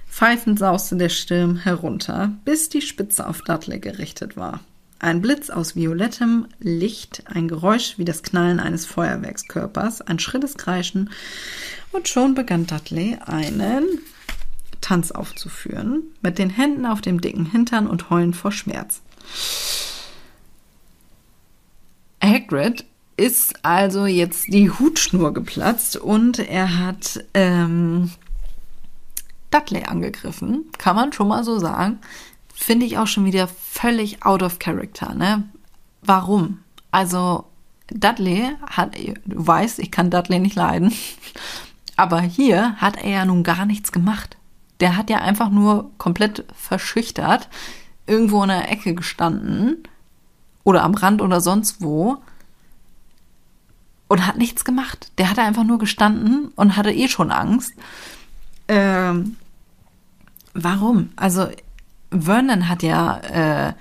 Pfeifend 0.08 0.58
sauste 0.58 0.96
der 0.96 1.08
Sturm 1.08 1.56
herunter, 1.56 2.32
bis 2.44 2.68
die 2.68 2.80
Spitze 2.80 3.26
auf 3.26 3.42
Dudley 3.42 3.80
gerichtet 3.80 4.36
war. 4.36 4.60
Ein 4.98 5.20
Blitz 5.20 5.50
aus 5.50 5.76
violettem 5.76 6.46
Licht, 6.58 7.24
ein 7.26 7.48
Geräusch 7.48 7.98
wie 7.98 8.06
das 8.06 8.22
Knallen 8.22 8.60
eines 8.60 8.86
Feuerwerkskörpers, 8.86 10.00
ein 10.00 10.18
schrilles 10.18 10.56
Kreischen, 10.56 11.10
und 11.92 12.08
schon 12.08 12.34
begann 12.34 12.66
Dudley 12.66 13.18
einen 13.26 13.84
Tanz 14.80 15.10
aufzuführen, 15.10 16.02
mit 16.22 16.38
den 16.38 16.48
Händen 16.48 16.86
auf 16.86 17.02
dem 17.02 17.20
dicken 17.20 17.44
Hintern 17.44 17.86
und 17.86 18.08
heulend 18.08 18.36
vor 18.36 18.52
Schmerz. 18.52 19.02
Hagrid 22.22 22.86
ist 23.16 23.64
also 23.64 24.06
jetzt 24.06 24.48
die 24.48 24.70
Hutschnur 24.70 25.32
geplatzt 25.32 25.96
und 25.96 26.38
er 26.38 26.78
hat 26.78 27.24
ähm, 27.34 28.10
Dudley 29.50 29.84
angegriffen, 29.84 30.66
kann 30.78 30.96
man 30.96 31.12
schon 31.12 31.28
mal 31.28 31.44
so 31.44 31.58
sagen. 31.58 31.98
Finde 32.54 32.86
ich 32.86 32.98
auch 32.98 33.06
schon 33.06 33.24
wieder 33.24 33.48
völlig 33.48 34.24
out 34.24 34.42
of 34.42 34.58
character, 34.58 35.14
ne? 35.14 35.44
Warum? 36.02 36.58
Also, 36.90 37.44
Dudley 37.88 38.50
hat, 38.70 38.96
du 38.96 39.46
weißt, 39.46 39.78
ich 39.78 39.90
kann 39.90 40.10
Dudley 40.10 40.38
nicht 40.38 40.56
leiden, 40.56 40.92
aber 41.96 42.20
hier 42.20 42.76
hat 42.76 42.96
er 43.02 43.10
ja 43.10 43.24
nun 43.24 43.44
gar 43.44 43.66
nichts 43.66 43.92
gemacht. 43.92 44.36
Der 44.80 44.96
hat 44.96 45.08
ja 45.08 45.18
einfach 45.18 45.50
nur 45.50 45.90
komplett 45.96 46.44
verschüchtert 46.54 47.48
irgendwo 48.06 48.42
in 48.42 48.48
der 48.48 48.70
Ecke 48.70 48.94
gestanden 48.94 49.78
oder 50.64 50.82
am 50.82 50.94
Rand 50.94 51.22
oder 51.22 51.40
sonst 51.40 51.80
wo 51.80 52.18
und 54.08 54.26
hat 54.26 54.36
nichts 54.36 54.64
gemacht. 54.64 55.10
Der 55.18 55.30
hatte 55.30 55.42
einfach 55.42 55.64
nur 55.64 55.78
gestanden 55.78 56.48
und 56.56 56.76
hatte 56.76 56.92
eh 56.92 57.08
schon 57.08 57.30
Angst. 57.30 57.72
Ähm, 58.68 59.36
warum? 60.54 61.10
Also 61.16 61.48
Vernon 62.10 62.68
hat 62.68 62.82
ja 62.82 63.18
äh, 63.18 63.72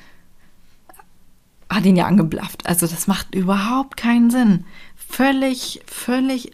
hat 1.70 1.86
ihn 1.86 1.96
ja 1.96 2.06
angeblafft. 2.06 2.66
Also 2.66 2.88
das 2.88 3.08
macht 3.08 3.34
überhaupt 3.36 3.98
keinen 3.98 4.30
Sinn. 4.30 4.66
Völlig, 4.96 5.82
völlig 5.86 6.52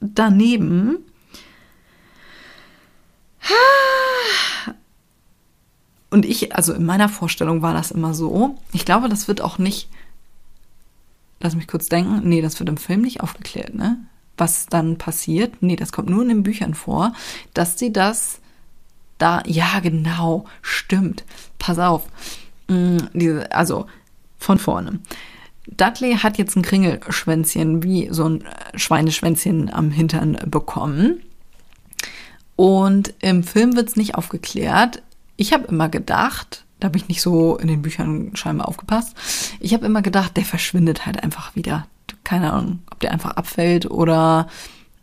daneben. 0.00 0.98
Und 6.10 6.24
ich, 6.24 6.54
also 6.54 6.72
in 6.74 6.84
meiner 6.84 7.08
Vorstellung 7.08 7.62
war 7.62 7.72
das 7.72 7.90
immer 7.90 8.14
so. 8.14 8.58
Ich 8.72 8.84
glaube, 8.84 9.08
das 9.08 9.28
wird 9.28 9.40
auch 9.40 9.58
nicht. 9.58 9.88
Lass 11.40 11.56
mich 11.56 11.66
kurz 11.66 11.88
denken. 11.88 12.28
Nee, 12.28 12.42
das 12.42 12.58
wird 12.58 12.68
im 12.68 12.76
Film 12.76 13.02
nicht 13.02 13.20
aufgeklärt, 13.20 13.74
ne? 13.74 13.98
was 14.40 14.66
dann 14.66 14.96
passiert, 14.98 15.62
nee, 15.62 15.76
das 15.76 15.92
kommt 15.92 16.08
nur 16.08 16.22
in 16.22 16.28
den 16.28 16.42
Büchern 16.42 16.74
vor, 16.74 17.12
dass 17.54 17.78
sie 17.78 17.92
das 17.92 18.40
da, 19.18 19.42
ja, 19.46 19.80
genau, 19.80 20.46
stimmt, 20.62 21.24
pass 21.58 21.78
auf, 21.78 22.06
mm, 22.68 22.96
also 23.50 23.86
von 24.38 24.58
vorne. 24.58 25.00
Dudley 25.66 26.16
hat 26.16 26.38
jetzt 26.38 26.56
ein 26.56 26.62
Kringelschwänzchen, 26.62 27.82
wie 27.82 28.08
so 28.10 28.28
ein 28.28 28.44
Schweineschwänzchen 28.74 29.72
am 29.72 29.90
Hintern 29.90 30.38
bekommen. 30.46 31.20
Und 32.56 33.14
im 33.20 33.44
Film 33.44 33.76
wird 33.76 33.90
es 33.90 33.96
nicht 33.96 34.14
aufgeklärt. 34.14 35.02
Ich 35.36 35.52
habe 35.52 35.66
immer 35.68 35.88
gedacht, 35.88 36.64
da 36.80 36.86
habe 36.86 36.96
ich 36.96 37.08
nicht 37.08 37.22
so 37.22 37.56
in 37.56 37.68
den 37.68 37.82
Büchern 37.82 38.30
scheinbar 38.34 38.68
aufgepasst. 38.68 39.14
Ich 39.60 39.74
habe 39.74 39.86
immer 39.86 40.02
gedacht, 40.02 40.36
der 40.36 40.44
verschwindet 40.44 41.06
halt 41.06 41.22
einfach 41.22 41.54
wieder. 41.54 41.86
Keine 42.24 42.52
Ahnung, 42.52 42.80
ob 42.90 43.00
der 43.00 43.12
einfach 43.12 43.32
abfällt 43.32 43.90
oder 43.90 44.48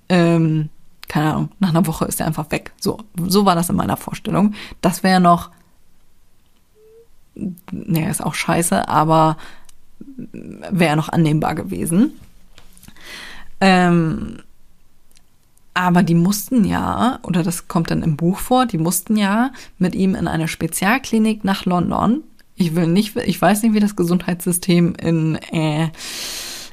ähm, 0.10 0.70
keine 1.08 1.34
Ahnung, 1.34 1.50
nach 1.60 1.70
einer 1.70 1.88
Woche 1.88 2.06
ist 2.06 2.20
er 2.20 2.28
einfach 2.28 2.52
weg. 2.52 2.74
So, 2.80 3.00
so 3.16 3.46
war 3.46 3.56
das 3.56 3.70
in 3.70 3.76
meiner 3.76 3.98
Vorstellung. 3.98 4.54
Das 4.82 5.04
wäre 5.04 5.22
noch, 5.22 5.52
naja, 7.72 8.10
ist 8.10 8.24
auch 8.24 8.34
scheiße, 8.34 8.88
aber 8.88 9.38
wäre 10.00 10.98
noch 10.98 11.10
annehmbar 11.10 11.56
gewesen. 11.56 12.12
Ähm, 13.62 14.40
aber 15.78 16.02
die 16.02 16.16
mussten 16.16 16.66
ja, 16.66 17.20
oder 17.22 17.44
das 17.44 17.68
kommt 17.68 17.92
dann 17.92 18.02
im 18.02 18.18
Buch 18.18 18.40
vor, 18.40 18.66
die 18.66 18.80
mussten 18.80 19.16
ja 19.16 19.52
mit 19.78 19.94
ihm 19.94 20.16
in 20.16 20.28
eine 20.28 20.48
Spezialklinik 20.48 21.44
nach 21.44 21.66
London. 21.66 22.24
Ich 22.56 22.74
will 22.74 22.88
nicht, 22.88 23.16
ich 23.16 23.40
weiß 23.40 23.62
nicht, 23.62 23.76
wie 23.76 23.80
das 23.80 23.96
Gesundheitssystem 23.96 24.96
in 24.96 25.36
äh, 25.36 25.90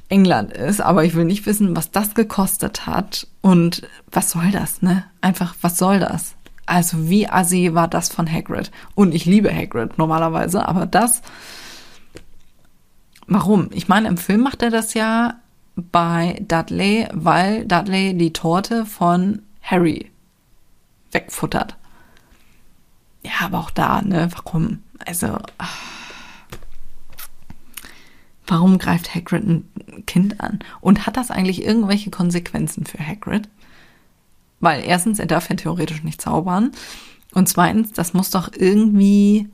England 0.08 0.54
ist, 0.54 0.80
aber 0.80 1.04
ich 1.04 1.14
will 1.14 1.26
nicht 1.26 1.44
wissen, 1.44 1.76
was 1.76 1.90
das 1.90 2.14
gekostet 2.14 2.86
hat 2.86 3.26
und 3.42 3.86
was 4.10 4.30
soll 4.30 4.50
das, 4.50 4.80
ne? 4.80 5.04
Einfach, 5.20 5.54
was 5.60 5.76
soll 5.76 6.00
das? 6.00 6.34
Also 6.64 7.10
wie 7.10 7.28
assi 7.28 7.74
war 7.74 7.88
das 7.88 8.08
von 8.08 8.26
Hagrid? 8.26 8.70
Und 8.94 9.14
ich 9.14 9.26
liebe 9.26 9.54
Hagrid 9.54 9.98
normalerweise, 9.98 10.66
aber 10.66 10.86
das, 10.86 11.20
warum? 13.26 13.68
Ich 13.74 13.86
meine, 13.86 14.08
im 14.08 14.16
Film 14.16 14.40
macht 14.40 14.62
er 14.62 14.70
das 14.70 14.94
ja 14.94 15.34
bei 15.76 16.40
Dudley, 16.46 17.08
weil 17.12 17.66
Dudley 17.66 18.16
die 18.16 18.32
Torte 18.32 18.86
von 18.86 19.42
Harry 19.62 20.10
wegfuttert. 21.12 21.76
Ja, 23.22 23.46
aber 23.46 23.58
auch 23.58 23.70
da, 23.70 24.02
ne? 24.02 24.28
Warum? 24.36 24.82
Also, 25.06 25.38
warum 28.46 28.78
greift 28.78 29.14
Hagrid 29.14 29.44
ein 29.44 30.04
Kind 30.06 30.40
an? 30.40 30.58
Und 30.80 31.06
hat 31.06 31.16
das 31.16 31.30
eigentlich 31.30 31.64
irgendwelche 31.64 32.10
Konsequenzen 32.10 32.84
für 32.84 32.98
Hagrid? 32.98 33.48
Weil 34.60 34.84
erstens, 34.84 35.18
er 35.18 35.26
darf 35.26 35.48
ja 35.48 35.56
theoretisch 35.56 36.02
nicht 36.02 36.20
zaubern. 36.20 36.72
Und 37.32 37.48
zweitens, 37.48 37.92
das 37.92 38.14
muss 38.14 38.30
doch 38.30 38.50
irgendwie, 38.54 39.48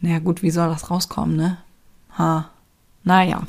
naja 0.00 0.18
gut, 0.18 0.42
wie 0.42 0.50
soll 0.50 0.68
das 0.68 0.90
rauskommen, 0.90 1.36
ne? 1.36 1.58
Ha, 2.18 2.50
naja. 3.04 3.46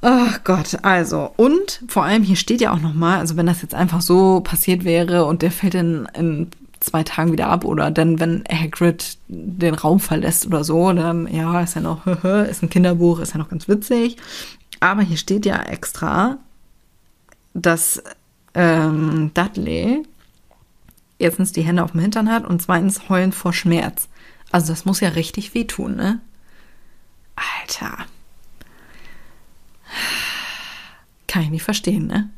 Ach 0.00 0.44
Gott, 0.44 0.78
also 0.82 1.32
und 1.36 1.82
vor 1.88 2.04
allem 2.04 2.22
hier 2.22 2.36
steht 2.36 2.60
ja 2.60 2.72
auch 2.72 2.80
noch 2.80 2.94
mal, 2.94 3.18
also 3.18 3.36
wenn 3.36 3.46
das 3.46 3.62
jetzt 3.62 3.74
einfach 3.74 4.00
so 4.00 4.40
passiert 4.40 4.84
wäre 4.84 5.24
und 5.24 5.42
der 5.42 5.50
fällt 5.50 5.74
in, 5.74 6.06
in 6.14 6.50
zwei 6.78 7.02
Tagen 7.02 7.32
wieder 7.32 7.48
ab 7.48 7.64
oder 7.64 7.90
dann 7.90 8.20
wenn 8.20 8.44
Hagrid 8.48 9.18
den 9.26 9.74
Raum 9.74 9.98
verlässt 9.98 10.46
oder 10.46 10.62
so, 10.62 10.92
dann 10.92 11.26
ja 11.26 11.60
ist 11.62 11.74
ja 11.74 11.80
noch 11.80 12.06
ist 12.48 12.62
ein 12.62 12.70
Kinderbuch, 12.70 13.18
ist 13.18 13.32
ja 13.32 13.38
noch 13.38 13.48
ganz 13.48 13.66
witzig. 13.68 14.16
Aber 14.80 15.02
hier 15.02 15.16
steht 15.16 15.44
ja 15.44 15.60
extra, 15.62 16.38
dass 17.54 18.00
ähm, 18.54 19.32
Dudley 19.34 20.04
erstens 21.18 21.50
die 21.50 21.62
Hände 21.62 21.82
auf 21.82 21.90
dem 21.92 22.00
Hintern 22.00 22.30
hat 22.30 22.46
und 22.46 22.62
zweitens 22.62 23.08
heulen 23.08 23.32
vor 23.32 23.52
Schmerz. 23.52 24.08
Also 24.52 24.72
das 24.72 24.84
muss 24.84 25.00
ja 25.00 25.10
richtig 25.10 25.54
wehtun, 25.54 25.96
ne? 25.96 26.20
Alter. 27.34 28.06
Kann 31.28 31.42
ich 31.42 31.50
nicht 31.50 31.62
verstehen, 31.62 32.08
ne? 32.08 32.30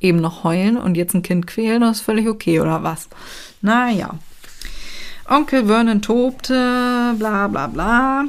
Eben 0.00 0.20
noch 0.20 0.44
heulen 0.44 0.78
und 0.78 0.96
jetzt 0.96 1.12
ein 1.12 1.22
Kind 1.22 1.46
quälen, 1.46 1.82
das 1.82 1.98
ist 1.98 2.04
völlig 2.04 2.26
okay, 2.26 2.60
oder 2.60 2.82
was? 2.82 3.10
Naja. 3.60 4.14
Onkel 5.28 5.66
Vernon 5.66 6.00
tobte, 6.00 7.14
bla 7.18 7.48
bla 7.48 7.66
bla. 7.66 8.24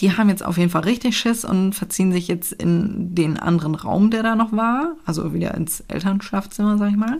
Die 0.00 0.16
haben 0.16 0.28
jetzt 0.28 0.44
auf 0.44 0.56
jeden 0.56 0.70
Fall 0.70 0.82
richtig 0.82 1.16
Schiss 1.16 1.44
und 1.44 1.74
verziehen 1.74 2.12
sich 2.12 2.28
jetzt 2.28 2.52
in 2.52 3.14
den 3.14 3.38
anderen 3.38 3.74
Raum, 3.74 4.10
der 4.10 4.22
da 4.22 4.34
noch 4.34 4.52
war. 4.52 4.96
Also 5.04 5.34
wieder 5.34 5.54
ins 5.54 5.80
Elternschaftzimmer, 5.88 6.78
sag 6.78 6.90
ich 6.90 6.96
mal. 6.96 7.18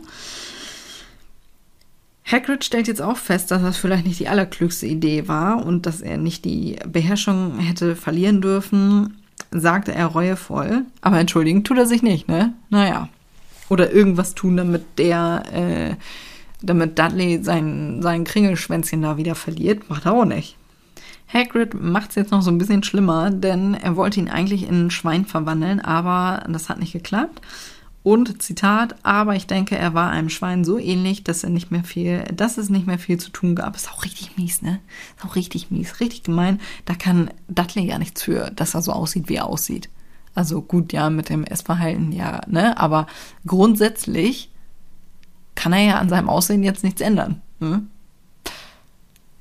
Hagrid 2.25 2.64
stellt 2.64 2.89
jetzt 2.89 3.03
auch 3.03 3.17
fest, 3.17 3.51
dass 3.51 3.62
das 3.62 3.77
vielleicht 3.77 4.05
nicht 4.05 4.19
die 4.19 4.29
allerklügste 4.29 4.87
Idee 4.87 5.29
war 5.29 5.64
und 5.64 5.87
dass 5.87 6.01
er 6.01 6.17
nicht 6.17 6.45
die 6.45 6.77
Beherrschung 6.87 7.59
hätte 7.59 7.97
verlieren 7.97 8.41
dürfen 8.41 9.17
sagte 9.51 9.94
er 9.94 10.07
reuevoll. 10.07 10.84
Aber 11.01 11.18
entschuldigen 11.18 11.64
tut 11.64 11.78
er 11.78 11.86
sich 11.86 12.03
nicht, 12.03 12.28
ne? 12.28 12.53
Naja. 12.70 13.09
Oder 13.68 13.92
irgendwas 13.92 14.34
tun, 14.34 14.57
damit 14.57 14.84
der, 14.99 15.42
äh, 15.53 15.94
damit 16.62 16.99
Dudley 16.99 17.42
sein, 17.42 18.01
sein 18.03 18.24
Kringelschwänzchen 18.24 19.03
da 19.03 19.16
wieder 19.16 19.34
verliert. 19.34 19.90
Macht 19.90 20.07
er 20.07 20.12
auch 20.12 20.24
nicht. 20.24 20.57
Hagrid 21.32 21.74
macht 21.74 22.11
es 22.11 22.16
jetzt 22.16 22.30
noch 22.30 22.42
so 22.42 22.51
ein 22.51 22.59
bisschen 22.59 22.84
schlimmer, 22.84 23.30
denn 23.30 23.74
er 23.74 23.97
wollte 23.97 24.20
ihn 24.20 24.28
eigentlich 24.28 24.68
in 24.68 24.86
ein 24.86 24.90
Schwein 24.90 25.24
verwandeln, 25.24 25.80
aber 25.80 26.44
das 26.49 26.68
hat 26.68 26.78
nicht 26.78 26.92
geklappt. 26.92 27.40
Und 28.07 28.41
Zitat, 28.41 28.95
aber 29.03 29.35
ich 29.35 29.49
denke, 29.49 29.77
er 29.77 29.93
war 29.93 30.13
einem 30.13 30.31
Schwein 30.31 30.63
so 30.63 30.79
ähnlich, 30.79 31.25
dass 31.25 31.43
er 31.43 31.51
nicht 31.51 31.73
mehr 31.73 31.83
viel, 31.83 32.23
dass 32.27 32.57
es 32.57 32.71
nicht 32.71 32.87
mehr 32.87 33.01
viel 33.01 33.19
zu 33.19 33.31
tun 33.31 33.57
gab. 33.57 33.75
Ist 33.75 33.91
auch 33.91 34.05
richtig 34.05 34.37
mies, 34.37 34.63
ne? 34.63 34.79
Ist 35.17 35.25
auch 35.25 35.35
richtig 35.35 35.73
mies, 35.73 35.99
richtig 35.99 36.23
gemein. 36.23 36.61
Da 36.85 36.95
kann 36.95 37.33
Dudley 37.49 37.85
ja 37.85 37.99
nichts 37.99 38.23
für, 38.23 38.53
dass 38.53 38.77
er 38.77 38.83
so 38.83 38.93
aussieht, 38.93 39.29
wie 39.29 39.35
er 39.35 39.47
aussieht. 39.47 39.89
Also 40.37 40.63
gut, 40.63 40.93
ja, 40.93 41.11
mit 41.11 41.31
dem 41.31 41.43
Essverhalten, 41.43 42.13
ja, 42.13 42.43
ne? 42.47 42.79
Aber 42.79 43.09
grundsätzlich 43.45 44.53
kann 45.57 45.73
er 45.73 45.83
ja 45.83 45.99
an 45.99 46.09
seinem 46.09 46.29
Aussehen 46.29 46.63
jetzt 46.63 46.85
nichts 46.85 47.01
ändern. 47.01 47.43
Ne? 47.59 47.83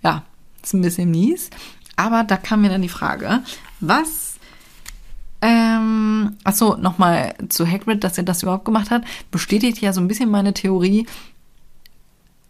Ja, 0.01 0.23
ist 0.63 0.73
ein 0.73 0.81
bisschen 0.81 1.11
mies. 1.11 1.51
Aber 1.97 2.23
da 2.23 2.35
kam 2.35 2.61
mir 2.61 2.69
dann 2.69 2.81
die 2.81 2.89
Frage, 2.89 3.43
was 3.79 4.34
ähm, 5.47 6.37
achso, 6.43 6.75
nochmal 6.75 7.35
zu 7.49 7.67
Hagrid, 7.67 8.03
dass 8.03 8.17
er 8.17 8.23
das 8.23 8.41
überhaupt 8.41 8.65
gemacht 8.65 8.89
hat, 8.89 9.03
bestätigt 9.29 9.79
ja 9.79 9.93
so 9.93 10.01
ein 10.01 10.07
bisschen 10.07 10.31
meine 10.31 10.55
Theorie, 10.55 11.05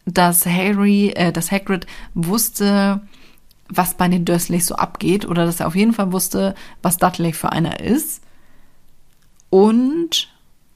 dass 0.05 0.45
Harry, 0.45 1.09
äh, 1.09 1.33
dass 1.33 1.51
Hagrid 1.51 1.87
wusste, 2.13 3.01
was 3.67 3.95
bei 3.95 4.07
den 4.07 4.23
Dursleys 4.23 4.67
so 4.67 4.75
abgeht 4.75 5.25
oder 5.27 5.45
dass 5.45 5.59
er 5.59 5.67
auf 5.67 5.75
jeden 5.75 5.91
Fall 5.91 6.13
wusste, 6.13 6.55
was 6.83 6.95
Dudley 6.95 7.33
für 7.33 7.51
einer 7.51 7.81
ist. 7.81 8.21
Und 9.49 10.29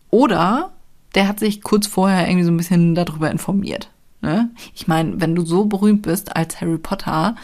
oder 0.09 0.73
der 1.15 1.29
hat 1.29 1.39
sich 1.39 1.61
kurz 1.61 1.87
vorher 1.87 2.27
irgendwie 2.27 2.43
so 2.43 2.51
ein 2.51 2.57
bisschen 2.57 2.95
darüber 2.95 3.31
informiert. 3.31 3.91
Ne? 4.19 4.49
Ich 4.75 4.89
meine, 4.89 5.21
wenn 5.21 5.35
du 5.35 5.45
so 5.45 5.65
berühmt 5.65 6.01
bist 6.01 6.35
als 6.35 6.59
Harry 6.59 6.79
Potter, 6.79 7.37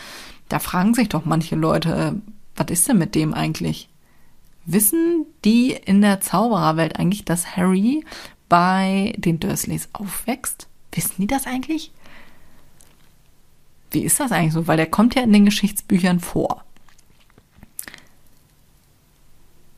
da 0.50 0.60
fragen 0.60 0.94
sich 0.94 1.08
doch 1.08 1.24
manche 1.24 1.56
Leute, 1.56 2.22
was 2.58 2.68
ist 2.72 2.90
denn 2.90 2.98
mit 2.98 3.16
dem 3.16 3.34
eigentlich? 3.34 3.88
Wissen 4.66 5.28
die 5.44 5.72
in 5.72 6.02
der 6.02 6.22
Zaubererwelt 6.22 7.00
eigentlich, 7.00 7.24
dass 7.24 7.56
Harry 7.56 8.04
bei 8.50 9.14
den 9.18 9.40
Dursleys 9.40 9.90
aufwächst? 9.94 10.68
Wissen 10.92 11.22
die 11.22 11.28
das 11.28 11.46
eigentlich? 11.46 11.92
Wie 13.92 14.04
ist 14.04 14.20
das 14.20 14.32
eigentlich 14.32 14.54
so? 14.54 14.68
Weil 14.68 14.78
der 14.78 14.90
kommt 14.90 15.14
ja 15.16 15.22
in 15.22 15.34
den 15.34 15.46
Geschichtsbüchern 15.46 16.20
vor. 16.20 16.64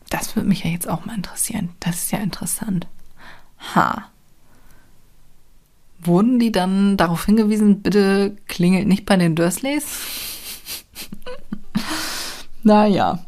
Das 0.10 0.36
würde 0.36 0.48
mich 0.48 0.64
ja 0.64 0.72
jetzt 0.72 0.88
auch 0.88 1.06
mal 1.06 1.16
interessieren. 1.16 1.70
Das 1.82 1.96
ist 2.04 2.12
ja 2.12 2.20
interessant. 2.20 2.88
Ha. 3.76 4.10
Wurden 6.00 6.40
die 6.40 6.54
dann 6.54 6.96
darauf 6.96 7.26
hingewiesen, 7.26 7.82
bitte 7.82 8.38
klingelt 8.48 8.88
nicht 8.88 9.06
bei 9.06 9.18
den 9.18 9.36
Dursleys? 9.36 10.00
naja 12.64 13.27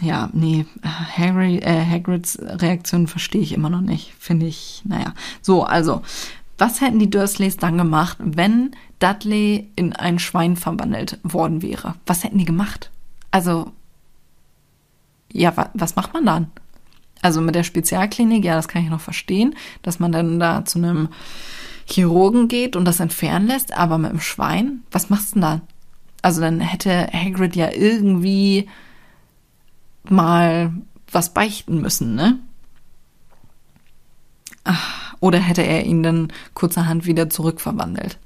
ja, 0.00 0.28
nee, 0.32 0.66
Harry, 0.82 1.58
äh, 1.58 1.84
Hagrids 1.84 2.38
Reaktion 2.40 3.06
verstehe 3.06 3.42
ich 3.42 3.52
immer 3.52 3.70
noch 3.70 3.80
nicht. 3.80 4.14
Finde 4.18 4.46
ich, 4.46 4.82
naja. 4.84 5.14
So, 5.40 5.64
also, 5.64 6.02
was 6.58 6.80
hätten 6.80 6.98
die 6.98 7.10
Dursleys 7.10 7.56
dann 7.56 7.78
gemacht, 7.78 8.18
wenn 8.20 8.72
Dudley 8.98 9.70
in 9.76 9.92
ein 9.92 10.18
Schwein 10.18 10.56
verwandelt 10.56 11.18
worden 11.22 11.62
wäre? 11.62 11.94
Was 12.06 12.24
hätten 12.24 12.38
die 12.38 12.44
gemacht? 12.44 12.90
Also, 13.30 13.72
ja, 15.32 15.56
wa 15.56 15.70
was 15.74 15.96
macht 15.96 16.14
man 16.14 16.26
dann? 16.26 16.50
Also 17.22 17.40
mit 17.40 17.54
der 17.54 17.64
Spezialklinik, 17.64 18.44
ja, 18.44 18.54
das 18.54 18.68
kann 18.68 18.82
ich 18.82 18.90
noch 18.90 19.00
verstehen, 19.00 19.54
dass 19.82 19.98
man 19.98 20.12
dann 20.12 20.38
da 20.38 20.64
zu 20.64 20.78
einem 20.78 21.08
Chirurgen 21.86 22.48
geht 22.48 22.76
und 22.76 22.84
das 22.84 23.00
entfernen 23.00 23.46
lässt, 23.46 23.76
aber 23.76 23.98
mit 23.98 24.12
dem 24.12 24.20
Schwein, 24.20 24.82
was 24.90 25.10
machst 25.10 25.30
du 25.30 25.34
denn 25.34 25.42
dann? 25.42 25.60
Also 26.22 26.40
dann 26.40 26.60
hätte 26.60 27.08
Hagrid 27.12 27.56
ja 27.56 27.70
irgendwie 27.72 28.68
mal 30.08 30.72
was 31.10 31.32
beichten 31.32 31.80
müssen, 31.80 32.14
ne? 32.14 32.38
Ach, 34.64 35.14
oder 35.20 35.38
hätte 35.38 35.62
er 35.62 35.84
ihn 35.84 36.02
dann 36.02 36.32
kurzerhand 36.54 37.06
wieder 37.06 37.30
zurückverwandelt? 37.30 38.18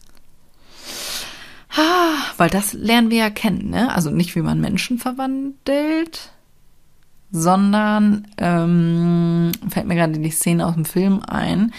Ah, 1.76 2.16
weil 2.36 2.50
das 2.50 2.72
lernen 2.72 3.10
wir 3.10 3.18
ja 3.18 3.30
kennen, 3.30 3.70
ne? 3.70 3.94
Also 3.94 4.10
nicht, 4.10 4.34
wie 4.34 4.42
man 4.42 4.60
Menschen 4.60 4.98
verwandelt, 4.98 6.32
sondern 7.30 8.26
ähm, 8.38 9.52
fällt 9.68 9.86
mir 9.86 9.96
gerade 9.96 10.18
die 10.18 10.30
Szene 10.30 10.66
aus 10.66 10.74
dem 10.74 10.84
Film 10.84 11.20
ein, 11.26 11.72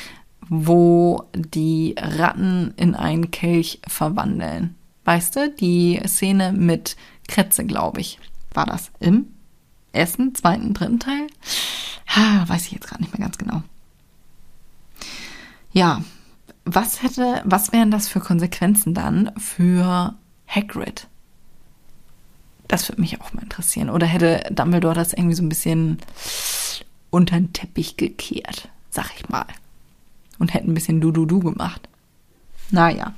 wo 0.48 1.24
die 1.34 1.96
Ratten 1.98 2.74
in 2.78 2.96
einen 2.96 3.32
Kelch 3.32 3.80
verwandeln. 3.88 4.76
Weißt 5.06 5.36
du, 5.36 5.50
die 5.50 6.00
Szene 6.06 6.54
mit 6.54 6.96
Kretze, 7.28 7.66
glaube 7.66 8.02
ich, 8.02 8.20
war 8.54 8.66
das 8.66 8.92
im 9.00 9.28
ersten, 9.92 10.36
zweiten, 10.36 10.74
dritten 10.74 11.00
Teil? 11.00 11.28
Ha, 12.08 12.48
weiß 12.48 12.66
ich 12.66 12.72
jetzt 12.72 12.88
gerade 12.88 13.02
nicht 13.02 13.18
mehr 13.18 13.26
ganz 13.26 13.38
genau. 13.38 13.64
Ja, 15.72 16.02
was 16.66 17.04
hätte, 17.04 17.42
was 17.46 17.72
wären 17.72 17.92
das 17.92 18.08
für 18.08 18.20
Konsequenzen 18.20 18.94
dann 18.94 19.32
für 19.38 20.16
Hagrid? 20.48 21.08
Das 22.68 22.88
würde 22.88 23.02
mich 23.02 23.20
auch 23.20 23.34
mal 23.34 23.44
interessieren. 23.44 23.90
Oder 23.90 24.06
hätte 24.06 24.44
Dumbledore 24.52 24.94
das 24.96 25.14
irgendwie 25.14 25.36
so 25.36 25.44
ein 25.44 25.50
bisschen 25.50 25.98
unter 27.10 27.36
den 27.36 27.54
Teppich 27.54 27.98
gekehrt, 27.98 28.70
sag 28.92 29.12
ich 29.16 29.30
mal. 29.30 29.48
Und 30.38 30.54
hätte 30.54 30.70
ein 30.70 30.76
bisschen 30.76 31.02
Du-Du-Du 31.02 31.40
gemacht. 31.40 31.90
Naja. 32.70 33.14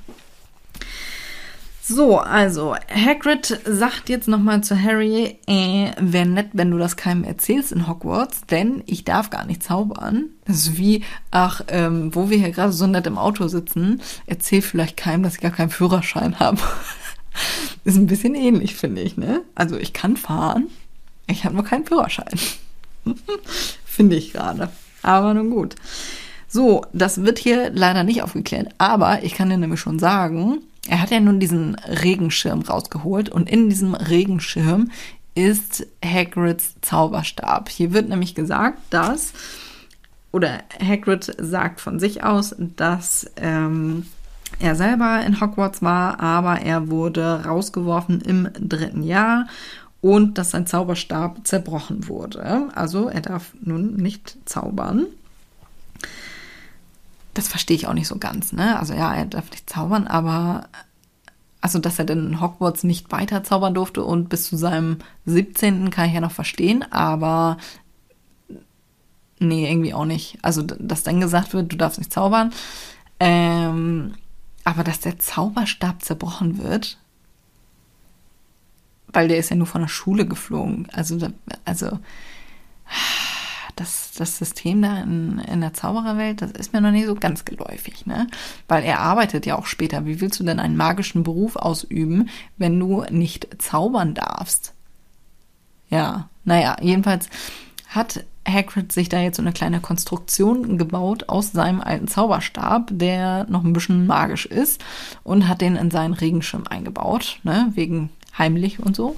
So, 1.84 2.18
also 2.18 2.76
Hagrid 2.88 3.60
sagt 3.64 4.08
jetzt 4.08 4.28
nochmal 4.28 4.62
zu 4.62 4.80
Harry, 4.80 5.36
äh, 5.48 5.90
wäre 5.98 6.26
nett, 6.26 6.50
wenn 6.52 6.70
du 6.70 6.78
das 6.78 6.96
keinem 6.96 7.24
erzählst 7.24 7.72
in 7.72 7.88
Hogwarts, 7.88 8.42
denn 8.42 8.84
ich 8.86 9.02
darf 9.02 9.30
gar 9.30 9.44
nicht 9.46 9.64
zaubern. 9.64 10.26
Das 10.44 10.58
ist 10.58 10.78
wie, 10.78 11.02
ach, 11.32 11.62
ähm, 11.66 12.14
wo 12.14 12.30
wir 12.30 12.38
hier 12.38 12.52
gerade 12.52 12.72
so 12.72 12.86
nett 12.86 13.08
im 13.08 13.18
Auto 13.18 13.48
sitzen, 13.48 14.00
erzähl 14.26 14.62
vielleicht 14.62 14.96
keinem, 14.96 15.24
dass 15.24 15.34
ich 15.34 15.40
gar 15.40 15.50
keinen 15.50 15.70
Führerschein 15.70 16.38
habe. 16.38 16.60
ist 17.84 17.96
ein 17.96 18.06
bisschen 18.06 18.36
ähnlich, 18.36 18.76
finde 18.76 19.02
ich, 19.02 19.16
ne? 19.16 19.42
Also 19.56 19.76
ich 19.76 19.92
kann 19.92 20.16
fahren, 20.16 20.68
ich 21.26 21.44
habe 21.44 21.56
nur 21.56 21.64
keinen 21.64 21.84
Führerschein. 21.84 22.38
finde 23.84 24.14
ich 24.14 24.32
gerade. 24.32 24.70
Aber 25.02 25.34
nun 25.34 25.50
gut. 25.50 25.74
So, 26.46 26.86
das 26.92 27.24
wird 27.24 27.40
hier 27.40 27.70
leider 27.70 28.04
nicht 28.04 28.22
aufgeklärt, 28.22 28.68
aber 28.78 29.24
ich 29.24 29.34
kann 29.34 29.50
dir 29.50 29.58
nämlich 29.58 29.80
schon 29.80 29.98
sagen, 29.98 30.60
er 30.88 31.00
hat 31.00 31.10
ja 31.10 31.20
nun 31.20 31.40
diesen 31.40 31.76
Regenschirm 31.76 32.62
rausgeholt 32.62 33.28
und 33.28 33.48
in 33.48 33.68
diesem 33.68 33.94
Regenschirm 33.94 34.90
ist 35.34 35.86
Hagrids 36.04 36.74
Zauberstab. 36.80 37.68
Hier 37.68 37.92
wird 37.92 38.08
nämlich 38.08 38.34
gesagt, 38.34 38.78
dass, 38.90 39.32
oder 40.30 40.62
Hagrid 40.80 41.34
sagt 41.38 41.80
von 41.80 42.00
sich 42.00 42.24
aus, 42.24 42.54
dass 42.58 43.30
ähm, 43.36 44.06
er 44.58 44.74
selber 44.74 45.22
in 45.24 45.40
Hogwarts 45.40 45.82
war, 45.82 46.20
aber 46.20 46.60
er 46.60 46.90
wurde 46.90 47.44
rausgeworfen 47.44 48.20
im 48.20 48.48
dritten 48.58 49.02
Jahr 49.02 49.46
und 50.00 50.36
dass 50.36 50.50
sein 50.50 50.66
Zauberstab 50.66 51.46
zerbrochen 51.46 52.08
wurde. 52.08 52.68
Also 52.74 53.08
er 53.08 53.20
darf 53.20 53.54
nun 53.60 53.94
nicht 53.96 54.36
zaubern. 54.44 55.06
Das 57.34 57.48
verstehe 57.48 57.76
ich 57.76 57.86
auch 57.86 57.94
nicht 57.94 58.08
so 58.08 58.18
ganz, 58.18 58.52
ne? 58.52 58.78
Also 58.78 58.94
ja, 58.94 59.14
er 59.14 59.24
darf 59.24 59.50
nicht 59.50 59.68
zaubern, 59.68 60.06
aber 60.06 60.68
also 61.60 61.78
dass 61.78 61.98
er 61.98 62.04
denn 62.04 62.26
in 62.26 62.40
Hogwarts 62.40 62.84
nicht 62.84 63.12
weiter 63.12 63.44
zaubern 63.44 63.74
durfte 63.74 64.04
und 64.04 64.28
bis 64.28 64.44
zu 64.48 64.56
seinem 64.56 64.98
17. 65.26 65.90
kann 65.90 66.08
ich 66.08 66.14
ja 66.14 66.20
noch 66.20 66.32
verstehen, 66.32 66.84
aber 66.92 67.56
nee, 69.42 69.70
irgendwie 69.70 69.94
auch 69.94 70.04
nicht. 70.04 70.38
Also, 70.42 70.62
dass 70.62 71.02
dann 71.02 71.20
gesagt 71.20 71.52
wird, 71.52 71.72
du 71.72 71.76
darfst 71.76 71.98
nicht 71.98 72.12
zaubern. 72.12 72.52
Ähm, 73.20 74.14
aber 74.64 74.84
dass 74.84 75.00
der 75.00 75.18
Zauberstab 75.18 76.02
zerbrochen 76.02 76.58
wird, 76.58 76.98
weil 79.08 79.28
der 79.28 79.38
ist 79.38 79.50
ja 79.50 79.56
nur 79.56 79.66
von 79.66 79.82
der 79.82 79.88
Schule 79.88 80.26
geflogen. 80.26 80.88
Also, 80.92 81.18
also 81.64 81.98
das, 83.76 84.12
das 84.16 84.38
System 84.38 84.82
da 84.82 85.00
in, 85.00 85.38
in 85.38 85.60
der 85.60 85.72
Zaubererwelt, 85.74 86.42
das 86.42 86.52
ist 86.52 86.72
mir 86.72 86.80
noch 86.80 86.90
nicht 86.90 87.06
so 87.06 87.14
ganz 87.14 87.44
geläufig, 87.44 88.06
ne? 88.06 88.26
Weil 88.68 88.84
er 88.84 89.00
arbeitet 89.00 89.46
ja 89.46 89.58
auch 89.58 89.66
später. 89.66 90.06
Wie 90.06 90.20
willst 90.20 90.40
du 90.40 90.44
denn 90.44 90.60
einen 90.60 90.76
magischen 90.76 91.22
Beruf 91.22 91.56
ausüben, 91.56 92.28
wenn 92.58 92.78
du 92.78 93.04
nicht 93.10 93.62
zaubern 93.62 94.14
darfst? 94.14 94.74
Ja, 95.88 96.28
naja, 96.44 96.76
jedenfalls 96.80 97.28
hat 97.88 98.24
Hagrid 98.48 98.92
sich 98.92 99.08
da 99.08 99.20
jetzt 99.20 99.36
so 99.36 99.42
eine 99.42 99.52
kleine 99.52 99.80
Konstruktion 99.80 100.78
gebaut 100.78 101.28
aus 101.28 101.52
seinem 101.52 101.80
alten 101.80 102.08
Zauberstab, 102.08 102.88
der 102.90 103.44
noch 103.48 103.64
ein 103.64 103.72
bisschen 103.72 104.06
magisch 104.06 104.46
ist 104.46 104.82
und 105.22 105.48
hat 105.48 105.60
den 105.60 105.76
in 105.76 105.90
seinen 105.90 106.14
Regenschirm 106.14 106.64
eingebaut, 106.68 107.38
ne, 107.44 107.70
wegen 107.74 108.10
heimlich 108.36 108.80
und 108.80 108.96
so. 108.96 109.16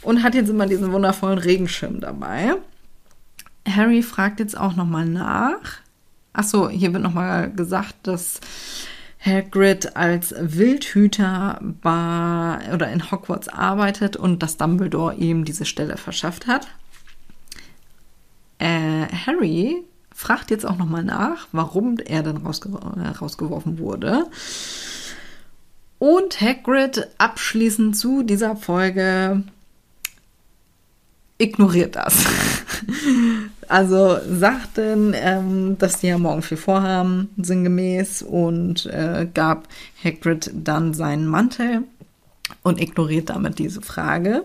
Und 0.00 0.22
hat 0.22 0.34
jetzt 0.34 0.48
immer 0.48 0.66
diesen 0.66 0.92
wundervollen 0.92 1.38
Regenschirm 1.38 2.00
dabei. 2.00 2.54
Harry 3.68 4.02
fragt 4.02 4.40
jetzt 4.40 4.56
auch 4.56 4.74
nochmal 4.74 5.06
nach. 5.06 5.80
Achso, 6.32 6.68
hier 6.68 6.92
wird 6.92 7.02
nochmal 7.02 7.50
gesagt, 7.52 7.94
dass 8.04 8.40
Hagrid 9.24 9.96
als 9.96 10.34
Wildhüter 10.36 11.60
war 11.82 12.60
oder 12.72 12.90
in 12.90 13.10
Hogwarts 13.10 13.48
arbeitet 13.48 14.16
und 14.16 14.42
dass 14.42 14.56
Dumbledore 14.56 15.14
ihm 15.14 15.44
diese 15.44 15.64
Stelle 15.64 15.96
verschafft 15.96 16.46
hat. 16.46 16.66
Äh, 18.58 19.06
Harry 19.26 19.84
fragt 20.14 20.50
jetzt 20.50 20.66
auch 20.66 20.76
nochmal 20.76 21.04
nach, 21.04 21.46
warum 21.52 21.98
er 21.98 22.22
dann 22.22 22.38
rausge 22.38 22.70
rausgeworfen 22.70 23.78
wurde. 23.78 24.26
Und 25.98 26.40
Hagrid 26.40 27.08
abschließend 27.18 27.96
zu 27.96 28.24
dieser 28.24 28.56
Folge 28.56 29.44
ignoriert 31.38 31.94
das. 31.94 32.24
also 33.72 34.18
sagten, 34.28 35.14
ähm, 35.16 35.78
dass 35.78 36.00
die 36.00 36.08
ja 36.08 36.18
morgen 36.18 36.42
viel 36.42 36.58
vorhaben, 36.58 37.30
sinngemäß, 37.38 38.20
und 38.20 38.84
äh, 38.84 39.26
gab 39.32 39.66
Hagrid 40.04 40.50
dann 40.52 40.92
seinen 40.92 41.26
Mantel 41.26 41.84
und 42.62 42.78
ignoriert 42.78 43.30
damit 43.30 43.58
diese 43.58 43.80
Frage. 43.80 44.44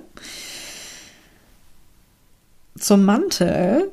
Zum 2.80 3.03
Mantel 3.03 3.91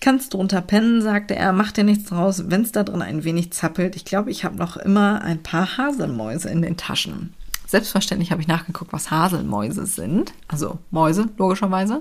kannst 0.00 0.32
du 0.32 0.36
drunter 0.36 0.60
pennen, 0.60 1.02
sagte 1.02 1.34
er, 1.34 1.52
mach 1.52 1.72
dir 1.72 1.82
nichts 1.82 2.10
draus, 2.10 2.44
wenn 2.46 2.62
es 2.62 2.70
da 2.70 2.84
drin 2.84 3.02
ein 3.02 3.24
wenig 3.24 3.52
zappelt. 3.52 3.96
Ich 3.96 4.04
glaube, 4.04 4.30
ich 4.30 4.44
habe 4.44 4.56
noch 4.56 4.76
immer 4.76 5.20
ein 5.20 5.42
paar 5.42 5.78
Haselmäuse 5.78 6.48
in 6.48 6.62
den 6.62 6.76
Taschen. 6.76 7.34
Selbstverständlich 7.66 8.30
habe 8.30 8.40
ich 8.40 8.48
nachgeguckt, 8.48 8.92
was 8.92 9.10
Haselmäuse 9.10 9.86
sind. 9.86 10.32
Also 10.48 10.78
Mäuse, 10.90 11.28
logischerweise. 11.36 12.00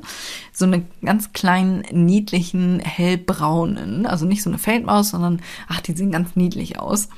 So 0.54 0.66
eine 0.66 0.86
ganz 1.04 1.34
kleinen, 1.34 1.84
niedlichen, 1.92 2.80
hellbraunen. 2.80 4.06
Also 4.06 4.26
nicht 4.26 4.44
so 4.44 4.50
eine 4.50 4.60
Feldmaus, 4.60 5.10
sondern, 5.10 5.42
ach, 5.68 5.82
die 5.82 5.94
sehen 5.94 6.12
ganz 6.12 6.36
niedlich 6.36 6.80
aus. 6.80 7.10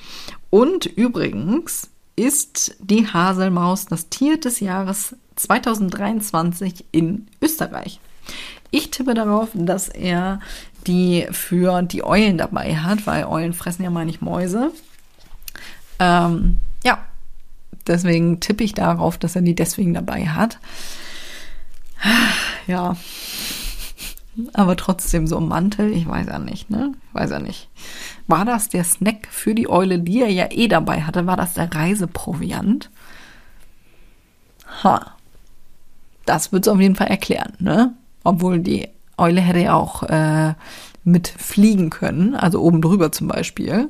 Und 0.49 0.85
übrigens 0.85 1.89
ist 2.15 2.77
die 2.79 3.07
Haselmaus 3.07 3.85
das 3.85 4.09
Tier 4.09 4.39
des 4.39 4.59
Jahres 4.59 5.15
2023 5.35 6.85
in 6.91 7.27
Österreich. 7.41 7.99
Ich 8.71 8.91
tippe 8.91 9.13
darauf, 9.13 9.49
dass 9.53 9.87
er 9.87 10.39
die 10.87 11.27
für 11.31 11.81
die 11.83 12.03
Eulen 12.03 12.37
dabei 12.37 12.75
hat, 12.77 13.05
weil 13.05 13.25
Eulen 13.25 13.53
fressen 13.53 13.83
ja 13.83 13.89
mal 13.89 14.05
nicht 14.05 14.21
Mäuse. 14.21 14.71
Ähm, 15.99 16.57
ja, 16.83 16.99
Deswegen 17.87 18.39
tippe 18.39 18.63
ich 18.63 18.73
darauf, 18.73 19.17
dass 19.17 19.35
er 19.35 19.41
die 19.41 19.55
deswegen 19.55 19.93
dabei 19.93 20.27
hat. 20.27 20.59
Ja. 22.67 22.95
Aber 24.53 24.75
trotzdem 24.75 25.25
so 25.25 25.37
ein 25.37 25.47
Mantel, 25.47 25.91
ich 25.91 26.07
weiß 26.07 26.27
ja 26.27 26.37
nicht, 26.37 26.69
ne? 26.69 26.93
Ich 27.09 27.15
weiß 27.15 27.31
ja 27.31 27.39
nicht. 27.39 27.69
War 28.27 28.45
das 28.45 28.69
der 28.69 28.83
Snack 28.83 29.27
für 29.31 29.55
die 29.55 29.69
Eule, 29.69 29.99
die 29.99 30.21
er 30.21 30.31
ja 30.31 30.47
eh 30.51 30.67
dabei 30.67 31.01
hatte? 31.01 31.25
War 31.25 31.37
das 31.37 31.53
der 31.55 31.73
Reiseproviant? 31.73 32.91
Ha. 34.83 35.13
Das 36.25 36.51
wird 36.51 36.67
es 36.67 36.71
auf 36.71 36.79
jeden 36.79 36.95
Fall 36.95 37.07
erklären, 37.07 37.53
ne? 37.59 37.93
Obwohl 38.23 38.59
die 38.59 38.89
Eule 39.17 39.41
hätte 39.41 39.59
ja 39.59 39.73
auch 39.73 40.03
äh, 40.03 40.53
mit 41.03 41.27
fliegen 41.29 41.89
können, 41.89 42.35
also 42.35 42.61
oben 42.61 42.81
drüber 42.81 43.11
zum 43.11 43.27
Beispiel, 43.29 43.89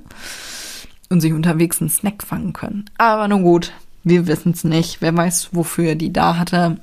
und 1.09 1.19
sich 1.19 1.33
unterwegs 1.33 1.81
einen 1.81 1.89
Snack 1.89 2.23
fangen 2.23 2.53
können. 2.53 2.85
Aber 2.97 3.27
nun 3.27 3.41
gut, 3.41 3.73
wir 4.10 4.28
wissen 4.28 4.51
es 4.51 4.64
nicht. 4.64 5.01
Wer 5.01 5.16
weiß, 5.16 5.49
wofür 5.51 5.95
die 5.95 6.14
da 6.14 6.38
hatte. 6.38 6.78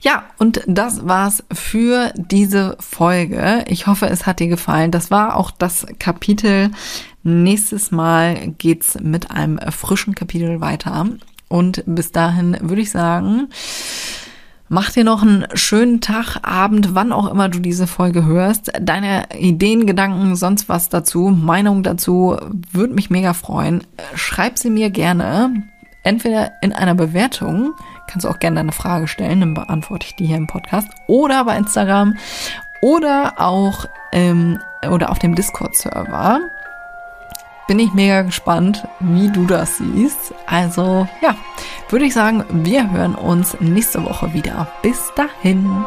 Ja, 0.00 0.24
und 0.36 0.60
das 0.66 1.06
war's 1.06 1.44
für 1.50 2.12
diese 2.14 2.76
Folge. 2.78 3.64
Ich 3.68 3.86
hoffe, 3.86 4.06
es 4.06 4.26
hat 4.26 4.38
dir 4.38 4.48
gefallen. 4.48 4.90
Das 4.90 5.10
war 5.10 5.36
auch 5.36 5.50
das 5.50 5.86
Kapitel. 5.98 6.70
Nächstes 7.22 7.90
Mal 7.90 8.48
geht's 8.58 8.98
mit 9.00 9.30
einem 9.30 9.58
frischen 9.70 10.14
Kapitel 10.14 10.60
weiter. 10.60 11.06
Und 11.48 11.82
bis 11.86 12.12
dahin 12.12 12.58
würde 12.60 12.82
ich 12.82 12.90
sagen, 12.90 13.48
Mach 14.70 14.90
dir 14.90 15.04
noch 15.04 15.22
einen 15.22 15.46
schönen 15.52 16.00
Tag, 16.00 16.38
Abend, 16.42 16.94
wann 16.94 17.12
auch 17.12 17.30
immer 17.30 17.50
du 17.50 17.58
diese 17.58 17.86
Folge 17.86 18.24
hörst. 18.24 18.72
Deine 18.80 19.28
Ideen, 19.38 19.86
Gedanken, 19.86 20.36
sonst 20.36 20.70
was 20.70 20.88
dazu, 20.88 21.28
Meinung 21.28 21.82
dazu, 21.82 22.36
würde 22.72 22.94
mich 22.94 23.10
mega 23.10 23.34
freuen. 23.34 23.82
Schreib 24.14 24.58
sie 24.58 24.70
mir 24.70 24.88
gerne 24.88 25.64
entweder 26.04 26.52
in 26.60 26.72
einer 26.72 26.94
Bewertung, 26.94 27.74
kannst 28.06 28.24
du 28.24 28.28
auch 28.28 28.38
gerne 28.38 28.56
deine 28.56 28.72
Frage 28.72 29.08
stellen, 29.08 29.40
dann 29.40 29.54
beantworte 29.54 30.06
ich 30.06 30.14
die 30.14 30.26
hier 30.26 30.36
im 30.36 30.46
Podcast, 30.46 30.88
oder 31.06 31.44
bei 31.44 31.56
Instagram 31.56 32.16
oder 32.80 33.34
auch 33.38 33.86
ähm, 34.12 34.60
oder 34.88 35.10
auf 35.10 35.18
dem 35.18 35.34
Discord-Server. 35.34 36.40
bin 37.66 37.78
ich 37.78 37.94
mega 37.94 38.22
gespannt, 38.22 38.86
wie 39.00 39.30
du 39.30 39.46
das 39.46 39.78
siehst. 39.78 40.34
Also 40.46 41.08
ja, 41.22 41.34
würde 41.88 42.04
ich 42.04 42.12
sagen, 42.12 42.44
wir 42.50 42.90
hören 42.90 43.14
uns 43.14 43.56
nächste 43.60 44.04
Woche 44.04 44.34
wieder. 44.34 44.68
Bis 44.82 45.10
dahin. 45.16 45.84